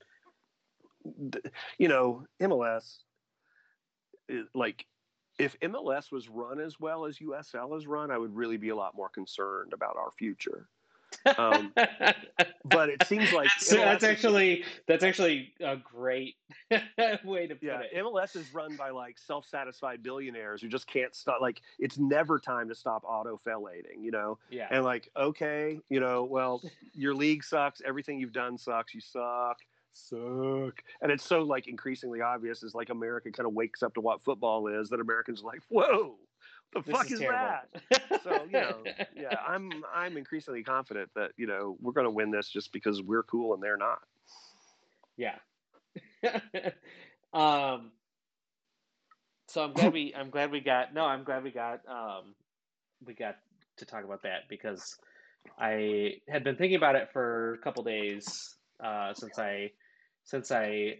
[1.80, 3.00] you know mls
[4.54, 4.86] like
[5.40, 8.76] if mls was run as well as usl is run i would really be a
[8.76, 10.70] lot more concerned about our future
[11.38, 11.74] um,
[12.66, 16.36] but it seems like So that's MLS is- actually that's actually a great
[17.24, 17.96] way to put Yeah, it.
[18.04, 21.42] MLS is run by like self-satisfied billionaires who just can't stop.
[21.42, 24.38] Like, it's never time to stop auto-fellating, you know.
[24.50, 24.68] Yeah.
[24.72, 26.62] And like, okay, you know, well,
[26.94, 27.82] your league sucks.
[27.86, 28.94] Everything you've done sucks.
[28.94, 29.58] You suck,
[29.94, 30.82] suck.
[31.02, 34.24] And it's so like increasingly obvious as like America kind of wakes up to what
[34.24, 36.16] football is that Americans are like, whoa,
[36.74, 37.58] the This fuck is, terrible.
[37.92, 38.02] that?
[38.24, 38.84] So you know,
[39.16, 43.02] yeah, I'm I'm increasingly confident that you know we're going to win this just because
[43.02, 44.00] we're cool and they're not.
[45.18, 45.36] Yeah.
[47.34, 47.92] um
[49.48, 52.36] so I'm glad we I'm glad we got no, I'm glad we got um
[53.06, 53.38] we got
[53.78, 54.98] to talk about that because
[55.58, 59.72] I had been thinking about it for a couple days uh since I
[60.24, 61.00] since I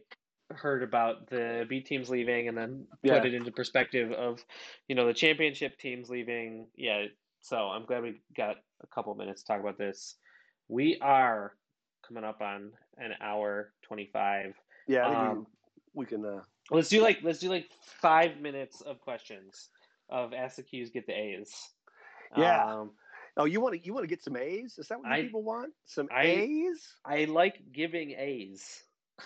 [0.56, 3.18] heard about the B teams leaving and then Yeah.
[3.20, 4.44] put it into perspective of
[4.88, 6.68] you know the championship teams leaving.
[6.76, 7.06] Yeah,
[7.42, 10.16] so I'm glad we got a couple minutes to talk about this.
[10.68, 11.56] We are
[12.08, 14.56] coming up on an hour 25
[14.88, 15.48] Yeah, Um,
[15.94, 16.26] we, we can.
[16.26, 19.70] Uh, let's do like let's do like five minutes of questions
[20.10, 21.54] of ask the Q's get the A's
[22.38, 22.66] Yeah.
[22.66, 22.92] um,
[23.38, 24.78] Oh, you want to you want to get some A's?
[24.78, 25.74] Is that what you I- people want?
[25.86, 26.96] Some I- A's?
[27.06, 28.84] I like giving A's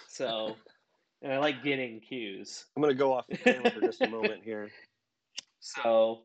[0.07, 0.55] so
[1.21, 2.65] and I like getting cues.
[2.75, 4.69] I'm going to go off the camera for just a moment here.
[5.59, 6.21] so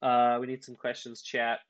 [0.00, 1.60] uh, we need some questions chat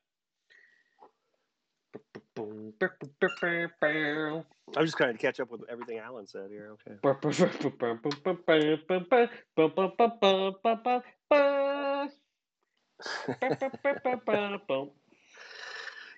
[4.77, 6.70] I'm just trying to catch up with everything Alan said here.
[6.73, 6.97] Okay.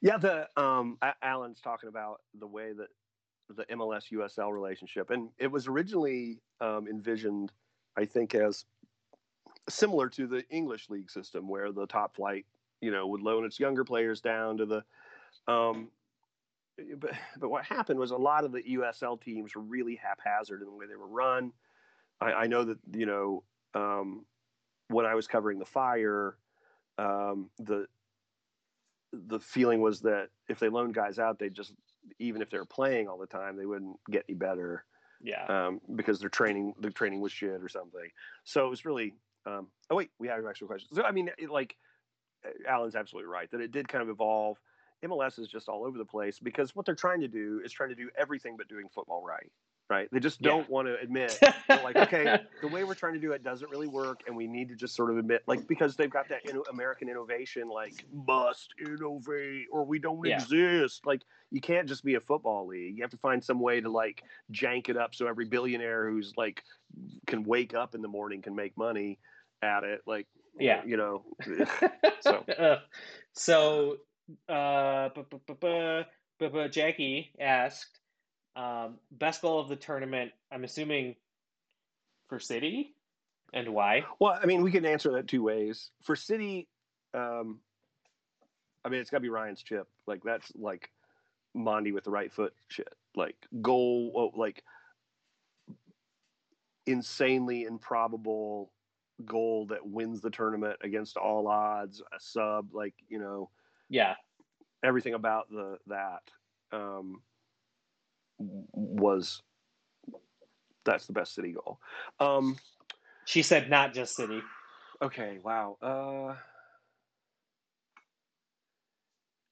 [0.03, 2.89] Yeah, the um, Alan's talking about the way that
[3.49, 7.53] the MLS USL relationship, and it was originally um, envisioned,
[7.97, 8.65] I think, as
[9.69, 12.47] similar to the English league system, where the top flight,
[12.81, 14.85] you know, would loan its younger players down to the.
[15.53, 15.91] Um,
[16.99, 20.67] but but what happened was a lot of the USL teams were really haphazard in
[20.67, 21.53] the way they were run.
[22.21, 23.45] I, I know that you know
[23.75, 24.25] um,
[24.89, 26.37] when I was covering the fire,
[26.99, 27.87] um, the
[29.13, 31.73] the feeling was that if they loaned guys out, they just
[32.19, 34.85] even if they were playing all the time, they wouldn't get any better
[35.23, 38.09] yeah um, because their training their training was shit or something.
[38.45, 39.15] So it was really.
[39.47, 40.89] Um, oh wait, we have an extra question.
[40.95, 41.77] So I mean, it, like
[42.69, 44.59] Alan's absolutely right that it did kind of evolve.
[45.05, 47.91] MLS is just all over the place because what they're trying to do is trying
[47.91, 49.51] to do everything but doing football right.
[49.91, 50.09] Right?
[50.11, 51.39] They just don't want to admit
[51.69, 54.71] like, okay, the way we're trying to do it doesn't really work, and we need
[54.71, 58.73] to just sort of admit, like, because they've got that inno- American innovation, like, must
[58.81, 60.37] innovate or we don't Yeah.
[60.37, 61.05] exist.
[61.05, 61.21] Like,
[61.51, 62.97] you can't just be a football league.
[62.97, 66.33] You have to find some way to like jank it up so every billionaire who's
[66.37, 66.63] like
[67.27, 69.19] can wake up in the morning can make money
[69.63, 70.01] at it.
[70.07, 70.27] Like,
[70.59, 70.83] Yeah.
[70.87, 71.25] you know,
[72.21, 72.45] So.
[72.59, 72.79] Uh,
[73.35, 73.99] so
[74.49, 76.05] uh, bu- bu-
[76.41, 78.01] bu- Jackie asked,
[78.57, 80.33] um, best goal of the tournament.
[80.53, 81.17] I'm assuming
[82.29, 82.95] for City,
[83.53, 84.05] and why?
[84.21, 85.91] Well, I mean, we can answer that two ways.
[86.03, 86.69] For City,
[87.13, 87.61] um,
[88.85, 89.89] I mean, it's got to be Ryan's chip.
[90.07, 90.91] Like that's like
[91.57, 92.93] Mondi with the right foot shit.
[93.17, 94.63] Like goal, oh, like
[96.87, 98.71] insanely improbable
[99.25, 102.01] goal that wins the tournament against all odds.
[102.01, 103.51] A sub, like you know,
[103.89, 104.15] Yeah,
[104.83, 106.23] everything about the that
[106.73, 107.23] um,
[108.73, 109.43] was
[110.85, 111.79] that's the best City goal.
[112.21, 112.57] Um,
[113.25, 114.43] she said not just City.
[115.03, 115.77] Okay, wow.
[115.83, 116.37] Uh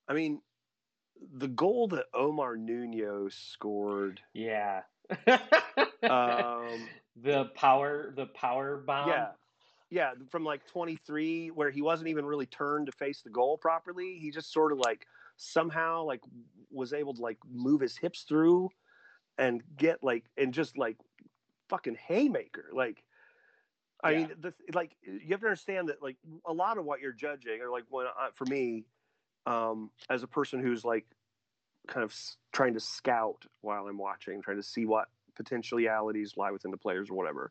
[0.08, 0.40] I mean,
[1.36, 4.20] the goal that Omar Nuno scored.
[4.34, 4.82] Yeah.
[6.02, 6.88] Um,
[7.22, 9.08] the power, the power bomb.
[9.08, 9.28] yeah,
[9.90, 14.18] yeah, from like 23, where he wasn't even really turned to face the goal properly.
[14.18, 15.06] He just sort of like
[15.36, 16.20] somehow like
[16.70, 18.68] was able to like move his hips through
[19.42, 20.96] and get like and just like
[21.68, 22.70] fucking haymaker.
[22.72, 23.02] Like,
[24.04, 24.28] I Yeah.
[24.28, 27.60] mean, the like you have to understand that like a lot of what you're judging,
[27.60, 28.84] or like when I, for me,
[29.44, 31.06] um, as a person who's like
[31.88, 36.52] kind of s- trying to scout while I'm watching, trying to see what potentialities lie
[36.52, 37.50] within the players or whatever.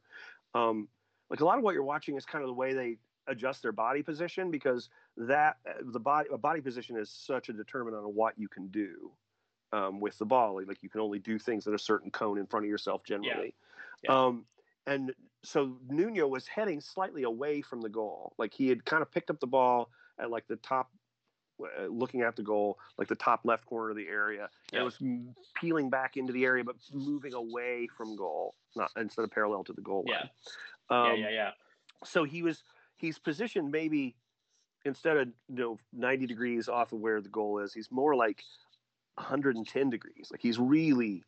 [0.54, 0.88] Um,
[1.30, 3.74] like a lot of what you're watching is kind of the way they adjust their
[3.74, 8.14] body position because that uh, the body a body position is such a determinant of
[8.14, 9.12] what you can do
[9.72, 10.61] um, with the ball.
[10.65, 13.56] Like you can only do things in a certain cone in front of yourself generally.
[14.03, 14.26] Yeah.
[14.26, 14.45] Um,
[14.88, 18.34] and so Nuno was heading slightly away from the goal.
[18.38, 19.89] Like he had kind of picked up the ball
[20.19, 20.91] at like the top,
[21.61, 24.49] uh, looking at the goal, like the top left corner of the area.
[24.72, 24.81] And Yeah.
[24.81, 24.99] it was
[25.56, 29.73] peeling back into the area, but moving away from goal, not instead of parallel to
[29.73, 30.15] the goal Yeah.
[30.15, 30.30] line.
[30.89, 31.52] Um, yeah, yeah, yeah.
[32.03, 32.64] so he was
[32.98, 34.15] he's positioned maybe
[34.84, 38.43] instead of you know 90 degrees off of where the goal is he's more like
[39.16, 40.28] 110 degrees.
[40.32, 41.24] Like he's really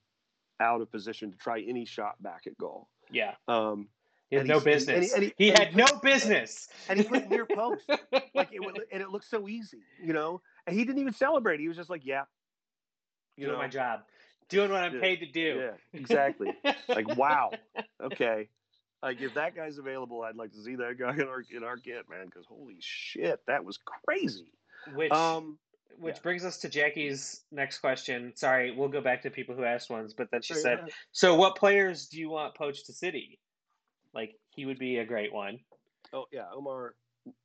[0.60, 2.88] out of position to try any shot back at goal.
[3.12, 3.34] Yeah.
[3.48, 3.90] um
[4.30, 5.14] He had no he's- and he- business.
[5.14, 6.70] and he, and he had no business.
[6.90, 7.84] and he put near post.
[8.36, 8.62] Like it
[8.92, 10.42] and it looked so easy you know?
[10.66, 11.60] And he didn't even celebrate.
[11.60, 12.24] He was just like yeah.
[13.38, 13.62] You doing know?
[13.64, 14.02] my job,
[14.50, 15.02] doing what I'm Yeah.
[15.02, 15.62] paid to do.
[15.62, 16.54] yeah exactly.
[16.88, 17.52] Like wow.
[18.02, 18.50] Okay.
[19.02, 21.78] Like if that guy's available i'd like to see that guy in our in our
[21.78, 24.52] kit man because holy shit that was crazy.
[24.96, 25.58] Which um
[26.00, 26.22] which yeah.
[26.22, 28.34] brings us to Jackie's next question.
[28.36, 30.94] Sorry, we'll go back to people who asked ones, but then she said, yeah.
[31.12, 33.40] "So, what players do you want poached to City?
[34.14, 35.60] Like, he would be a great one."
[36.14, 36.96] oh yeah omar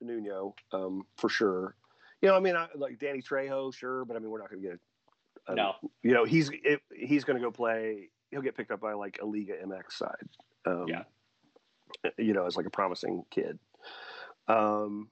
[0.00, 1.74] nuno um for sure
[2.20, 4.62] you know i mean I, like danny trejo sure but i mean we're not gonna
[4.62, 4.80] get
[5.46, 8.92] um, no, you know he's if, he's gonna go play he'll get picked up by
[8.92, 10.28] like a liga mx side
[10.66, 11.02] um Yeah.
[12.18, 13.58] you know as like a promising kid
[14.46, 15.08] um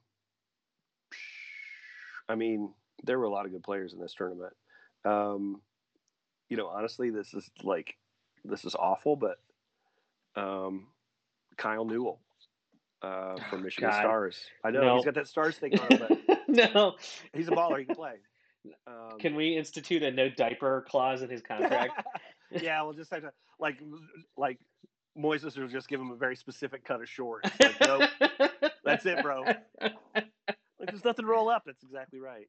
[2.29, 2.73] i mean
[3.03, 4.53] there were a lot of good players in this tournament
[5.05, 5.61] um
[6.49, 7.95] you know honestly this is like
[8.45, 9.37] this is awful but
[10.35, 10.87] um
[11.57, 12.19] kyle newell
[13.01, 13.99] uh from michigan God.
[13.99, 14.95] stars i know No.
[14.95, 16.95] he's got that stars thing on him but no.
[17.33, 18.15] he's a baller he can play
[18.85, 22.03] um, Can we institute a no diaper clause in his contract?
[22.61, 23.81] yeah, we'll just have to like
[24.35, 24.59] like
[25.17, 27.49] Moises will just give him a very specific cut of shorts.
[27.59, 28.09] Like, nope,
[28.83, 29.45] that's it, bro.
[30.79, 31.63] Like, there's nothing to roll up.
[31.65, 32.47] That's exactly right.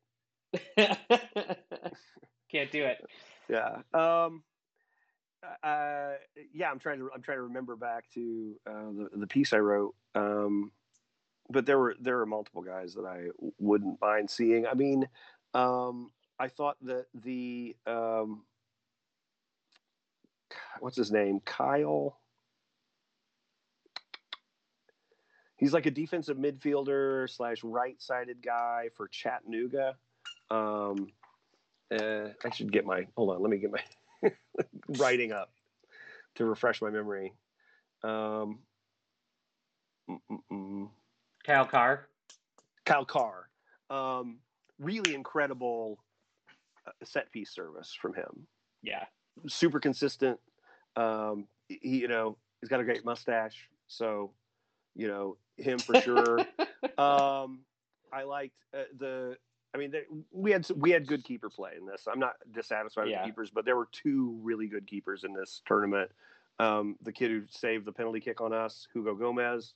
[2.51, 3.05] Can't do it.
[3.49, 3.83] Yeah.
[3.93, 4.43] Um.
[5.63, 6.15] Uh.
[6.53, 6.71] Yeah.
[6.71, 7.11] I'm trying to.
[7.15, 9.95] I'm trying to remember back to uh, the the piece I wrote.
[10.15, 10.73] Um.
[11.51, 14.67] But there were there were multiple guys that I wouldn't mind seeing.
[14.67, 15.09] I mean,
[15.55, 18.45] um, I thought that the um,
[20.81, 22.19] what's his name, Kyle.
[25.57, 29.97] He's like a defensive midfielder slash right-sided guy for Chattanooga.
[30.51, 31.09] Um,
[31.91, 33.43] uh, I should get my hold on.
[33.43, 34.31] Let me get my
[34.99, 35.51] writing up
[36.37, 37.33] to refresh my memory.
[38.03, 38.61] Um,
[40.09, 40.89] mm, mm, mm.
[41.45, 42.09] Kyle Carr.
[42.85, 43.51] Kyle Carr,
[43.91, 44.39] um,
[44.79, 45.99] really incredible
[46.87, 48.47] uh, set piece service from him.
[48.83, 49.05] Yeah.
[49.47, 50.39] Super consistent.
[50.97, 54.33] Um, he, you know, he's got a great mustache, so
[54.97, 56.39] you know him for sure.
[56.99, 57.61] um,
[58.13, 59.37] I liked uh, the.
[59.75, 59.93] I mean,
[60.33, 62.07] we had we had good keeper play in this.
[62.11, 63.19] I'm not dissatisfied Yeah.
[63.19, 66.11] with the keepers, but there were two really good keepers in this tournament.
[66.59, 69.75] Um, the kid who saved the penalty kick on us, Hugo Gomez,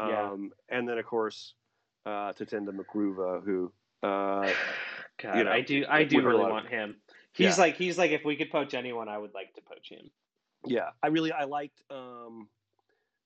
[0.00, 0.36] um, Yeah.
[0.78, 1.54] and then of course
[2.06, 3.72] uh, Tatenda Mkuruva, who
[4.02, 4.50] uh,
[5.22, 5.84] God, you know, I do.
[5.88, 6.96] I do really want him.
[7.32, 7.64] He's Yeah.
[7.64, 10.10] like he's like if we could poach anyone, I would like to poach him.
[10.64, 12.48] yeah, I really I liked um,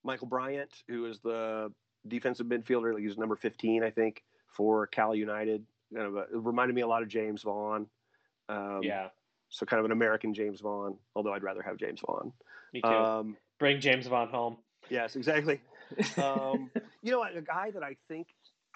[0.03, 1.73] Michael Bryant, who is the
[2.09, 2.93] defensive midfielder.
[2.95, 5.65] Like he number 15, I think, for Cal United.
[5.95, 7.87] Kind of a, it reminded me a lot of James Vaughn.
[8.49, 9.09] Um, yeah,
[9.49, 12.33] So kind of an American James Vaughn, although I'd rather have James Vaughn.
[12.73, 12.89] me too.
[12.89, 14.57] Um, Bring James Vaughn home.
[14.89, 15.61] yes, exactly.
[16.19, 16.71] Um,
[17.03, 18.29] you know, a guy that I think,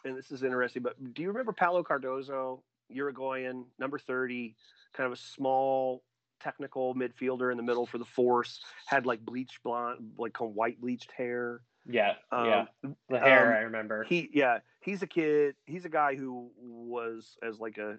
[0.05, 4.57] and this is interesting, but do you remember Paulo Cardozo, Uruguayan, number 30,
[4.97, 6.03] kind of a small
[6.41, 10.57] technical midfielder in the middle for the force, had like bleached blonde, like kind of
[10.57, 11.61] white bleached hair.
[11.87, 12.65] Yeah, Um, yeah.
[13.09, 14.05] The hair, um, I remember.
[14.05, 15.55] He, yeah, he's a kid.
[15.67, 17.99] He's a guy who was as like a,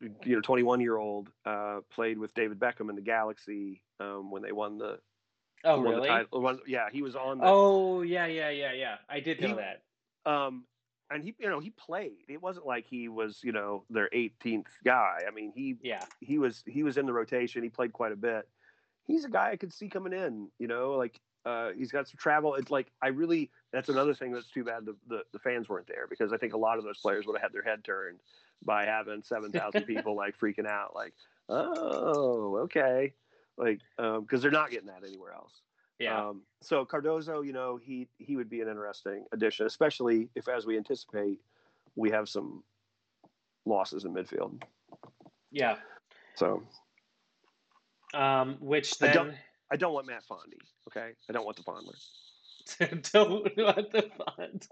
[0.00, 4.42] you know, 21 year old, uh, played with David Beckham in the Galaxy um, when
[4.42, 4.98] they won the,
[5.64, 6.02] oh, really?
[6.02, 6.40] the title.
[6.42, 8.96] Won, yeah, he was on the, Oh, yeah, yeah, yeah, yeah.
[9.08, 9.82] I did know He- that.
[10.30, 10.64] um,
[11.12, 12.12] and he you know he played.
[12.28, 15.22] It wasn't like he was you know their 18th guy.
[15.26, 16.04] I mean he Yeah.
[16.20, 17.64] he was he was in the rotation.
[17.64, 18.46] He played quite a bit.
[19.08, 20.50] He's a guy I could see coming in.
[20.60, 22.54] You know, like uh, he's got some travel.
[22.54, 25.86] It's like I really that's another thing that's too bad the, the, the fans weren't
[25.86, 28.20] there because I think a lot of those players would have had their head turned
[28.64, 31.14] by having seven thousand people like freaking out, like
[31.48, 33.12] oh okay,
[33.56, 35.62] like because they're not getting that anywhere else.
[35.98, 36.28] Yeah.
[36.28, 40.66] Um, so Cardozo, you know, he he would be an interesting addition, especially if, as
[40.66, 41.40] we anticipate,
[41.94, 42.64] we have some
[43.66, 44.62] losses in midfield.
[45.50, 45.76] yeah.
[46.34, 46.62] So
[48.14, 49.38] Um, which then
[49.70, 50.58] I don't want Matt Fondy.
[50.88, 51.96] Okay, I don't want the Fondler.
[53.12, 54.68] don't want the font.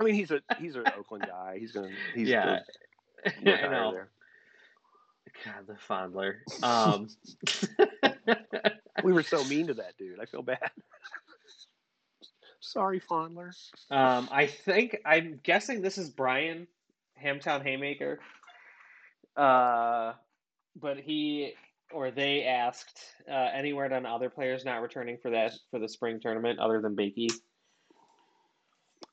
[0.00, 1.56] I mean, he's a he's an Oakland guy.
[1.58, 2.60] He's gonna he's Yeah.
[3.24, 3.92] gonna I know.
[3.92, 4.08] there.
[5.44, 6.36] God, the fondler.
[6.64, 7.08] Um,
[9.04, 10.18] We were so mean to that dude.
[10.20, 10.70] I feel bad.
[12.60, 13.52] Sorry, Fondler.
[13.90, 16.66] um, I think I'm guessing this is Brian
[17.22, 18.18] Hamtown Haymaker.
[19.36, 20.14] Uh,
[20.74, 21.54] but he
[21.92, 23.00] or they asked
[23.30, 26.80] uh, any word on other players not returning for that for the spring tournament other
[26.80, 27.30] than Bakie.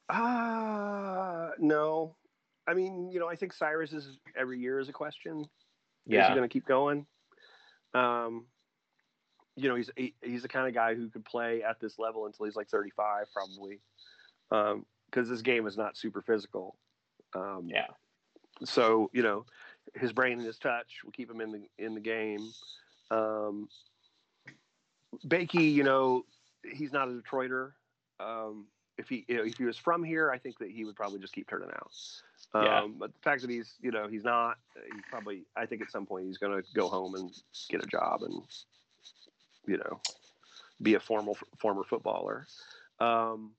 [0.10, 2.16] Ah, no.
[2.68, 5.46] I mean, you know, I think Cyrus is every year is a question.
[6.24, 7.06] Is he going to keep going?
[7.94, 8.46] Um,
[9.56, 12.26] you know, he's he, he's the kind of guy who could play at this level
[12.26, 13.80] until he's like 35, probably,
[15.10, 16.76] because this game is not super physical.
[17.34, 17.88] Um, yeah,
[18.64, 19.46] so you know,
[19.96, 22.52] his brain and his touch will keep him in the in the game.
[23.12, 23.70] Um,
[25.28, 26.26] Bakie, you know,
[26.70, 27.72] he's not a Detroiter.
[28.20, 28.66] Um,
[28.98, 31.20] if he you know, if he was from here, I think that he would probably
[31.20, 31.92] just keep turning out.
[32.54, 32.88] Um, Yeah.
[33.00, 36.06] But the fact that he's you know he's not, he probably I think at some
[36.06, 37.32] point he's going to go home and
[37.70, 38.42] get a job and
[39.68, 40.00] you know
[40.82, 42.48] be a formal former footballer.
[43.00, 43.52] Um,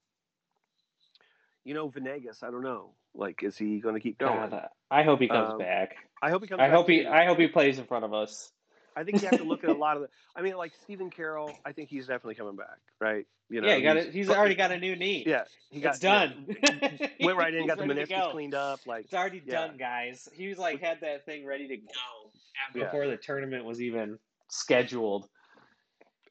[1.64, 2.90] you know, Venegas, I don't know.
[3.16, 4.50] Like, is he going to keep going?
[4.50, 5.96] God, I hope he comes Um, back.
[6.22, 6.60] I hope he comes.
[6.60, 7.06] I hope he.
[7.06, 8.52] I hope he plays in front of us.
[8.98, 10.08] I think you have to look at a lot of the.
[10.34, 11.50] I mean, like Stephen Carroll.
[11.64, 13.26] I think he's definitely coming back, right?
[13.48, 14.14] You know, yeah, he got he's- it.
[14.14, 15.22] He's already got a new knee.
[15.26, 16.46] Yeah, he got it's done.
[16.48, 18.30] yeah, went right in, got the meniscus go.
[18.32, 18.80] cleaned up.
[18.86, 19.66] Like, It's already Yeah.
[19.66, 20.28] done, guys.
[20.34, 22.30] He was like had that thing ready to go
[22.74, 22.84] Yeah.
[22.84, 24.18] before the tournament was even
[24.48, 25.28] scheduled.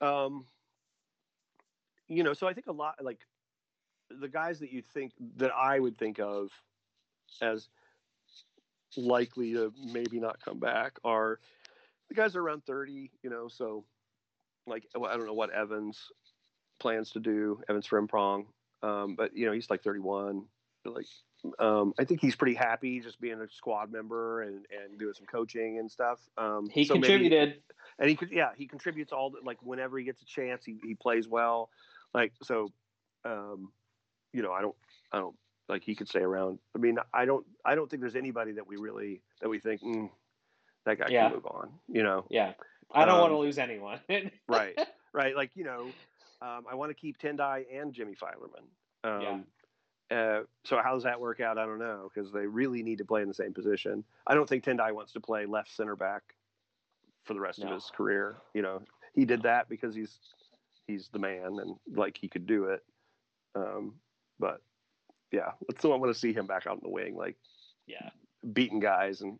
[0.01, 0.45] um,
[2.07, 3.19] you know, so I think a lot like
[4.09, 6.49] the guys that you think that I would think of
[7.41, 7.67] as
[8.97, 11.39] likely to maybe not come back are
[12.09, 13.83] the guys are around 30, you know, so
[14.67, 15.99] like well, I don't know what Evans
[16.79, 18.45] plans to do, Evans Frimpong.
[18.83, 20.43] Um, but you know, he's like 31.
[20.83, 21.05] But like
[21.59, 25.25] um, I think he's pretty happy just being a squad member and, and doing some
[25.25, 26.19] coaching and stuff.
[26.37, 27.61] Um, He so maybe- contributed.
[27.99, 30.77] and he could yeah he contributes all the, like whenever he gets a chance he,
[30.83, 31.69] he plays well
[32.13, 32.71] like so
[33.25, 33.71] um
[34.33, 34.75] you know i don't
[35.11, 35.35] i don't
[35.69, 38.67] like he could stay around i mean i don't i don't think there's anybody that
[38.67, 40.09] we really that we think mm,
[40.85, 41.27] that guy Yeah.
[41.27, 42.53] can move on you know Yeah,
[42.91, 43.99] I don't want to Um, lose anyone.
[44.47, 44.79] right
[45.13, 45.91] right like you know
[46.41, 48.63] um, i want to keep tendai and jimmy filerman
[49.03, 49.45] um
[50.11, 51.57] uh, so how does that work out?
[51.57, 54.03] I don't know because they really need to play in the same position.
[54.27, 56.21] I don't think Tendai wants to play left center back
[57.23, 58.35] for the rest of his career.
[58.53, 58.83] You know,
[59.13, 60.19] he did that because he's
[60.85, 62.83] he's the man and like he could do it.
[63.55, 63.95] Um,
[64.37, 64.61] but
[65.31, 67.35] yeah, let's still want to see him back out in the wing, like
[67.87, 68.09] yeah,
[68.53, 69.39] beating guys and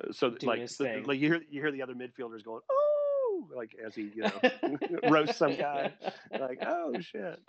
[0.00, 3.48] uh, so Doing like the- like you hear you hear the other midfielders going oh
[3.54, 5.92] like as he you know roast some guy
[6.38, 7.40] like oh shit.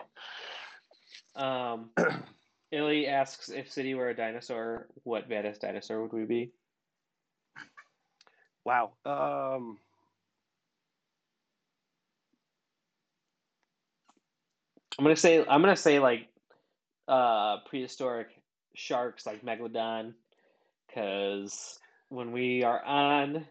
[1.36, 1.90] Um,
[2.72, 6.52] Illy asks if City were a dinosaur, what baddest dinosaur would we be?
[8.64, 8.92] Wow.
[9.04, 9.78] Um,
[14.98, 16.28] I'm gonna say I'm gonna say like
[17.10, 18.28] uh prehistoric
[18.74, 20.14] sharks like megalodon,
[20.86, 21.78] because
[22.08, 23.46] when we are on,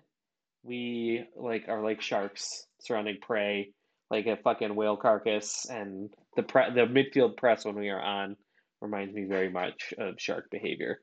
[0.64, 3.72] we like are like sharks surrounding prey,
[4.10, 8.36] like a fucking whale carcass, and the pre- the midfield press when we are on
[8.82, 11.00] reminds me very much of shark behavior.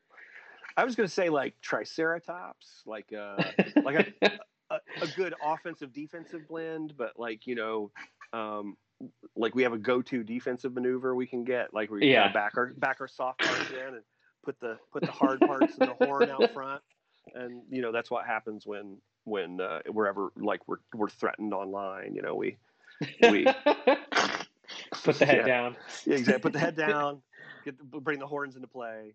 [0.75, 3.43] I was going to say like Triceratops, like uh,
[3.83, 4.31] like a,
[4.69, 7.91] a, a good offensive defensive blend, but like you know,
[8.33, 8.77] um,
[9.35, 12.31] like we have a go-to defensive maneuver we can get, like we Yeah.
[12.31, 14.03] back our back our soft parts in and
[14.43, 16.81] put the put the hard parts in the horn out front,
[17.35, 21.53] and you know that's what happens when when uh, we're ever like we're we're threatened
[21.53, 22.15] online.
[22.15, 22.57] You know, we
[23.21, 23.45] we
[25.03, 25.45] put the head Yeah.
[25.45, 25.75] down.
[26.05, 27.21] yeah, exactly put the head down,
[27.63, 29.13] get bring the horns into play.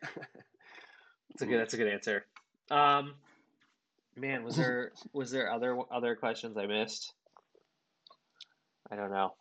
[0.00, 1.58] That's a good.
[1.60, 2.24] That's a good answer.
[2.70, 3.14] Um,
[4.16, 7.12] man, was there was there other other questions I missed?
[8.92, 9.32] I don't know.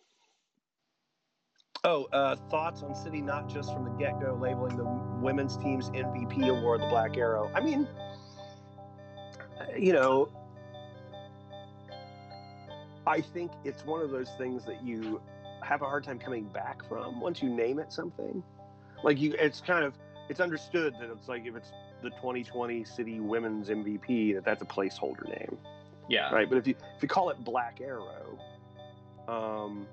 [1.84, 4.86] Oh, uh, thoughts on City not just from the get go labeling the
[5.20, 7.52] women's team's MVP award the Black Arrow.
[7.54, 7.86] I mean,
[9.78, 10.30] you know,
[13.06, 15.20] I think it's one of those things that you
[15.64, 18.42] have a hard time coming back from once you name it something.
[19.04, 19.94] Like you, it's kind of
[20.30, 21.72] it's understood that it's like if it's
[22.04, 25.58] the 2020 City Women's MVP, that that's a placeholder name,
[26.08, 26.32] Yeah.
[26.32, 26.48] right?
[26.48, 28.38] But if you if you call it Black Arrow,
[29.28, 29.88] um,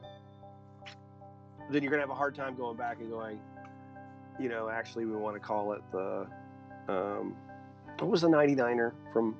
[1.71, 3.39] then you're gonna have a hard time going back and going,
[4.39, 6.27] you know, actually we want to call it the,
[6.89, 7.35] um,
[7.99, 9.37] what was the 99er from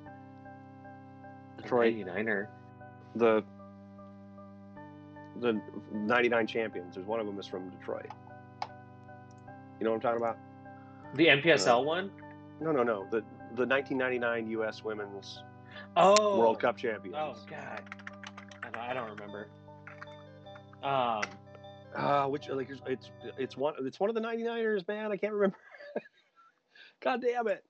[1.57, 1.95] Detroit?
[1.95, 2.47] 99er.
[3.15, 3.43] the
[5.39, 5.61] the
[5.93, 6.95] 99 champions.
[6.95, 8.07] There's one of them is from Detroit.
[9.79, 10.37] You know what I'm talking about?
[11.15, 12.11] The NPSL one?
[12.59, 13.05] No, no, no.
[13.09, 13.21] The
[13.55, 14.83] the 1999 U.S.
[14.83, 15.41] Women's
[15.95, 16.37] Oh.
[16.37, 17.15] World Cup champions.
[17.17, 17.81] Oh God.
[18.63, 19.47] I don't, I don't remember.
[20.83, 21.21] Um.
[21.95, 25.11] Uh, which like it's- it's one it's one of the 99ers, man.
[25.11, 25.57] I can't remember.
[27.01, 27.63] God damn it!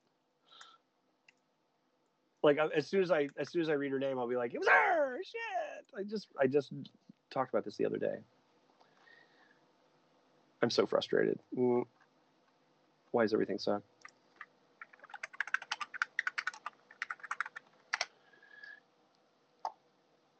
[2.42, 4.52] Like as soon as I as soon as I read her name, I'll be like,
[4.54, 5.18] it was her.
[5.24, 5.86] Shit!
[5.98, 6.72] I just I just
[7.30, 8.16] talked about this the other day.
[10.62, 11.38] I'm so frustrated.
[11.56, 11.84] Mm.
[13.12, 13.82] Why is everything suck?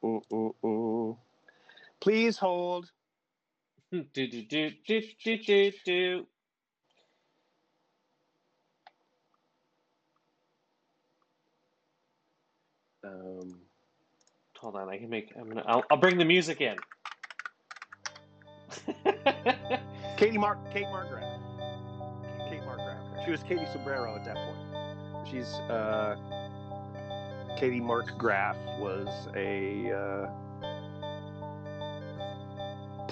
[0.03, 1.17] Mm-mm-mm.
[2.01, 2.91] Please hold.
[3.91, 6.27] do do do do do do do.
[13.03, 13.61] Um,
[14.61, 15.33] Hold on, I can make.
[15.35, 15.63] I'm gonna.
[15.65, 16.75] I'll, I'll bring the music in.
[20.17, 21.39] Katie Mark, Kate Markgraf.
[22.47, 23.25] Kate Markgraf.
[23.25, 25.27] She was Katie Sobrero at that point.
[25.27, 26.15] She's uh,
[27.57, 30.29] Katie Markgraf was a uh,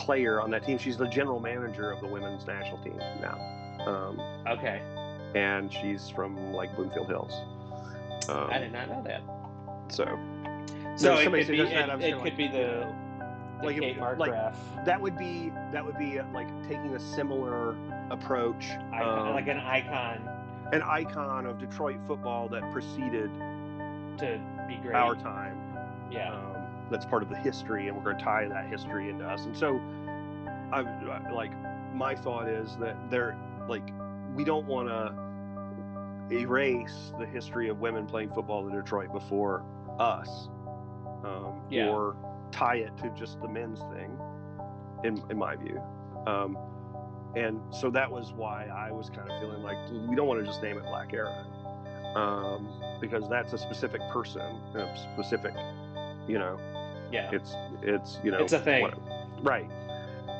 [0.09, 0.75] player on that team.
[0.79, 3.37] She's the general manager of the women's national team now,
[3.85, 4.81] um, okay,
[5.35, 7.31] and she's from like Bloomfield Hills.
[8.27, 9.21] Um, I did not know that.
[9.93, 10.05] so
[10.95, 11.43] So it could be.
[11.43, 12.91] suggested that, It, it could like, be the,
[13.59, 16.99] the like Kate Mark like- graph, that would be that would be like taking a
[16.99, 17.75] similar
[18.09, 20.27] approach, icon, um, like an icon
[20.73, 23.29] an icon of Detroit football that preceded
[24.17, 24.95] to be great.
[24.95, 25.55] our time.
[26.11, 26.55] yeah, Um,
[26.91, 29.45] that's part of the history, and we're going to tie that history into us.
[29.45, 29.79] And so,
[30.71, 31.51] I I- like
[31.93, 33.37] my thought is that there,
[33.67, 33.83] like,
[34.35, 39.63] we don't want to erase the history of women playing football in Detroit before
[39.99, 40.47] us,
[41.23, 41.89] um, Yeah.
[41.89, 42.15] or
[42.51, 44.17] tie it to just the men's thing,
[45.03, 45.81] in in my view.
[46.27, 46.57] Um,
[47.35, 49.77] and so that was why I was kind of feeling like
[50.07, 51.45] we don't want to just name it Black Arrow,
[52.15, 52.67] um,
[53.01, 54.41] because that's a specific person,
[54.75, 55.53] a specific,
[56.27, 56.57] you know,
[57.11, 57.29] yeah.
[57.31, 58.91] it's it's you know It's a thing.
[59.41, 59.69] right?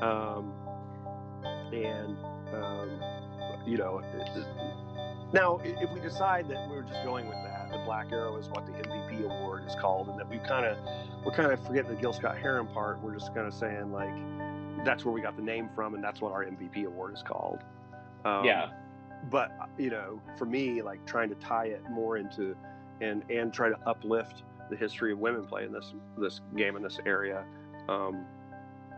[0.02, 0.54] Um,
[1.74, 2.18] and
[2.54, 2.90] um,
[3.66, 4.02] you know,
[5.34, 8.66] now if we decide that we're just going with that, the Black Arrow is what
[8.66, 10.78] the MVP award is called, and that we kind of
[11.24, 13.02] we're kind of forgetting the Gil Scott Heron part.
[13.02, 14.14] We're just kind of saying like
[14.86, 17.60] that's where we got the name from, and that's what our MVP award is called.
[18.26, 18.70] Um, yeah,
[19.30, 22.56] but you know for me like trying to tie it more into
[23.02, 27.00] and and try to uplift the history of women playing this this game in this
[27.06, 27.46] area
[27.88, 28.26] um,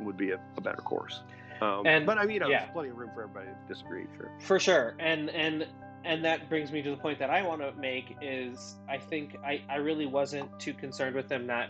[0.01, 1.21] would be a, a better course
[1.61, 2.59] um, And- but i mean you know yeah.
[2.61, 4.95] there's plenty of room for everybody to disagree sure for sure.
[4.99, 5.67] And and
[6.03, 9.37] and that brings me to the point that I want to make is I think
[9.45, 11.69] I I really wasn't too concerned with them not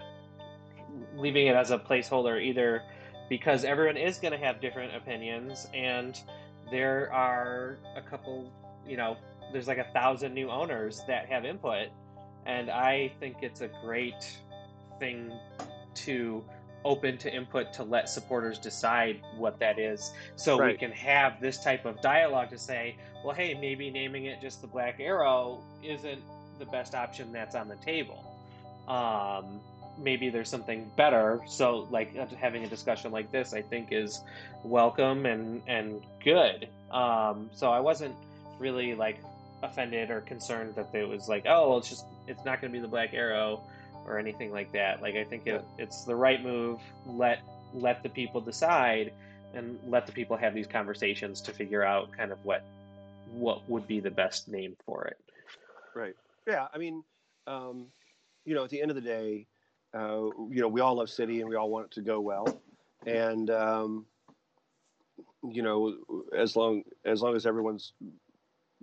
[1.15, 2.83] leaving it as a placeholder either
[3.29, 6.19] because everyone is going to have different opinions and
[6.69, 8.51] there are a couple
[8.87, 9.17] you know
[9.51, 11.87] there's like a thousand new owners that have input
[12.45, 14.37] and i think it's a great
[14.99, 15.31] thing
[15.93, 16.43] to
[16.83, 20.11] open to input to let supporters decide what that is.
[20.35, 24.41] So we can have this type of dialogue to say well hey maybe naming it
[24.41, 26.21] just the black arrow isn't
[26.59, 28.23] the best option that's on the table.
[28.87, 29.59] Um,
[29.97, 31.39] maybe there's something better.
[31.47, 34.21] So like uh, having a discussion like this i think is
[34.63, 36.67] welcome and and good.
[36.91, 38.15] Um, so i wasn't
[38.59, 39.19] really like
[39.63, 42.77] offended or concerned that it was like oh well, it's just it's not going to
[42.77, 43.61] be the black arrow
[44.06, 45.02] or anything like that.
[45.02, 47.40] Like i think it, it's the right move let
[47.73, 49.11] let the people decide
[49.53, 52.64] and let the people have these conversations to figure out kind of what
[53.34, 55.18] what would be the best name for it.
[55.95, 56.15] Right.
[56.48, 57.03] Yeah i mean
[57.48, 57.88] um,
[58.45, 59.48] you know at the end of the day
[59.94, 62.61] uh, you know we all love city and we all want it to go well.
[63.06, 64.06] And um,
[65.44, 65.95] you know
[66.38, 67.94] as long as long as everyone's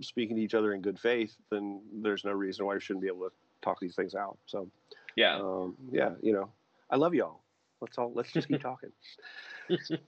[0.01, 3.09] speaking to each other in good faith then there's no reason why we shouldn't be
[3.09, 3.33] able to
[3.63, 4.39] talk these things out.
[4.47, 4.71] So
[5.19, 6.49] yeah um, yeah, you know,
[6.91, 7.43] I love y'all.
[7.81, 8.91] Let's all let's just keep talking.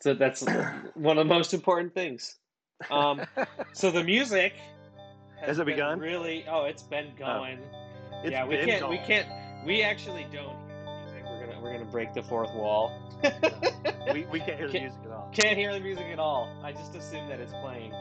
[0.00, 0.44] So that's
[0.94, 2.36] one of the most important things.
[2.90, 3.20] Um,
[3.72, 4.52] so the music
[5.46, 6.00] Has it begun?
[6.00, 6.44] Really?
[6.50, 7.60] Oh, it's been going.
[8.24, 8.88] It's yeah, we can't.
[8.90, 9.28] We can't.
[9.64, 11.22] We actually don't hear the music.
[11.24, 11.60] We're gonna.
[11.62, 12.90] We're gonna break the fourth wall.
[14.12, 15.30] We, we can't hear the Can't- music at all.
[15.32, 16.48] Can't hear the music at all.
[16.64, 17.92] I just assume that it's playing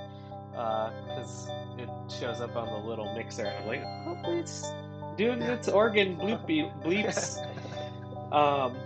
[0.52, 1.48] because
[1.78, 1.90] it
[2.20, 4.66] shows up on the little mixer, I'm like, hopefully it's
[5.22, 7.38] doing its organ bloop beep, bleeps.
[8.32, 8.78] Um,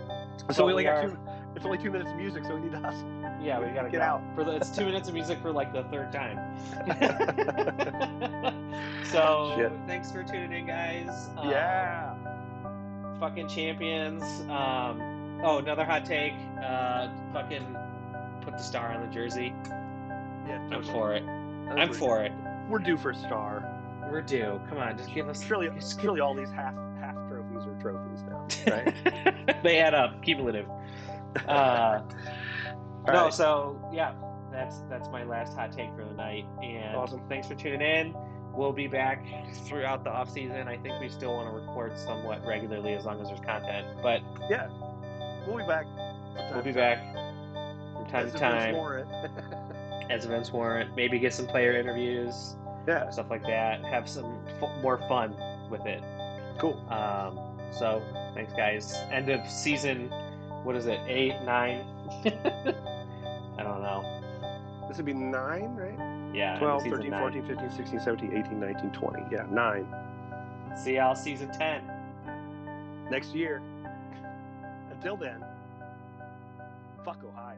[0.50, 1.16] So we only got two.
[1.54, 3.08] It's only two minutes of music, so we need to hustle.
[3.40, 4.02] Yeah, we gotta Get go.
[4.04, 4.22] out.
[4.34, 6.36] For the, it's two minutes of music for like the third time.
[9.04, 9.72] so Shit.
[9.86, 11.30] thanks for tuning in, guys.
[11.36, 12.14] Um, yeah.
[13.20, 14.24] fucking champions.
[14.50, 16.34] Um, oh, another hot take.
[16.60, 17.76] Uh, fucking
[18.40, 19.54] put the star on the jersey.
[20.48, 20.58] Yeah.
[20.72, 21.22] I'm for it.
[21.22, 22.32] I'm for it.
[22.68, 23.65] We're due for a star.
[24.10, 24.60] We're due.
[24.68, 25.42] Come on, just give us.
[25.42, 28.46] Surely, just surely all these half half trophies are trophies now,
[29.46, 29.62] right?
[29.62, 30.22] they add up.
[30.22, 30.66] Cumulative.
[31.46, 32.00] Uh,
[33.06, 33.32] no, right.
[33.34, 34.12] so yeah,
[34.52, 36.46] that's that's my last hot take for the night.
[36.62, 37.20] And Awesome.
[37.28, 38.14] thanks for tuning in.
[38.52, 39.26] We'll be back
[39.66, 40.66] throughout the off season.
[40.66, 43.86] I think we still want to record somewhat regularly as long as there's content.
[44.02, 44.68] But yeah.
[45.46, 45.86] We'll be back.
[46.52, 47.12] we'll be back
[47.92, 48.74] from time As to time
[50.10, 50.96] as events warrant.
[50.96, 53.10] Maybe get some player interviews, yeah.
[53.10, 53.84] stuff like that.
[53.84, 55.34] Have some f- more fun
[55.70, 56.02] with it.
[56.58, 56.78] Cool.
[56.90, 57.38] Um,
[57.72, 58.02] so
[58.34, 58.94] thanks, guys.
[59.10, 60.10] End of season.
[60.62, 61.00] What is it?
[61.06, 61.84] Eight, nine?
[63.58, 64.02] I don't know.
[64.88, 65.98] This would be nine, right?
[66.34, 66.52] Yeah.
[66.52, 67.20] end 12, season 13, nine.
[67.20, 69.22] 14, 15, 16, 17, 18, 19, 20.
[69.30, 69.86] Yeah, nine.
[70.76, 71.82] See y'all season ten.
[73.10, 73.62] Next year.
[74.90, 75.44] Until then.
[77.04, 77.56] Fuck Ohio.